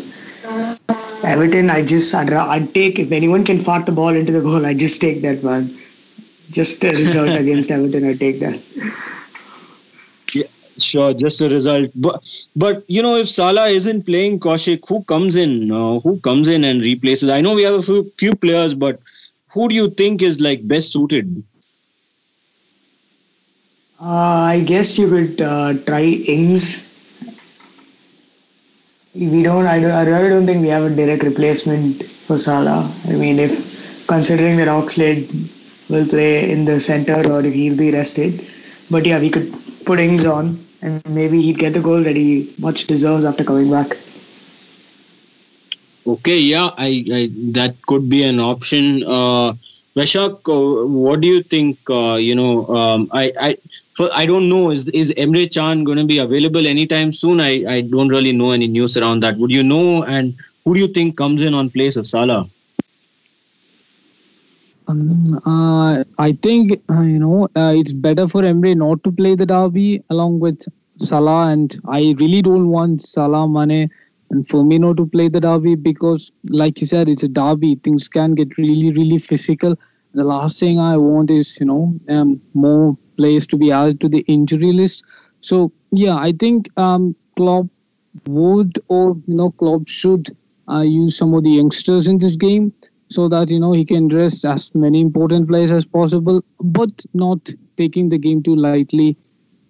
Everton, 1.23 1.69
I 1.69 1.85
just, 1.85 2.13
I'd, 2.15 2.33
I'd 2.33 2.73
take, 2.73 2.99
if 2.99 3.11
anyone 3.11 3.43
can 3.43 3.59
fart 3.59 3.85
the 3.85 3.91
ball 3.91 4.09
into 4.09 4.31
the 4.31 4.41
goal, 4.41 4.65
I'd 4.65 4.79
just 4.79 4.99
take 4.99 5.21
that 5.21 5.43
one. 5.43 5.69
Just 6.51 6.83
a 6.83 6.89
result 6.89 7.29
against 7.39 7.71
Everton, 7.71 8.05
I'd 8.09 8.19
take 8.19 8.39
that. 8.39 8.59
Yeah, 10.33 10.43
sure, 10.77 11.13
just 11.13 11.41
a 11.41 11.49
result. 11.49 11.91
But 11.95 12.21
but 12.55 12.83
you 12.87 13.01
know, 13.01 13.15
if 13.15 13.27
Salah 13.27 13.67
isn't 13.67 14.05
playing 14.05 14.39
Kaushik, 14.39 14.87
who 14.87 15.03
comes 15.03 15.35
in? 15.35 15.71
Uh, 15.71 15.99
who 15.99 16.19
comes 16.19 16.47
in 16.47 16.63
and 16.63 16.81
replaces? 16.81 17.29
I 17.29 17.41
know 17.41 17.53
we 17.53 17.63
have 17.63 17.75
a 17.75 17.81
few, 17.81 18.03
few 18.17 18.35
players, 18.35 18.73
but 18.73 18.99
who 19.53 19.67
do 19.69 19.75
you 19.75 19.89
think 19.89 20.21
is 20.21 20.39
like 20.41 20.67
best 20.67 20.91
suited? 20.91 21.43
Uh, 24.01 24.51
I 24.53 24.63
guess 24.65 24.97
you 24.99 25.09
could 25.09 25.41
uh, 25.41 25.73
try 25.85 26.03
Ings. 26.03 26.81
We 29.15 29.41
don't. 29.43 29.65
I, 29.65 29.79
don't. 29.79 29.91
I 29.91 30.03
really 30.05 30.29
don't 30.29 30.45
think 30.45 30.61
we 30.61 30.67
have 30.67 30.83
a 30.83 30.93
direct 30.93 31.23
replacement 31.23 32.03
for 32.03 32.37
Salah. 32.37 32.91
I 33.07 33.13
mean, 33.13 33.39
if 33.39 34.05
considering 34.07 34.57
that 34.57 34.67
Oxlade 34.67 35.23
will 35.89 36.07
play 36.07 36.49
in 36.51 36.65
the 36.65 36.79
center 36.79 37.19
or 37.31 37.39
if 37.45 37.53
he'll 37.53 37.77
be 37.77 37.91
rested, 37.91 38.41
but 38.89 39.05
yeah, 39.05 39.19
we 39.19 39.29
could 39.29 39.53
put 39.85 39.99
Ings 39.99 40.25
on 40.25 40.57
and 40.81 41.01
maybe 41.09 41.41
he'd 41.41 41.57
get 41.57 41.73
the 41.73 41.81
goal 41.81 42.01
that 42.01 42.15
he 42.15 42.53
much 42.59 42.87
deserves 42.87 43.25
after 43.25 43.43
coming 43.43 43.69
back. 43.69 43.97
Okay, 46.07 46.39
yeah, 46.39 46.69
I, 46.77 47.03
I 47.11 47.29
that 47.53 47.75
could 47.87 48.07
be 48.09 48.23
an 48.23 48.39
option. 48.39 49.03
Uh, 49.03 49.53
Vaishak, 49.95 50.47
uh, 50.47 50.87
what 50.87 51.21
do 51.21 51.27
you 51.27 51.41
think? 51.41 51.79
Uh, 51.89 52.15
you 52.15 52.35
know, 52.35 52.67
um, 52.67 53.09
I, 53.11 53.31
I, 53.39 53.55
for, 53.95 54.09
I 54.13 54.25
don't 54.27 54.47
know. 54.47 54.69
Is 54.69 54.87
is 54.89 55.11
Emre 55.17 55.51
Can 55.51 55.83
going 55.83 55.97
to 55.97 56.05
be 56.05 56.19
available 56.19 56.67
anytime 56.67 57.11
soon? 57.11 57.41
I, 57.41 57.65
I 57.77 57.81
don't 57.81 58.09
really 58.09 58.33
know 58.33 58.51
any 58.51 58.67
news 58.67 58.97
around 58.97 59.21
that. 59.21 59.37
Would 59.37 59.49
you 59.49 59.63
know? 59.63 60.03
And 60.03 60.35
who 60.63 60.75
do 60.75 60.81
you 60.81 60.87
think 60.87 61.17
comes 61.17 61.41
in 61.41 61.55
on 61.55 61.71
place 61.71 61.95
of 61.95 62.05
Salah? 62.05 62.45
Uh, 64.87 66.03
I 66.19 66.33
think 66.41 66.81
uh, 66.89 67.01
you 67.01 67.19
know 67.19 67.45
uh, 67.55 67.73
it's 67.75 67.91
better 67.93 68.27
for 68.27 68.41
Emre 68.41 68.75
not 68.75 69.03
to 69.03 69.11
play 69.11 69.35
the 69.35 69.45
derby 69.45 70.03
along 70.09 70.39
with 70.39 70.61
Salah, 70.99 71.47
and 71.51 71.75
I 71.87 72.15
really 72.19 72.41
don't 72.41 72.69
want 72.69 73.01
Salah, 73.01 73.47
Mane, 73.47 73.89
and 74.29 74.47
Firmino 74.47 74.95
to 74.95 75.05
play 75.05 75.27
the 75.27 75.39
derby 75.41 75.75
because, 75.75 76.31
like 76.49 76.81
you 76.81 76.87
said, 76.87 77.09
it's 77.09 77.23
a 77.23 77.27
derby. 77.27 77.75
Things 77.83 78.07
can 78.07 78.35
get 78.35 78.57
really, 78.57 78.91
really 78.91 79.17
physical. 79.17 79.75
The 80.13 80.23
last 80.23 80.59
thing 80.59 80.79
I 80.79 80.97
want 80.97 81.31
is 81.31 81.59
you 81.59 81.65
know 81.65 81.93
um, 82.09 82.41
more 82.53 82.97
players 83.17 83.47
to 83.47 83.57
be 83.57 83.71
added 83.71 83.99
to 84.01 84.09
the 84.09 84.19
injury 84.27 84.71
list. 84.71 85.03
So 85.41 85.71
yeah, 85.91 86.15
I 86.15 86.31
think 86.31 86.69
um, 86.77 87.15
Klopp 87.37 87.67
would 88.27 88.79
or 88.87 89.17
you 89.27 89.35
know 89.35 89.51
Klopp 89.51 89.87
should 89.87 90.35
uh, 90.69 90.81
use 90.81 91.17
some 91.17 91.33
of 91.33 91.43
the 91.43 91.49
youngsters 91.51 92.07
in 92.07 92.19
this 92.19 92.35
game 92.35 92.71
so 93.07 93.27
that 93.29 93.49
you 93.49 93.59
know 93.59 93.71
he 93.71 93.85
can 93.85 94.07
rest 94.09 94.45
as 94.45 94.73
many 94.73 95.01
important 95.01 95.47
players 95.47 95.71
as 95.71 95.85
possible, 95.85 96.43
but 96.59 97.05
not 97.13 97.51
taking 97.77 98.09
the 98.09 98.17
game 98.17 98.41
too 98.41 98.55
lightly. 98.55 99.17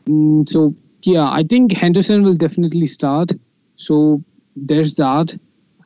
Mm, 0.07 0.47
so 0.47 0.73
yeah, 1.03 1.29
I 1.29 1.43
think 1.43 1.71
Henderson 1.73 2.23
will 2.23 2.35
definitely 2.35 2.87
start. 2.87 3.31
So 3.75 4.23
there's 4.55 4.95
that, 4.95 5.37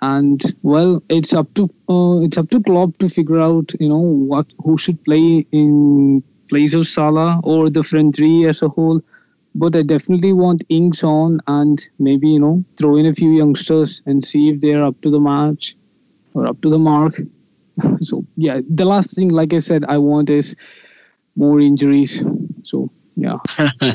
and 0.02 0.42
well, 0.62 1.04
it's 1.10 1.34
up 1.34 1.54
to 1.56 1.64
uh, 1.90 2.22
it's 2.22 2.38
up 2.38 2.50
to 2.52 2.62
Klopp 2.62 2.98
to 3.00 3.10
figure 3.10 3.40
out 3.40 3.74
you 3.80 3.90
know 3.90 3.98
what 3.98 4.46
who 4.64 4.78
should 4.78 5.04
play 5.04 5.46
in 5.52 6.24
place 6.50 6.74
of 6.74 6.88
Salah 6.88 7.40
or 7.44 7.70
the 7.70 7.84
front 7.84 8.16
three 8.16 8.46
as 8.46 8.62
a 8.62 8.70
whole. 8.70 9.02
But 9.56 9.76
I 9.76 9.82
definitely 9.82 10.32
want 10.32 10.64
Ings 10.70 11.04
on 11.04 11.40
and 11.48 11.84
maybe 11.98 12.30
you 12.30 12.40
know 12.40 12.64
throw 12.78 12.96
in 12.96 13.08
a 13.08 13.16
few 13.16 13.32
youngsters 13.32 14.02
and 14.06 14.24
see 14.24 14.50
if 14.50 14.62
they're 14.62 14.84
up 14.84 15.02
to 15.02 15.10
the 15.10 15.20
match 15.20 15.76
or 16.34 16.46
up 16.46 16.62
to 16.62 16.70
the 16.70 16.80
mark. 16.80 17.20
so 18.02 18.26
yeah, 18.36 18.62
the 18.70 18.86
last 18.86 19.16
thing, 19.16 19.30
like 19.30 19.54
I 19.54 19.60
said, 19.60 19.86
I 19.88 19.98
want 19.98 20.30
is 20.30 20.56
more 21.36 21.60
injuries. 21.60 22.24
So 22.64 22.92
yeah. 23.16 23.38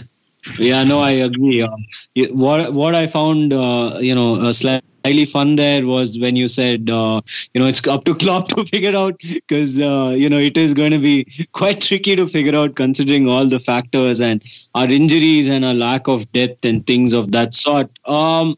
Yeah, 0.59 0.85
no, 0.85 1.01
I 1.01 1.12
agree. 1.12 1.62
Um, 1.62 1.87
what 2.32 2.72
what 2.74 2.95
I 2.95 3.07
found, 3.07 3.53
uh, 3.53 3.97
you 4.01 4.14
know, 4.14 4.37
uh, 4.37 4.53
slightly 4.53 5.24
fun 5.24 5.57
there 5.57 5.87
was 5.87 6.18
when 6.18 6.37
you 6.37 6.49
said, 6.49 6.91
uh, 6.91 7.22
you 7.55 7.61
know, 7.61 7.66
it's 7.66 7.87
up 7.89 8.05
to 8.05 8.14
Klopp 8.14 8.49
to 8.57 8.64
figure 8.64 8.95
out 8.95 9.18
because 9.20 9.80
uh, 9.80 10.14
you 10.16 10.28
know 10.28 10.39
it 10.39 10.57
is 10.57 10.74
going 10.74 10.91
to 10.93 10.99
be 10.99 11.26
quite 11.53 11.80
tricky 11.80 12.14
to 12.16 12.26
figure 12.26 12.55
out 12.55 12.76
considering 12.76 13.28
all 13.28 13.47
the 13.47 13.61
factors 13.61 14.20
and 14.20 14.43
our 14.74 14.89
injuries 14.89 15.49
and 15.49 15.64
our 15.64 15.74
lack 15.74 16.09
of 16.09 16.30
depth 16.32 16.64
and 16.64 16.87
things 16.87 17.12
of 17.12 17.32
that 17.32 17.55
sort. 17.55 17.91
Um, 18.07 18.57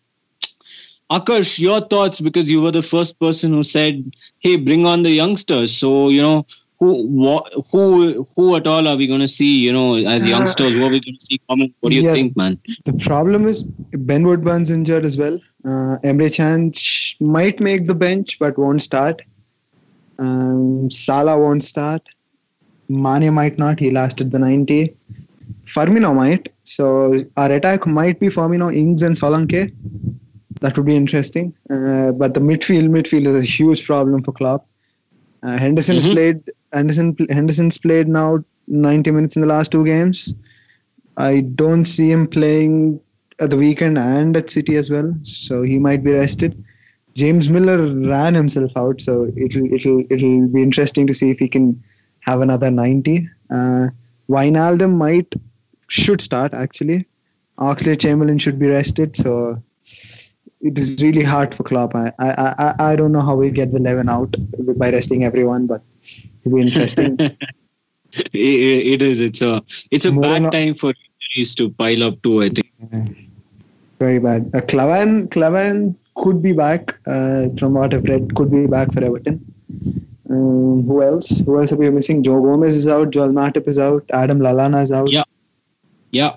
Akash, 1.11 1.59
your 1.59 1.80
thoughts 1.80 2.20
because 2.20 2.50
you 2.50 2.62
were 2.62 2.72
the 2.72 2.82
first 2.82 3.18
person 3.20 3.52
who 3.52 3.62
said, 3.62 4.04
"Hey, 4.38 4.57
bring 4.57 4.86
on 4.86 5.02
the 5.02 5.11
youngsters." 5.11 5.76
So 5.76 6.09
you 6.09 6.20
know, 6.20 6.46
who 6.80 7.07
what, 7.07 7.52
who 7.70 8.26
who 8.34 8.57
at 8.57 8.66
all 8.66 8.88
are 8.88 8.96
we 8.96 9.07
going 9.07 9.20
to 9.20 9.28
see? 9.28 9.59
You 9.59 9.72
know, 9.72 9.94
as 9.94 10.26
youngsters, 10.26 10.74
who 10.74 10.84
are 10.84 10.90
we 10.90 11.00
going 11.00 11.16
to 11.18 11.26
see 11.26 11.40
coming? 11.48 11.72
What 11.80 11.90
do 11.90 11.96
you 11.96 12.12
think, 12.12 12.36
man? 12.36 12.59
The 12.84 12.92
problem 12.94 13.46
is 13.46 13.62
Ben 13.62 14.26
Woodburn's 14.26 14.70
injured 14.70 15.07
as 15.07 15.16
well. 15.16 15.38
Uh, 15.64 15.98
Emre 16.04 16.74
sh- 16.74 17.16
might 17.20 17.61
make 17.61 17.86
the 17.86 17.94
bench 17.94 18.38
but 18.38 18.59
won't 18.59 18.82
start. 18.82 19.22
Um, 20.18 20.90
Salah 20.90 21.38
won't 21.38 21.64
start. 21.64 22.02
Mane 22.88 23.32
might 23.32 23.59
not. 23.59 23.80
He 23.80 23.90
lasted 23.90 24.30
the 24.30 24.38
90. 24.38 24.96
Firmino 25.64 26.14
might. 26.14 26.52
So 26.62 27.14
our 27.36 27.50
attack 27.50 27.86
might 27.86 28.20
be 28.20 28.28
Firmino, 28.28 28.74
Ings, 28.74 29.02
and 29.02 29.16
Solanke. 29.16 29.74
That 30.61 30.76
would 30.76 30.86
be 30.86 30.96
interesting. 30.96 31.54
Uh, 31.70 32.12
but 32.12 32.34
the 32.34 32.40
midfield, 32.40 32.88
midfield 32.88 33.26
is 33.26 33.34
a 33.34 33.42
huge 33.42 33.84
problem 33.86 34.22
for 34.22 34.32
Klopp. 34.32 34.66
Uh, 35.42 35.59
Henderson's 35.59 36.07
Mhm. 36.07 36.12
played. 36.12 36.40
Henderson, 36.72 37.16
Henderson's 37.30 37.78
played 37.78 38.09
now 38.09 38.44
90 38.66 39.11
minutes 39.11 39.36
in 39.36 39.42
the 39.42 39.48
last 39.48 39.70
two 39.70 39.84
games. 39.84 40.34
I 41.16 41.40
don't 41.40 41.84
see 41.84 42.11
him 42.11 42.26
playing 42.26 43.00
at 43.38 43.50
the 43.50 43.57
weekend 43.57 43.98
and 43.98 44.36
at 44.36 44.50
City 44.50 44.76
as 44.76 44.90
well, 44.90 45.14
so 45.22 45.62
he 45.62 45.78
might 45.78 46.02
be 46.02 46.12
rested. 46.12 46.62
James 47.14 47.48
Milner 47.48 47.78
ran 48.09 48.34
himself 48.34 48.76
out, 48.76 49.00
so 49.00 49.30
it'll 49.36 49.72
it'll 49.72 50.02
it'll 50.11 50.48
be 50.48 50.62
interesting 50.62 51.07
to 51.07 51.14
see 51.14 51.30
if 51.30 51.38
he 51.38 51.48
can 51.48 51.82
have 52.20 52.40
another 52.40 52.70
90. 52.70 53.28
Uh, 53.50 53.88
Wijnaldum 54.28 54.96
might 54.96 55.34
should 55.88 56.20
start 56.20 56.52
actually. 56.52 57.07
Oxlade 57.59 58.00
Chamberlain 58.00 58.38
should 58.38 58.59
be 58.59 58.66
rested, 58.66 59.16
so 59.16 59.62
it 60.66 60.78
is 60.78 61.02
really 61.02 61.22
hard 61.22 61.54
for 61.54 61.64
Klopp. 61.64 61.94
I 61.94 62.12
I 62.18 62.30
I, 62.58 62.74
I 62.90 62.96
don't 62.96 63.12
know 63.12 63.20
how 63.20 63.36
we'll 63.36 63.52
get 63.52 63.72
the 63.72 63.78
11 63.78 64.08
out 64.08 64.36
by 64.78 64.90
resting 64.90 65.24
everyone, 65.24 65.66
but 65.66 65.82
it'll 66.44 66.56
be 66.56 66.62
interesting. 66.62 67.16
it, 67.20 68.86
it 68.94 69.02
is. 69.02 69.20
It's 69.20 69.42
a 69.42 69.62
it's 69.90 70.04
a 70.04 70.12
Moreno- 70.12 70.50
bad 70.50 70.58
time 70.58 70.74
for 70.74 70.92
injuries 71.20 71.54
to 71.56 71.70
pile 71.70 72.02
up 72.04 72.22
too. 72.22 72.42
I 72.42 72.48
think. 72.48 72.72
Very 73.98 74.18
bad. 74.18 74.50
Uh, 74.54 74.60
Klavan 74.60 75.28
Klavan 75.28 75.96
could 76.14 76.42
be 76.42 76.52
back 76.52 76.96
uh, 77.06 77.48
from 77.58 77.74
what 77.74 77.94
I've 77.94 78.04
read. 78.04 78.34
Could 78.34 78.50
be 78.50 78.66
back 78.66 78.92
for 78.92 79.04
Everton. 79.04 79.40
Um, 80.28 80.82
who 80.86 81.02
else? 81.02 81.40
Who 81.40 81.58
else 81.60 81.72
are 81.72 81.76
we 81.76 81.88
missing? 81.90 82.22
Joe 82.22 82.40
Gomez 82.40 82.74
is 82.74 82.88
out. 82.88 83.10
Joel 83.10 83.28
Matip 83.28 83.68
is 83.68 83.78
out. 83.78 84.04
Adam 84.12 84.40
Lallana 84.40 84.82
is 84.82 84.92
out. 84.92 85.10
Yeah. 85.10 85.22
Yeah. 86.10 86.36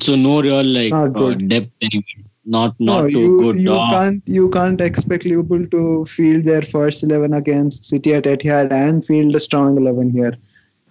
So 0.00 0.14
no 0.16 0.40
real 0.42 0.64
like 0.64 0.90
Not 0.92 1.16
uh, 1.16 1.34
depth 1.34 1.72
anymore. 1.82 2.24
Not 2.44 2.78
not 2.78 3.04
no, 3.04 3.10
too 3.10 3.20
you, 3.20 3.38
good. 3.38 3.58
You 3.60 3.72
Uh, 3.72 3.90
can't 3.90 4.22
you 4.26 4.48
can't 4.50 4.80
expect 4.80 5.24
Liverpool 5.24 5.66
to 5.66 6.04
field 6.06 6.44
their 6.44 6.62
first 6.62 7.02
eleven 7.02 7.32
against 7.34 7.84
City 7.84 8.14
at 8.14 8.24
Etihad 8.24 8.72
and 8.72 9.04
field 9.04 9.34
a 9.34 9.40
strong 9.40 9.76
eleven 9.78 10.10
here. 10.10 10.36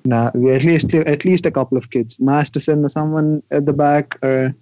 Nah, 0.06 0.32
we 0.34 0.52
at 0.52 0.64
least 0.64 0.94
at 0.94 1.26
least 1.26 1.46
a 1.46 1.52
couple 1.52 1.78
of 1.78 1.90
kids. 1.90 2.20
Masterson 2.20 2.88
someone 2.90 3.44
at 3.52 3.66
the 3.66 3.74
back 3.74 4.18
or 4.24 4.56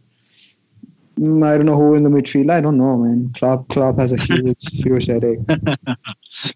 mm, 1.20 1.48
I 1.48 1.58
don't 1.58 1.66
know 1.66 1.76
who 1.76 1.96
in 1.96 2.04
the 2.04 2.10
midfield. 2.10 2.52
I 2.52 2.62
don't 2.62 2.78
know, 2.78 2.98
man. 2.98 3.32
Klopp 3.38 3.68
Klopp 3.70 3.98
has 4.00 4.14
a 4.14 4.18
huge 4.28 4.58
huge 4.72 5.06
headache. 5.08 5.40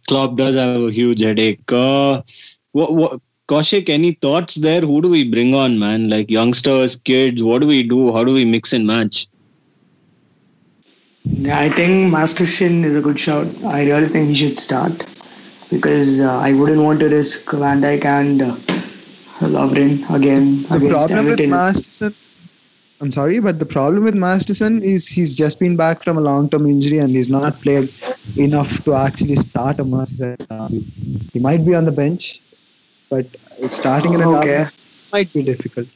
Klopp 0.08 0.36
does 0.38 0.56
have 0.56 0.82
a 0.82 0.92
huge 0.92 1.22
headache. 1.22 1.62
Uh, 1.72 2.22
what, 2.72 2.96
what, 2.96 3.22
Kaushik, 3.50 3.90
any 3.90 4.12
thoughts 4.12 4.56
there? 4.56 4.82
Who 4.82 5.02
do 5.02 5.10
we 5.10 5.30
bring 5.30 5.54
on, 5.56 5.80
man? 5.80 6.08
Like 6.10 6.30
youngsters, 6.30 6.96
kids. 6.96 7.44
What 7.44 7.62
do 7.62 7.68
we 7.68 7.84
do? 7.84 8.14
How 8.14 8.24
do 8.24 8.34
we 8.34 8.46
mix 8.46 8.74
and 8.74 8.86
match? 8.86 9.28
Yeah, 11.26 11.60
I 11.60 11.70
think 11.70 12.12
Masterson 12.12 12.84
is 12.86 12.96
a 12.96 13.02
good 13.02 13.20
shout. 13.20 13.48
I 13.66 13.86
really 13.88 14.08
think 14.08 14.30
he 14.30 14.36
should 14.36 14.58
start 14.58 14.92
because 15.72 16.22
uh, 16.22 16.40
I 16.40 16.54
wouldn't 16.54 16.82
want 16.82 17.00
to 17.00 17.10
risk 17.10 17.52
Van 17.52 17.82
Dijk 17.82 18.06
and 18.06 18.42
uh, 18.42 18.56
Lovren 19.56 19.94
again 20.16 20.62
the 20.64 20.76
against 20.76 21.08
problem 21.10 21.26
with 21.28 21.50
Masterson, 21.50 22.14
I'm 23.02 23.12
sorry, 23.12 23.40
but 23.40 23.60
the 23.60 23.66
problem 23.66 24.04
with 24.04 24.16
Masterson 24.16 24.84
is 24.84 25.08
he's 25.08 25.34
just 25.36 25.60
been 25.60 25.78
back 25.78 26.04
from 26.04 26.18
a 26.18 26.22
long-term 26.22 26.66
injury 26.68 26.98
and 26.98 27.10
he's 27.10 27.30
not 27.30 27.54
played 27.56 27.90
enough 28.38 28.84
to 28.84 28.94
actually 28.96 29.38
start 29.38 29.80
a 29.80 29.86
match. 29.86 30.20
Uh, 30.50 30.68
He 31.34 31.40
might 31.40 31.66
be 31.66 31.74
on 31.76 31.86
the 31.86 31.92
bench, 31.92 32.42
but 33.10 33.26
starting 33.70 34.14
in 34.14 34.22
a 34.22 34.30
Okay. 34.38 34.48
derby 34.48 34.72
might 35.14 35.34
be 35.34 35.44
difficult. 35.44 35.88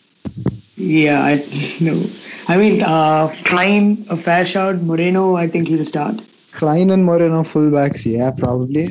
Yeah, 0.76 1.22
I 1.24 1.34
no. 1.82 2.02
I 2.48 2.58
mean, 2.58 2.82
uh, 2.82 3.34
Klein, 3.46 4.06
a 4.10 4.18
fair. 4.18 4.74
Moreno, 4.76 5.36
I 5.36 5.48
think 5.48 5.68
he'll 5.68 5.86
start. 5.86 6.16
Klein 6.54 6.90
and 6.92 7.04
Moreno 7.06 7.44
fullbacks, 7.44 8.06
yeah, 8.06 8.32
probably, 8.38 8.90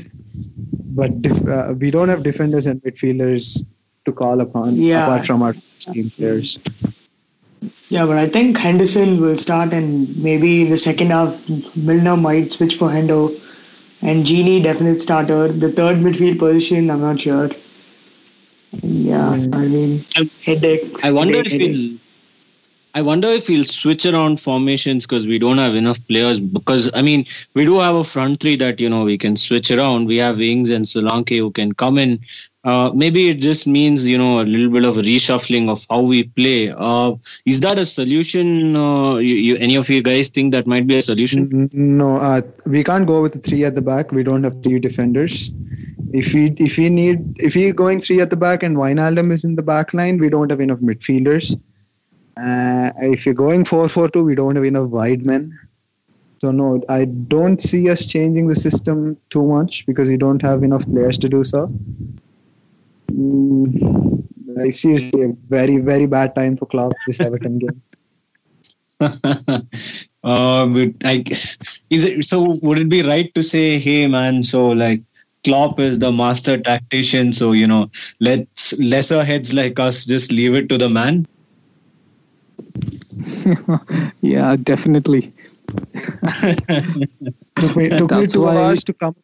but 1.01 1.21
def- 1.23 1.47
uh, 1.47 1.75
we 1.79 1.91
don't 1.91 2.09
have 2.09 2.23
defenders 2.23 2.67
and 2.67 2.83
midfielders 2.83 3.65
to 4.05 4.13
call 4.13 4.41
upon 4.41 4.75
Yeah. 4.75 5.05
apart 5.05 5.27
from 5.27 5.43
our 5.43 5.53
team 5.81 6.11
players. 6.11 6.59
Yeah, 7.89 8.07
but 8.07 8.17
I 8.19 8.27
think 8.29 8.57
Henderson 8.59 9.21
will 9.21 9.37
start, 9.37 9.73
and 9.73 10.09
maybe 10.23 10.63
in 10.63 10.71
the 10.71 10.79
second 10.79 11.11
half, 11.11 11.39
Milner 11.77 12.17
might 12.17 12.51
switch 12.51 12.75
for 12.77 12.89
Hendo, 12.89 13.21
and 14.03 14.25
Gini 14.25 14.61
definite 14.63 15.01
starter. 15.01 15.47
The 15.49 15.69
third 15.71 15.99
midfield 15.99 16.39
position, 16.39 16.91
I'm 16.91 17.01
not 17.01 17.21
sure. 17.21 17.49
Yeah, 18.81 19.31
I 19.53 19.67
mean, 19.67 20.01
headaches. 20.45 21.05
I 21.05 21.13
wonder 21.13 21.37
headache, 21.37 21.53
if 21.53 21.61
he'll. 21.61 21.99
I 22.95 23.01
wonder 23.01 23.29
if 23.29 23.47
he'll 23.47 23.65
switch 23.65 24.05
around 24.05 24.39
formations 24.39 25.07
because 25.07 25.27
we 25.27 25.39
don't 25.39 25.59
have 25.59 25.75
enough 25.75 25.99
players. 26.09 26.41
Because 26.41 26.91
I 26.95 27.03
mean, 27.03 27.27
we 27.55 27.65
do 27.65 27.79
have 27.79 27.95
a 27.97 28.05
front 28.05 28.41
three 28.41 28.57
that 28.57 28.81
you 28.81 28.89
know 28.89 29.05
we 29.05 29.19
can 29.19 29.37
switch 29.37 29.71
around. 29.71 30.07
We 30.07 30.17
have 30.17 30.41
Ings 30.41 30.71
and 30.71 30.85
Solanke 30.85 31.39
who 31.39 31.51
can 31.51 31.73
come 31.73 31.99
in. 31.99 32.19
Uh, 32.65 32.93
maybe 32.95 33.29
it 33.29 33.41
just 33.41 33.67
means 33.67 34.07
you 34.07 34.17
know 34.17 34.41
a 34.41 34.45
little 34.45 34.71
bit 34.71 34.85
of 34.85 34.95
reshuffling 34.95 35.69
of 35.69 35.85
how 35.91 36.07
we 36.07 36.23
play. 36.25 36.73
Uh, 36.77 37.15
is 37.45 37.61
that 37.61 37.79
a 37.79 37.85
solution? 37.85 38.77
Uh, 38.77 39.17
you, 39.17 39.35
you, 39.35 39.57
any 39.57 39.75
of 39.75 39.91
you 39.91 40.03
guys 40.03 40.29
think 40.29 40.53
that 40.53 40.67
might 40.67 40.87
be 40.87 40.97
a 40.97 41.03
solution? 41.03 41.69
No, 41.73 42.19
uh, 42.19 42.41
we 42.65 42.85
can't 42.85 43.07
go 43.07 43.21
with 43.21 43.45
three 43.45 43.65
at 43.65 43.75
the 43.75 43.83
back. 43.83 44.13
We 44.13 44.23
don't 44.23 44.45
have 44.45 44.63
three 44.63 44.79
defenders. 44.79 45.51
If 46.13 46.35
we 46.35 46.55
if 46.59 46.77
we 46.77 46.89
need 46.91 47.37
if 47.39 47.55
we're 47.55 47.73
going 47.73 48.01
three 48.01 48.21
at 48.21 48.31
the 48.31 48.37
back 48.37 48.63
and 48.63 48.77
Wijnaldum 48.77 49.33
is 49.33 49.45
in 49.45 49.57
the 49.57 49.63
back 49.63 49.95
line, 49.95 50.19
we 50.19 50.29
don't 50.29 50.51
have 50.51 50.61
enough 50.61 50.79
midfielders. 50.79 51.59
Uh, 52.37 52.93
if 53.01 53.25
you're 53.25 53.35
going 53.35 53.65
four 53.65 53.89
four 53.89 54.09
two, 54.09 54.25
we 54.25 54.35
don't 54.35 54.57
have 54.57 54.65
enough 54.65 54.89
wide 54.89 55.25
men. 55.25 55.59
So 56.39 56.51
no, 56.51 56.83
I 56.89 57.05
don't 57.05 57.63
see 57.63 57.89
us 57.89 58.05
changing 58.05 58.49
the 58.49 58.55
system 58.55 59.17
too 59.31 59.47
much 59.47 59.87
because 59.87 60.11
we 60.11 60.17
don't 60.17 60.43
have 60.43 60.65
enough 60.65 60.85
players 60.85 61.17
to 61.19 61.29
do 61.29 61.45
so. 61.45 61.73
Mm, 63.13 64.25
like 64.57 64.73
seriously, 64.73 65.23
a 65.23 65.33
very 65.49 65.79
very 65.79 66.07
bad 66.07 66.35
time 66.35 66.57
for 66.57 66.67
Klopp 66.67 66.93
this 67.07 67.21
Everton 67.21 67.59
game. 67.59 67.83
uh, 70.25 70.67
but 70.67 70.91
I, 71.05 71.25
is 71.91 72.05
it 72.05 72.25
so? 72.25 72.59
Would 72.63 72.79
it 72.79 72.89
be 72.89 73.03
right 73.03 73.35
to 73.35 73.43
say, 73.43 73.79
hey 73.79 74.07
man, 74.09 74.43
so 74.43 74.69
like 74.69 75.03
Klopp 75.45 75.81
is 75.81 75.99
the 75.99 76.13
master 76.13 76.57
tactician, 76.59 77.33
so 77.33 77.53
you 77.53 77.67
know, 77.67 77.91
let's 78.21 78.79
lesser 78.81 79.25
heads 79.25 79.53
like 79.53 79.79
us 79.79 80.05
just 80.05 80.33
leave 80.33 80.55
it 80.55 80.69
to 80.69 80.79
the 80.79 80.89
man. 80.89 81.27
yeah, 84.21 84.57
definitely. 84.57 85.33
took 87.57 87.77
me, 87.77 87.89
took 87.89 88.13
me 88.13 88.27
two 88.27 88.49
hours 88.49 88.85
to 88.85 88.93
come. 88.93 89.17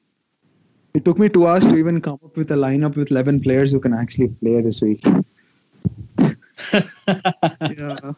It 0.95 1.05
took 1.05 1.19
me 1.19 1.29
two 1.29 1.47
hours 1.47 1.65
to 1.65 1.77
even 1.77 2.01
come 2.01 2.19
up 2.25 2.37
with 2.37 2.51
a 2.51 2.57
lineup 2.57 2.97
with 2.97 3.11
11 3.11 3.41
players 3.41 3.71
who 3.71 3.81
can 3.81 3.93
actually 3.93 4.29
play 4.29 4.61
this 4.61 4.81
week. 4.83 5.05
yeah. 7.79 8.13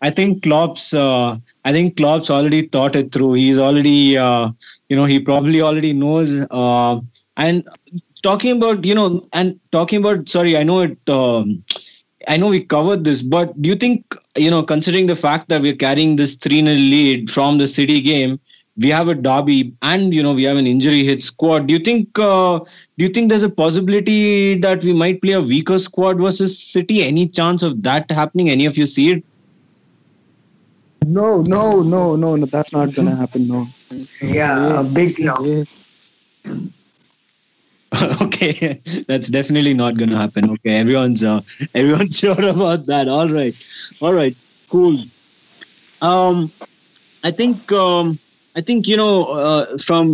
I 0.00 0.10
think 0.10 0.42
Klopp's. 0.42 0.94
Uh, 0.94 1.36
I 1.64 1.72
think 1.72 1.96
Klopp's 1.96 2.30
already 2.30 2.62
thought 2.62 2.94
it 2.94 3.12
through. 3.12 3.34
He's 3.34 3.58
already, 3.58 4.16
uh, 4.16 4.50
you 4.88 4.96
know, 4.96 5.04
he 5.04 5.18
probably 5.18 5.60
already 5.60 5.92
knows. 5.92 6.40
Uh, 6.50 7.00
and 7.36 7.66
talking 8.22 8.56
about, 8.56 8.84
you 8.84 8.94
know, 8.94 9.22
and 9.32 9.58
talking 9.72 9.98
about. 9.98 10.28
Sorry, 10.28 10.56
I 10.56 10.62
know 10.62 10.80
it. 10.80 10.98
Um, 11.08 11.64
I 12.28 12.36
know 12.36 12.48
we 12.48 12.62
covered 12.62 13.04
this, 13.04 13.22
but 13.22 13.60
do 13.60 13.70
you 13.70 13.76
think, 13.76 14.14
you 14.36 14.50
know, 14.50 14.62
considering 14.62 15.06
the 15.06 15.16
fact 15.16 15.48
that 15.48 15.62
we're 15.62 15.74
carrying 15.74 16.16
this 16.16 16.36
3 16.36 16.60
0 16.60 16.74
lead 16.74 17.30
from 17.30 17.58
the 17.58 17.66
City 17.66 18.00
game, 18.00 18.38
we 18.76 18.88
have 18.88 19.08
a 19.08 19.14
derby 19.14 19.72
and, 19.82 20.14
you 20.14 20.22
know, 20.22 20.34
we 20.34 20.44
have 20.44 20.56
an 20.56 20.66
injury 20.66 21.04
hit 21.04 21.22
squad. 21.22 21.66
Do 21.66 21.74
you 21.74 21.80
think, 21.80 22.18
uh, 22.18 22.58
do 22.58 23.04
you 23.04 23.08
think 23.08 23.30
there's 23.30 23.42
a 23.42 23.50
possibility 23.50 24.56
that 24.58 24.84
we 24.84 24.92
might 24.92 25.22
play 25.22 25.32
a 25.32 25.40
weaker 25.40 25.78
squad 25.78 26.20
versus 26.20 26.58
City? 26.62 27.02
Any 27.02 27.26
chance 27.26 27.62
of 27.62 27.82
that 27.82 28.10
happening? 28.10 28.50
Any 28.50 28.66
of 28.66 28.76
you 28.76 28.86
see 28.86 29.10
it? 29.10 29.24
No, 31.16 31.42
no, 31.42 31.82
no, 31.82 32.16
no, 32.16 32.36
no. 32.36 32.46
That's 32.46 32.72
not 32.72 32.94
gonna 32.94 33.16
happen. 33.16 33.48
No. 33.48 33.64
Yeah, 34.20 34.80
a 34.80 34.84
big 34.84 35.18
no. 35.18 35.64
okay 38.22 38.78
that's 39.08 39.28
definitely 39.28 39.72
not 39.72 39.96
going 39.96 40.10
to 40.10 40.16
happen 40.16 40.50
okay 40.50 40.76
everyone's 40.76 41.24
uh, 41.24 41.40
everyone's 41.74 42.18
sure 42.18 42.48
about 42.48 42.84
that 42.86 43.08
all 43.08 43.28
right 43.28 43.54
all 44.00 44.12
right 44.12 44.36
cool 44.68 44.96
um 46.02 46.50
i 47.24 47.30
think 47.30 47.72
um 47.72 48.18
i 48.56 48.60
think 48.60 48.86
you 48.86 48.96
know 48.96 49.24
uh, 49.24 49.64
from 49.78 50.06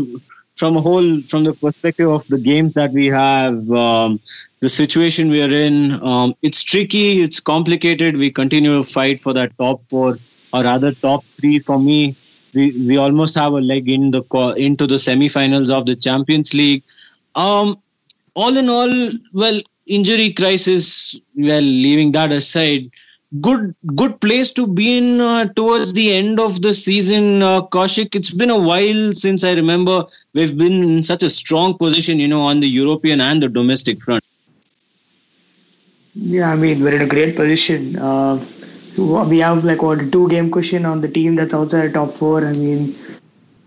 from 0.56 0.76
a 0.76 0.80
whole 0.80 1.20
from 1.22 1.42
the 1.44 1.52
perspective 1.54 2.08
of 2.08 2.26
the 2.28 2.38
games 2.38 2.72
that 2.74 2.92
we 2.92 3.06
have 3.06 3.54
um 3.72 4.20
the 4.60 4.68
situation 4.68 5.28
we 5.30 5.42
are 5.42 5.52
in 5.52 5.76
um 6.12 6.34
it's 6.42 6.62
tricky 6.62 7.22
it's 7.22 7.40
complicated 7.40 8.16
we 8.16 8.30
continue 8.30 8.76
to 8.76 8.84
fight 8.84 9.20
for 9.20 9.32
that 9.32 9.56
top 9.58 9.82
four 9.90 10.14
or 10.54 10.62
rather 10.62 10.92
top 10.92 11.22
three 11.38 11.58
for 11.68 11.78
me 11.78 12.00
we 12.54 12.64
we 12.88 12.96
almost 13.04 13.34
have 13.42 13.54
a 13.60 13.64
leg 13.72 13.88
in 13.98 14.10
the 14.16 14.22
into 14.68 14.86
the 14.92 14.98
semi-finals 15.06 15.70
of 15.78 15.86
the 15.90 15.96
champions 16.08 16.54
league 16.60 16.82
um, 17.34 17.78
all 18.34 18.56
in 18.56 18.68
all, 18.68 19.10
well, 19.32 19.60
injury 19.86 20.32
crisis. 20.32 21.18
Well, 21.34 21.62
leaving 21.62 22.12
that 22.12 22.32
aside, 22.32 22.90
good 23.40 23.74
good 23.94 24.20
place 24.20 24.52
to 24.52 24.66
be 24.66 24.98
in 24.98 25.20
uh, 25.20 25.46
towards 25.54 25.92
the 25.92 26.12
end 26.12 26.40
of 26.40 26.62
the 26.62 26.74
season. 26.74 27.42
Uh, 27.42 27.62
Kaushik, 27.62 28.14
it's 28.14 28.30
been 28.30 28.50
a 28.50 28.58
while 28.58 29.12
since 29.12 29.44
I 29.44 29.54
remember 29.54 30.04
we've 30.34 30.56
been 30.56 30.82
in 30.82 31.02
such 31.02 31.22
a 31.22 31.30
strong 31.30 31.76
position, 31.76 32.18
you 32.18 32.28
know, 32.28 32.42
on 32.42 32.60
the 32.60 32.68
European 32.68 33.20
and 33.20 33.42
the 33.42 33.48
domestic 33.48 34.00
front. 34.02 34.22
Yeah, 36.14 36.52
I 36.52 36.56
mean, 36.56 36.80
we're 36.82 36.94
in 36.94 37.02
a 37.02 37.08
great 37.08 37.34
position. 37.34 37.96
Uh, 37.98 38.36
we 38.96 39.38
have 39.38 39.64
like 39.64 39.82
what 39.82 40.00
a 40.00 40.10
two 40.10 40.28
game 40.28 40.50
cushion 40.50 40.86
on 40.86 41.00
the 41.00 41.08
team 41.08 41.34
that's 41.34 41.54
outside 41.54 41.88
the 41.88 41.92
top 41.92 42.10
four. 42.10 42.44
I 42.44 42.52
mean, 42.52 42.94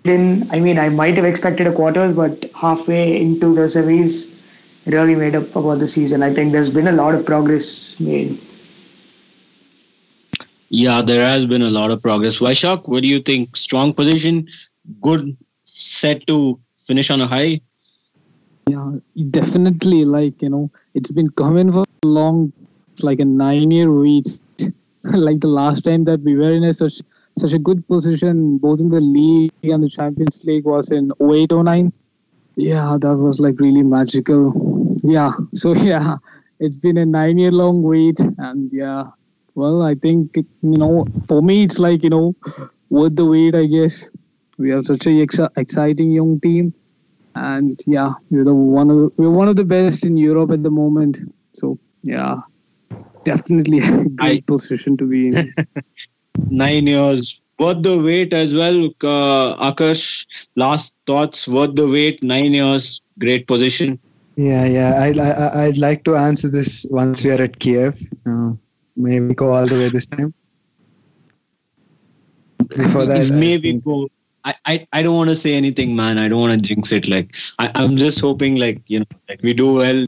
then 0.04 0.48
I 0.52 0.60
mean 0.60 0.80
I 0.80 0.90
might 0.90 1.16
have 1.16 1.26
expected 1.26 1.68
a 1.68 1.74
quarters, 1.74 2.16
but 2.16 2.46
halfway 2.56 3.22
into 3.22 3.54
the 3.54 3.68
series, 3.70 4.84
really 4.86 5.16
made 5.16 5.36
up 5.36 5.56
about 5.56 5.80
the 5.80 5.88
season. 5.88 6.24
I 6.24 6.34
think 6.34 6.52
there's 6.52 6.70
been 6.70 6.88
a 6.88 6.94
lot 6.94 7.14
of 7.14 7.26
progress 7.26 8.00
made. 8.00 8.38
Yeah, 10.70 11.02
there 11.02 11.26
has 11.26 11.46
been 11.46 11.62
a 11.62 11.70
lot 11.70 11.92
of 11.92 12.02
progress. 12.02 12.40
Vaishak, 12.40 12.88
what 12.88 13.02
do 13.02 13.08
you 13.08 13.22
think? 13.22 13.56
Strong 13.56 13.94
position, 13.94 14.48
good 15.02 15.36
set 15.64 16.28
to 16.28 16.60
finish 16.78 17.10
on 17.10 17.22
a 17.22 17.28
high. 17.28 17.62
Yeah, 18.68 18.92
definitely. 19.32 20.04
Like 20.04 20.42
you 20.42 20.50
know, 20.50 20.70
it's 20.94 21.12
been 21.12 21.30
coming 21.30 21.72
for 21.72 21.84
a 22.04 22.08
long, 22.08 22.52
like 23.02 23.20
a 23.20 23.26
nine-year 23.26 23.92
wait. 23.92 24.40
like 25.14 25.40
the 25.40 25.48
last 25.48 25.84
time 25.84 26.04
that 26.06 26.22
we 26.22 26.36
were 26.36 26.52
in 26.52 26.64
a 26.64 26.74
such 26.74 27.02
such 27.38 27.54
a 27.54 27.60
good 27.60 27.88
position, 27.88 28.58
both 28.58 28.80
in 28.80 28.90
the 28.90 29.00
league 29.00 29.52
and 29.64 29.84
the 29.84 29.90
Champions 29.90 30.44
League, 30.44 30.66
was 30.66 30.92
in 30.92 31.12
08 31.22 31.52
09. 31.52 31.94
Yeah, 32.56 32.98
that 33.00 33.16
was 33.16 33.40
like 33.40 33.60
really 33.60 33.84
magical. 33.84 34.98
Yeah, 35.04 35.32
so 35.54 35.74
yeah, 35.74 36.18
it's 36.60 36.80
been 36.80 36.98
a 36.98 37.06
nine-year-long 37.06 37.84
wait, 37.84 38.20
and 38.20 38.72
yeah, 38.74 39.06
well, 39.56 39.84
I 39.84 39.96
think 39.96 40.36
you 40.36 40.46
know, 40.62 41.06
for 41.28 41.42
me, 41.42 41.64
it's 41.64 41.80
like 41.80 42.04
you 42.04 42.10
know, 42.10 42.36
worth 42.90 43.16
the 43.16 43.26
wait. 43.26 43.56
I 43.56 43.66
guess 43.66 44.10
we 44.58 44.72
have 44.72 44.86
such 44.86 45.06
a 45.06 45.22
ex- 45.22 45.40
exciting 45.56 46.12
young 46.12 46.40
team 46.40 46.74
and 47.38 47.80
yeah, 47.86 48.14
we're 48.30 48.44
the 48.44 48.54
one 48.54 48.90
of 48.90 48.98
the, 48.98 49.12
we're 49.18 49.30
one 49.30 49.48
of 49.48 49.56
the 49.56 49.64
best 49.64 50.06
in 50.06 50.18
Europe 50.18 50.52
at 50.52 50.64
the 50.64 50.72
moment. 50.72 51.20
So 51.54 51.78
yeah, 52.04 52.38
definitely 53.32 53.80
a 53.80 53.92
great 54.22 54.44
I- 54.44 54.52
position 54.54 54.98
to 55.04 55.06
be 55.14 55.28
in. 55.28 55.54
Nine 56.64 56.88
years, 56.88 57.42
worth 57.60 57.82
the 57.86 57.94
wait 58.08 58.34
as 58.40 58.56
well. 58.56 58.86
Uh, 59.14 59.72
Akash, 59.72 60.04
last 60.56 60.96
thoughts, 61.12 61.48
worth 61.48 61.74
the 61.80 61.88
wait. 61.96 62.24
Nine 62.34 62.54
years, 62.54 63.02
great 63.20 63.48
position. 63.48 63.98
Yeah, 64.36 64.66
yeah. 64.78 65.00
I'd, 65.04 65.18
I, 65.20 65.32
I'd 65.66 65.80
like 65.80 66.04
to 66.10 66.16
answer 66.16 66.48
this 66.58 66.86
once 66.92 67.24
we 67.24 67.32
are 67.36 67.42
at 67.48 67.58
Kiev. 67.60 67.98
Uh, 68.26 68.52
maybe 68.96 69.34
go 69.34 69.52
all 69.52 69.66
the 69.66 69.80
way 69.82 69.90
this 69.90 70.06
time. 70.06 70.32
Before 72.76 73.06
that, 73.06 73.30
maybe 73.32 73.72
think- 73.72 73.84
go. 73.84 74.08
I, 74.50 74.54
I, 74.66 74.88
I 74.94 75.02
don't 75.02 75.16
want 75.18 75.30
to 75.32 75.36
say 75.36 75.56
anything, 75.56 75.96
man. 75.96 76.18
I 76.18 76.28
don't 76.30 76.40
want 76.40 76.54
to 76.54 76.60
jinx 76.70 76.92
it. 76.94 77.10
Like 77.10 77.36
I, 77.60 77.70
I'm 77.76 77.98
just 77.98 78.22
hoping, 78.22 78.56
like 78.56 78.82
you 78.88 79.00
know, 79.00 79.06
like 79.28 79.42
we 79.42 79.54
do 79.54 79.74
well. 79.74 80.06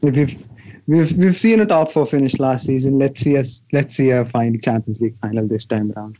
we've 0.00 0.48
we've 0.86 1.16
we've 1.16 1.36
seen 1.36 1.60
a 1.60 1.66
top 1.66 1.92
four 1.92 2.06
finish 2.06 2.38
last 2.38 2.66
season. 2.66 2.98
Let's 2.98 3.20
see 3.20 3.36
us. 3.36 3.62
Let's 3.72 3.94
see 3.94 4.10
a 4.10 4.24
final 4.24 4.58
Champions 4.60 5.00
League 5.00 5.18
final 5.20 5.46
this 5.46 5.64
time 5.64 5.92
around. 5.96 6.18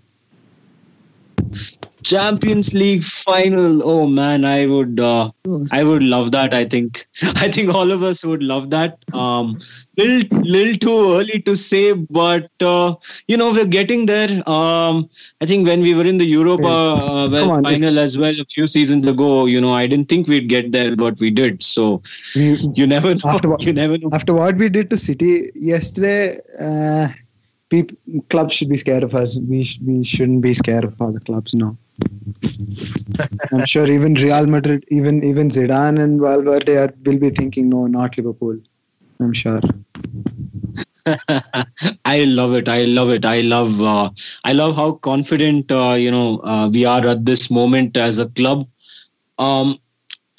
Champions 2.11 2.73
League 2.73 3.03
final. 3.05 3.81
Oh 3.93 4.07
man, 4.07 4.45
I 4.45 4.67
would 4.67 5.01
uh, 5.01 5.31
I 5.73 5.83
would 5.83 6.03
love 6.03 6.31
that. 6.33 6.55
I 6.55 6.65
think 6.65 7.07
I 7.45 7.49
think 7.49 7.75
all 7.75 7.91
of 7.91 8.03
us 8.11 8.25
would 8.25 8.43
love 8.43 8.71
that. 8.71 8.99
Um, 9.13 9.59
little 9.97 10.39
little 10.43 10.77
too 10.85 10.97
early 11.19 11.41
to 11.49 11.57
say, 11.57 11.95
but 12.21 12.49
uh, 12.61 12.95
you 13.29 13.37
know 13.37 13.51
we're 13.53 13.67
getting 13.79 14.07
there. 14.07 14.31
Um, 14.49 15.09
I 15.41 15.47
think 15.47 15.67
when 15.67 15.81
we 15.81 15.95
were 15.95 16.07
in 16.13 16.19
the 16.19 16.25
Europa 16.33 16.69
uh, 16.69 17.29
well, 17.31 17.61
final 17.63 17.99
as 17.99 18.17
well 18.17 18.41
a 18.41 18.45
few 18.57 18.67
seasons 18.77 19.07
ago, 19.15 19.47
you 19.47 19.61
know 19.61 19.73
I 19.73 19.87
didn't 19.87 20.09
think 20.09 20.29
we'd 20.29 20.49
get 20.49 20.73
there, 20.73 20.95
but 20.95 21.19
we 21.19 21.31
did. 21.43 21.63
So 21.63 22.03
you 22.35 22.87
never 22.87 23.15
know. 23.15 23.31
After 23.37 23.49
what- 23.49 23.65
you 23.71 23.73
never 23.73 23.99
know. 23.99 24.11
after 24.13 24.35
what 24.35 24.57
we 24.57 24.69
did 24.69 24.91
to 24.91 24.97
City 24.97 25.51
yesterday, 25.55 26.39
uh, 26.61 27.09
peop 27.71 27.99
clubs 28.31 28.55
should 28.55 28.69
be 28.69 28.77
scared 28.77 29.03
of 29.03 29.15
us. 29.15 29.39
We 29.41 29.63
sh- 29.65 29.79
we 29.85 30.03
shouldn't 30.05 30.43
be 30.43 30.55
scared 30.55 30.85
of 30.85 31.01
other 31.01 31.21
clubs. 31.21 31.55
No. 31.55 31.77
I'm 33.53 33.65
sure 33.65 33.87
even 33.87 34.15
Real 34.15 34.47
Madrid, 34.47 34.85
even 34.89 35.23
even 35.25 35.49
Zidane 35.49 36.01
and 36.03 36.21
Valverde 36.21 36.77
are, 36.77 36.95
will 37.05 37.19
be 37.19 37.31
thinking, 37.31 37.69
no, 37.69 37.87
not 37.87 38.17
Liverpool. 38.17 38.59
I'm 39.21 39.33
sure. 39.33 39.61
I 42.05 42.25
love 42.25 42.55
it. 42.55 42.69
I 42.69 42.85
love 42.85 43.11
it. 43.11 43.25
I 43.25 43.41
love. 43.41 43.81
Uh, 43.81 44.11
I 44.45 44.53
love 44.53 44.77
how 44.77 44.93
confident 44.93 45.71
uh, 45.71 45.95
you 45.99 46.11
know 46.11 46.41
uh, 46.41 46.69
we 46.69 46.85
are 46.85 47.07
at 47.07 47.25
this 47.25 47.51
moment 47.51 47.97
as 47.97 48.19
a 48.19 48.29
club. 48.29 48.67
Um, 49.39 49.79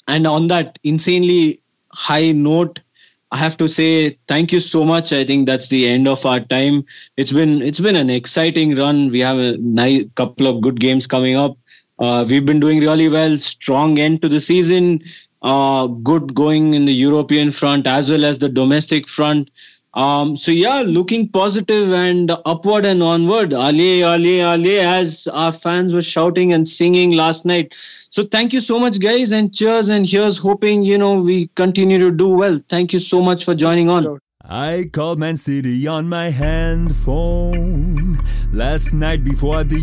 and 0.08 0.26
on 0.26 0.46
that 0.48 0.78
insanely 0.84 1.60
high 1.92 2.32
note, 2.32 2.82
I 3.30 3.36
have 3.36 3.56
to 3.58 3.68
say 3.68 4.18
thank 4.26 4.52
you 4.52 4.60
so 4.60 4.84
much. 4.84 5.12
I 5.12 5.24
think 5.24 5.46
that's 5.46 5.68
the 5.68 5.86
end 5.86 6.08
of 6.08 6.24
our 6.24 6.40
time. 6.40 6.84
It's 7.16 7.32
been 7.32 7.60
it's 7.60 7.80
been 7.80 7.96
an 7.96 8.08
exciting 8.10 8.74
run. 8.74 9.10
We 9.10 9.20
have 9.20 9.38
a 9.38 9.58
nice 9.58 10.04
couple 10.14 10.46
of 10.46 10.62
good 10.62 10.80
games 10.80 11.06
coming 11.06 11.36
up. 11.36 11.58
Uh, 11.98 12.24
we've 12.28 12.46
been 12.46 12.60
doing 12.60 12.80
really 12.80 13.08
well. 13.08 13.36
Strong 13.36 13.98
end 13.98 14.22
to 14.22 14.28
the 14.28 14.40
season. 14.40 15.02
Uh, 15.42 15.86
good 15.86 16.34
going 16.34 16.74
in 16.74 16.86
the 16.86 16.94
European 16.94 17.50
front 17.50 17.86
as 17.86 18.10
well 18.10 18.24
as 18.24 18.38
the 18.38 18.48
domestic 18.48 19.08
front. 19.08 19.50
Um, 19.94 20.36
so 20.36 20.52
yeah, 20.52 20.82
looking 20.86 21.28
positive 21.28 21.92
and 21.92 22.30
upward 22.46 22.86
and 22.86 23.02
onward. 23.02 23.52
Allez, 23.52 24.02
Allez, 24.04 24.42
Allez, 24.42 24.84
as 24.84 25.28
our 25.28 25.52
fans 25.52 25.92
were 25.92 26.02
shouting 26.02 26.52
and 26.52 26.68
singing 26.68 27.12
last 27.12 27.44
night. 27.44 27.74
So 28.10 28.24
thank 28.24 28.52
you 28.52 28.60
so 28.60 28.78
much, 28.78 28.98
guys, 29.00 29.32
and 29.32 29.52
cheers. 29.54 29.88
And 29.88 30.06
here's 30.08 30.38
hoping 30.38 30.82
you 30.82 30.98
know 30.98 31.20
we 31.22 31.48
continue 31.48 31.98
to 31.98 32.10
do 32.10 32.28
well. 32.28 32.60
Thank 32.68 32.92
you 32.92 32.98
so 33.00 33.20
much 33.22 33.44
for 33.44 33.54
joining 33.54 33.90
on. 33.90 34.18
I 34.50 34.88
called 34.94 35.18
Man 35.18 35.36
City 35.36 35.86
on 35.86 36.08
my 36.08 36.30
hand 36.30 36.96
phone 36.96 38.18
last 38.50 38.94
night 38.94 39.22
before 39.22 39.62
the 39.62 39.76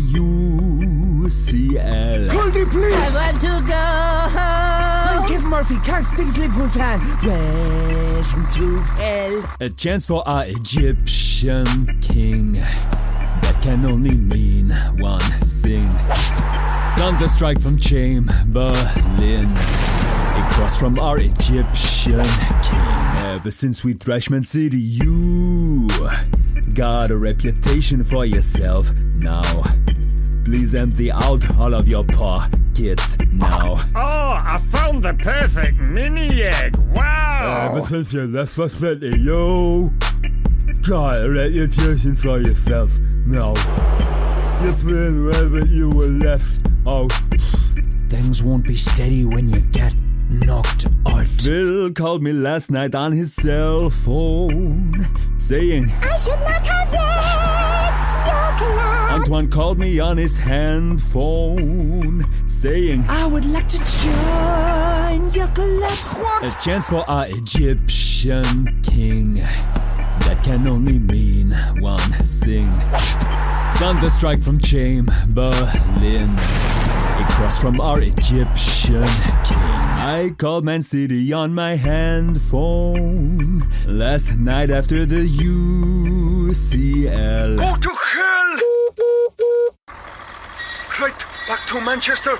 UCL. 1.24 2.32
Goldie, 2.32 2.64
please. 2.64 2.96
I 3.16 3.32
want 3.32 3.40
to 3.42 3.62
go 3.64 3.74
home. 4.36 5.26
Give 5.28 5.44
Murphy, 5.44 5.76
Kirk, 5.76 6.04
biggest 6.16 6.38
Liverpool 6.38 6.68
fan. 6.68 6.98
Welcome 7.22 8.46
to 8.54 8.78
hell. 8.80 9.44
A 9.60 9.70
chance 9.70 10.04
for 10.04 10.26
our 10.28 10.44
Egyptian 10.46 11.86
king. 12.00 12.54
That 12.54 13.56
can 13.62 13.86
only 13.86 14.16
mean 14.16 14.70
one 14.98 15.20
thing. 15.62 15.86
Thunder 16.96 17.28
strike 17.28 17.60
from 17.60 17.76
Chamberlain. 17.76 19.46
Across 20.34 20.80
from 20.80 20.98
our 20.98 21.18
Egyptian 21.18 22.24
king. 22.62 22.96
Ever 23.18 23.50
since 23.50 23.84
we 23.84 23.92
thrashed 23.92 24.30
Man 24.30 24.42
City, 24.42 24.78
you 24.78 25.88
got 26.74 27.10
a 27.10 27.16
reputation 27.16 28.02
for 28.02 28.24
yourself 28.24 28.90
now. 29.16 29.42
Please 30.46 30.74
empty 30.74 31.12
out 31.12 31.56
all 31.58 31.74
of 31.74 31.86
your 31.86 32.02
pockets 32.04 33.18
now. 33.30 33.78
Oh, 33.94 34.42
I 34.44 34.58
found 34.70 35.02
the 35.02 35.12
perfect 35.14 35.76
mini 35.90 36.44
egg. 36.44 36.76
Wow. 36.94 37.68
Ever 37.70 37.82
since 37.82 38.14
you 38.14 38.26
left 38.26 38.58
us 38.58 38.72
City, 38.72 39.18
you 39.18 39.92
got 40.88 41.20
a 41.20 41.30
reputation 41.30 42.16
for 42.16 42.38
yourself 42.38 42.98
now. 43.26 43.52
You're 44.64 44.72
playing 44.72 45.24
wherever 45.24 45.60
you 45.66 45.90
were 45.90 46.06
left 46.06 46.66
out. 46.88 47.12
Things 48.08 48.42
won't 48.42 48.66
be 48.66 48.76
steady 48.76 49.24
when 49.24 49.46
you 49.48 49.60
get 49.72 49.94
knocked 50.28 50.86
out. 51.06 51.26
Phil 51.26 51.92
called 51.92 52.22
me 52.22 52.32
last 52.32 52.70
night 52.70 52.94
on 52.94 53.12
his 53.12 53.34
cell 53.34 53.90
phone, 53.90 55.06
saying 55.38 55.90
I 56.02 56.16
should 56.16 56.38
not 56.40 56.66
have 56.66 56.92
left 56.92 58.26
your 58.60 58.68
club. 58.68 59.20
Antoine 59.20 59.50
called 59.50 59.78
me 59.78 59.98
on 59.98 60.16
his 60.16 60.38
hand 60.38 61.00
phone, 61.00 62.24
saying 62.48 63.04
I 63.08 63.26
would 63.26 63.44
like 63.44 63.68
to 63.68 63.78
join 63.78 65.30
your 65.32 65.48
club. 65.48 66.42
a 66.42 66.50
chance 66.60 66.88
for 66.88 67.08
our 67.08 67.26
Egyptian 67.28 68.82
king. 68.82 69.42
That 70.26 70.42
can 70.42 70.66
only 70.66 70.98
mean 70.98 71.52
one 71.80 71.98
thing. 72.00 72.70
Thunder 73.76 74.10
strike 74.10 74.42
from 74.42 74.58
Chamberlain. 74.58 76.30
Across 77.18 77.60
from 77.60 77.80
our 77.80 78.00
Egyptian 78.00 79.06
king. 79.44 79.56
I 79.58 80.34
called 80.36 80.64
Man 80.64 80.82
City 80.82 81.32
on 81.32 81.54
my 81.54 81.74
hand 81.74 82.40
phone 82.42 83.66
last 83.86 84.36
night 84.36 84.70
after 84.70 85.06
the 85.06 85.24
UCL. 86.46 86.76
Go 87.56 87.76
to 87.76 87.90
hell! 87.90 88.56
Right, 91.00 91.18
back 91.48 91.60
to 91.68 91.80
Manchester. 91.80 92.38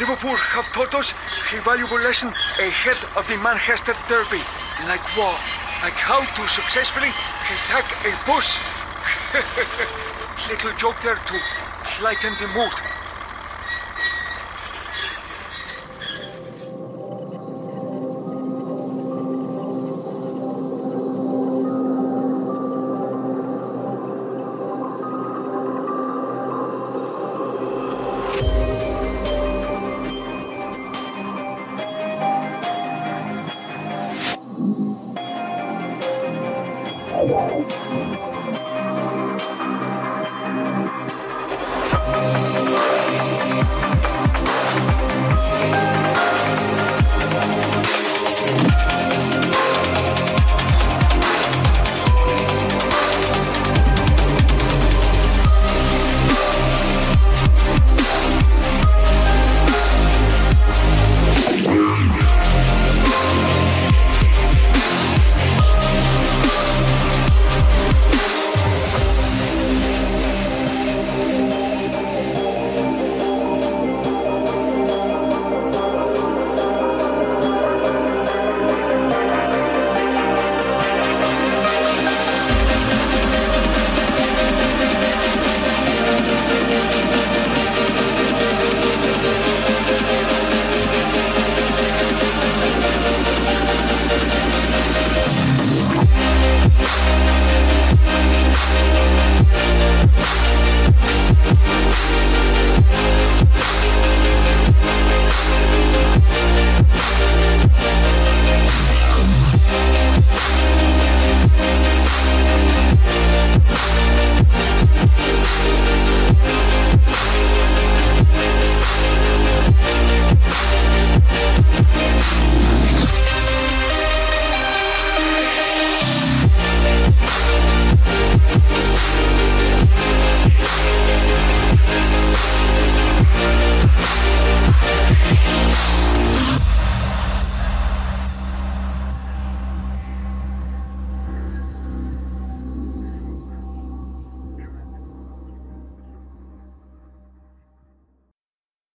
Liverpool 0.00 0.34
have 0.34 0.66
taught 0.72 0.94
us 0.94 1.12
a 1.52 1.60
valuable 1.60 1.98
lesson 1.98 2.28
ahead 2.58 2.96
of 3.16 3.28
the 3.28 3.36
Manchester 3.44 3.94
Derby. 4.08 4.42
Like 4.88 5.04
what? 5.16 5.38
Like 5.82 5.94
how 6.00 6.20
to 6.24 6.48
successfully 6.48 7.08
attack 7.08 7.86
a 8.04 8.12
bus. 8.26 8.58
Little 10.48 10.72
joke 10.76 11.00
there 11.00 11.16
to 11.16 11.34
lighten 12.02 12.32
the 12.40 12.48
mood. 12.56 12.93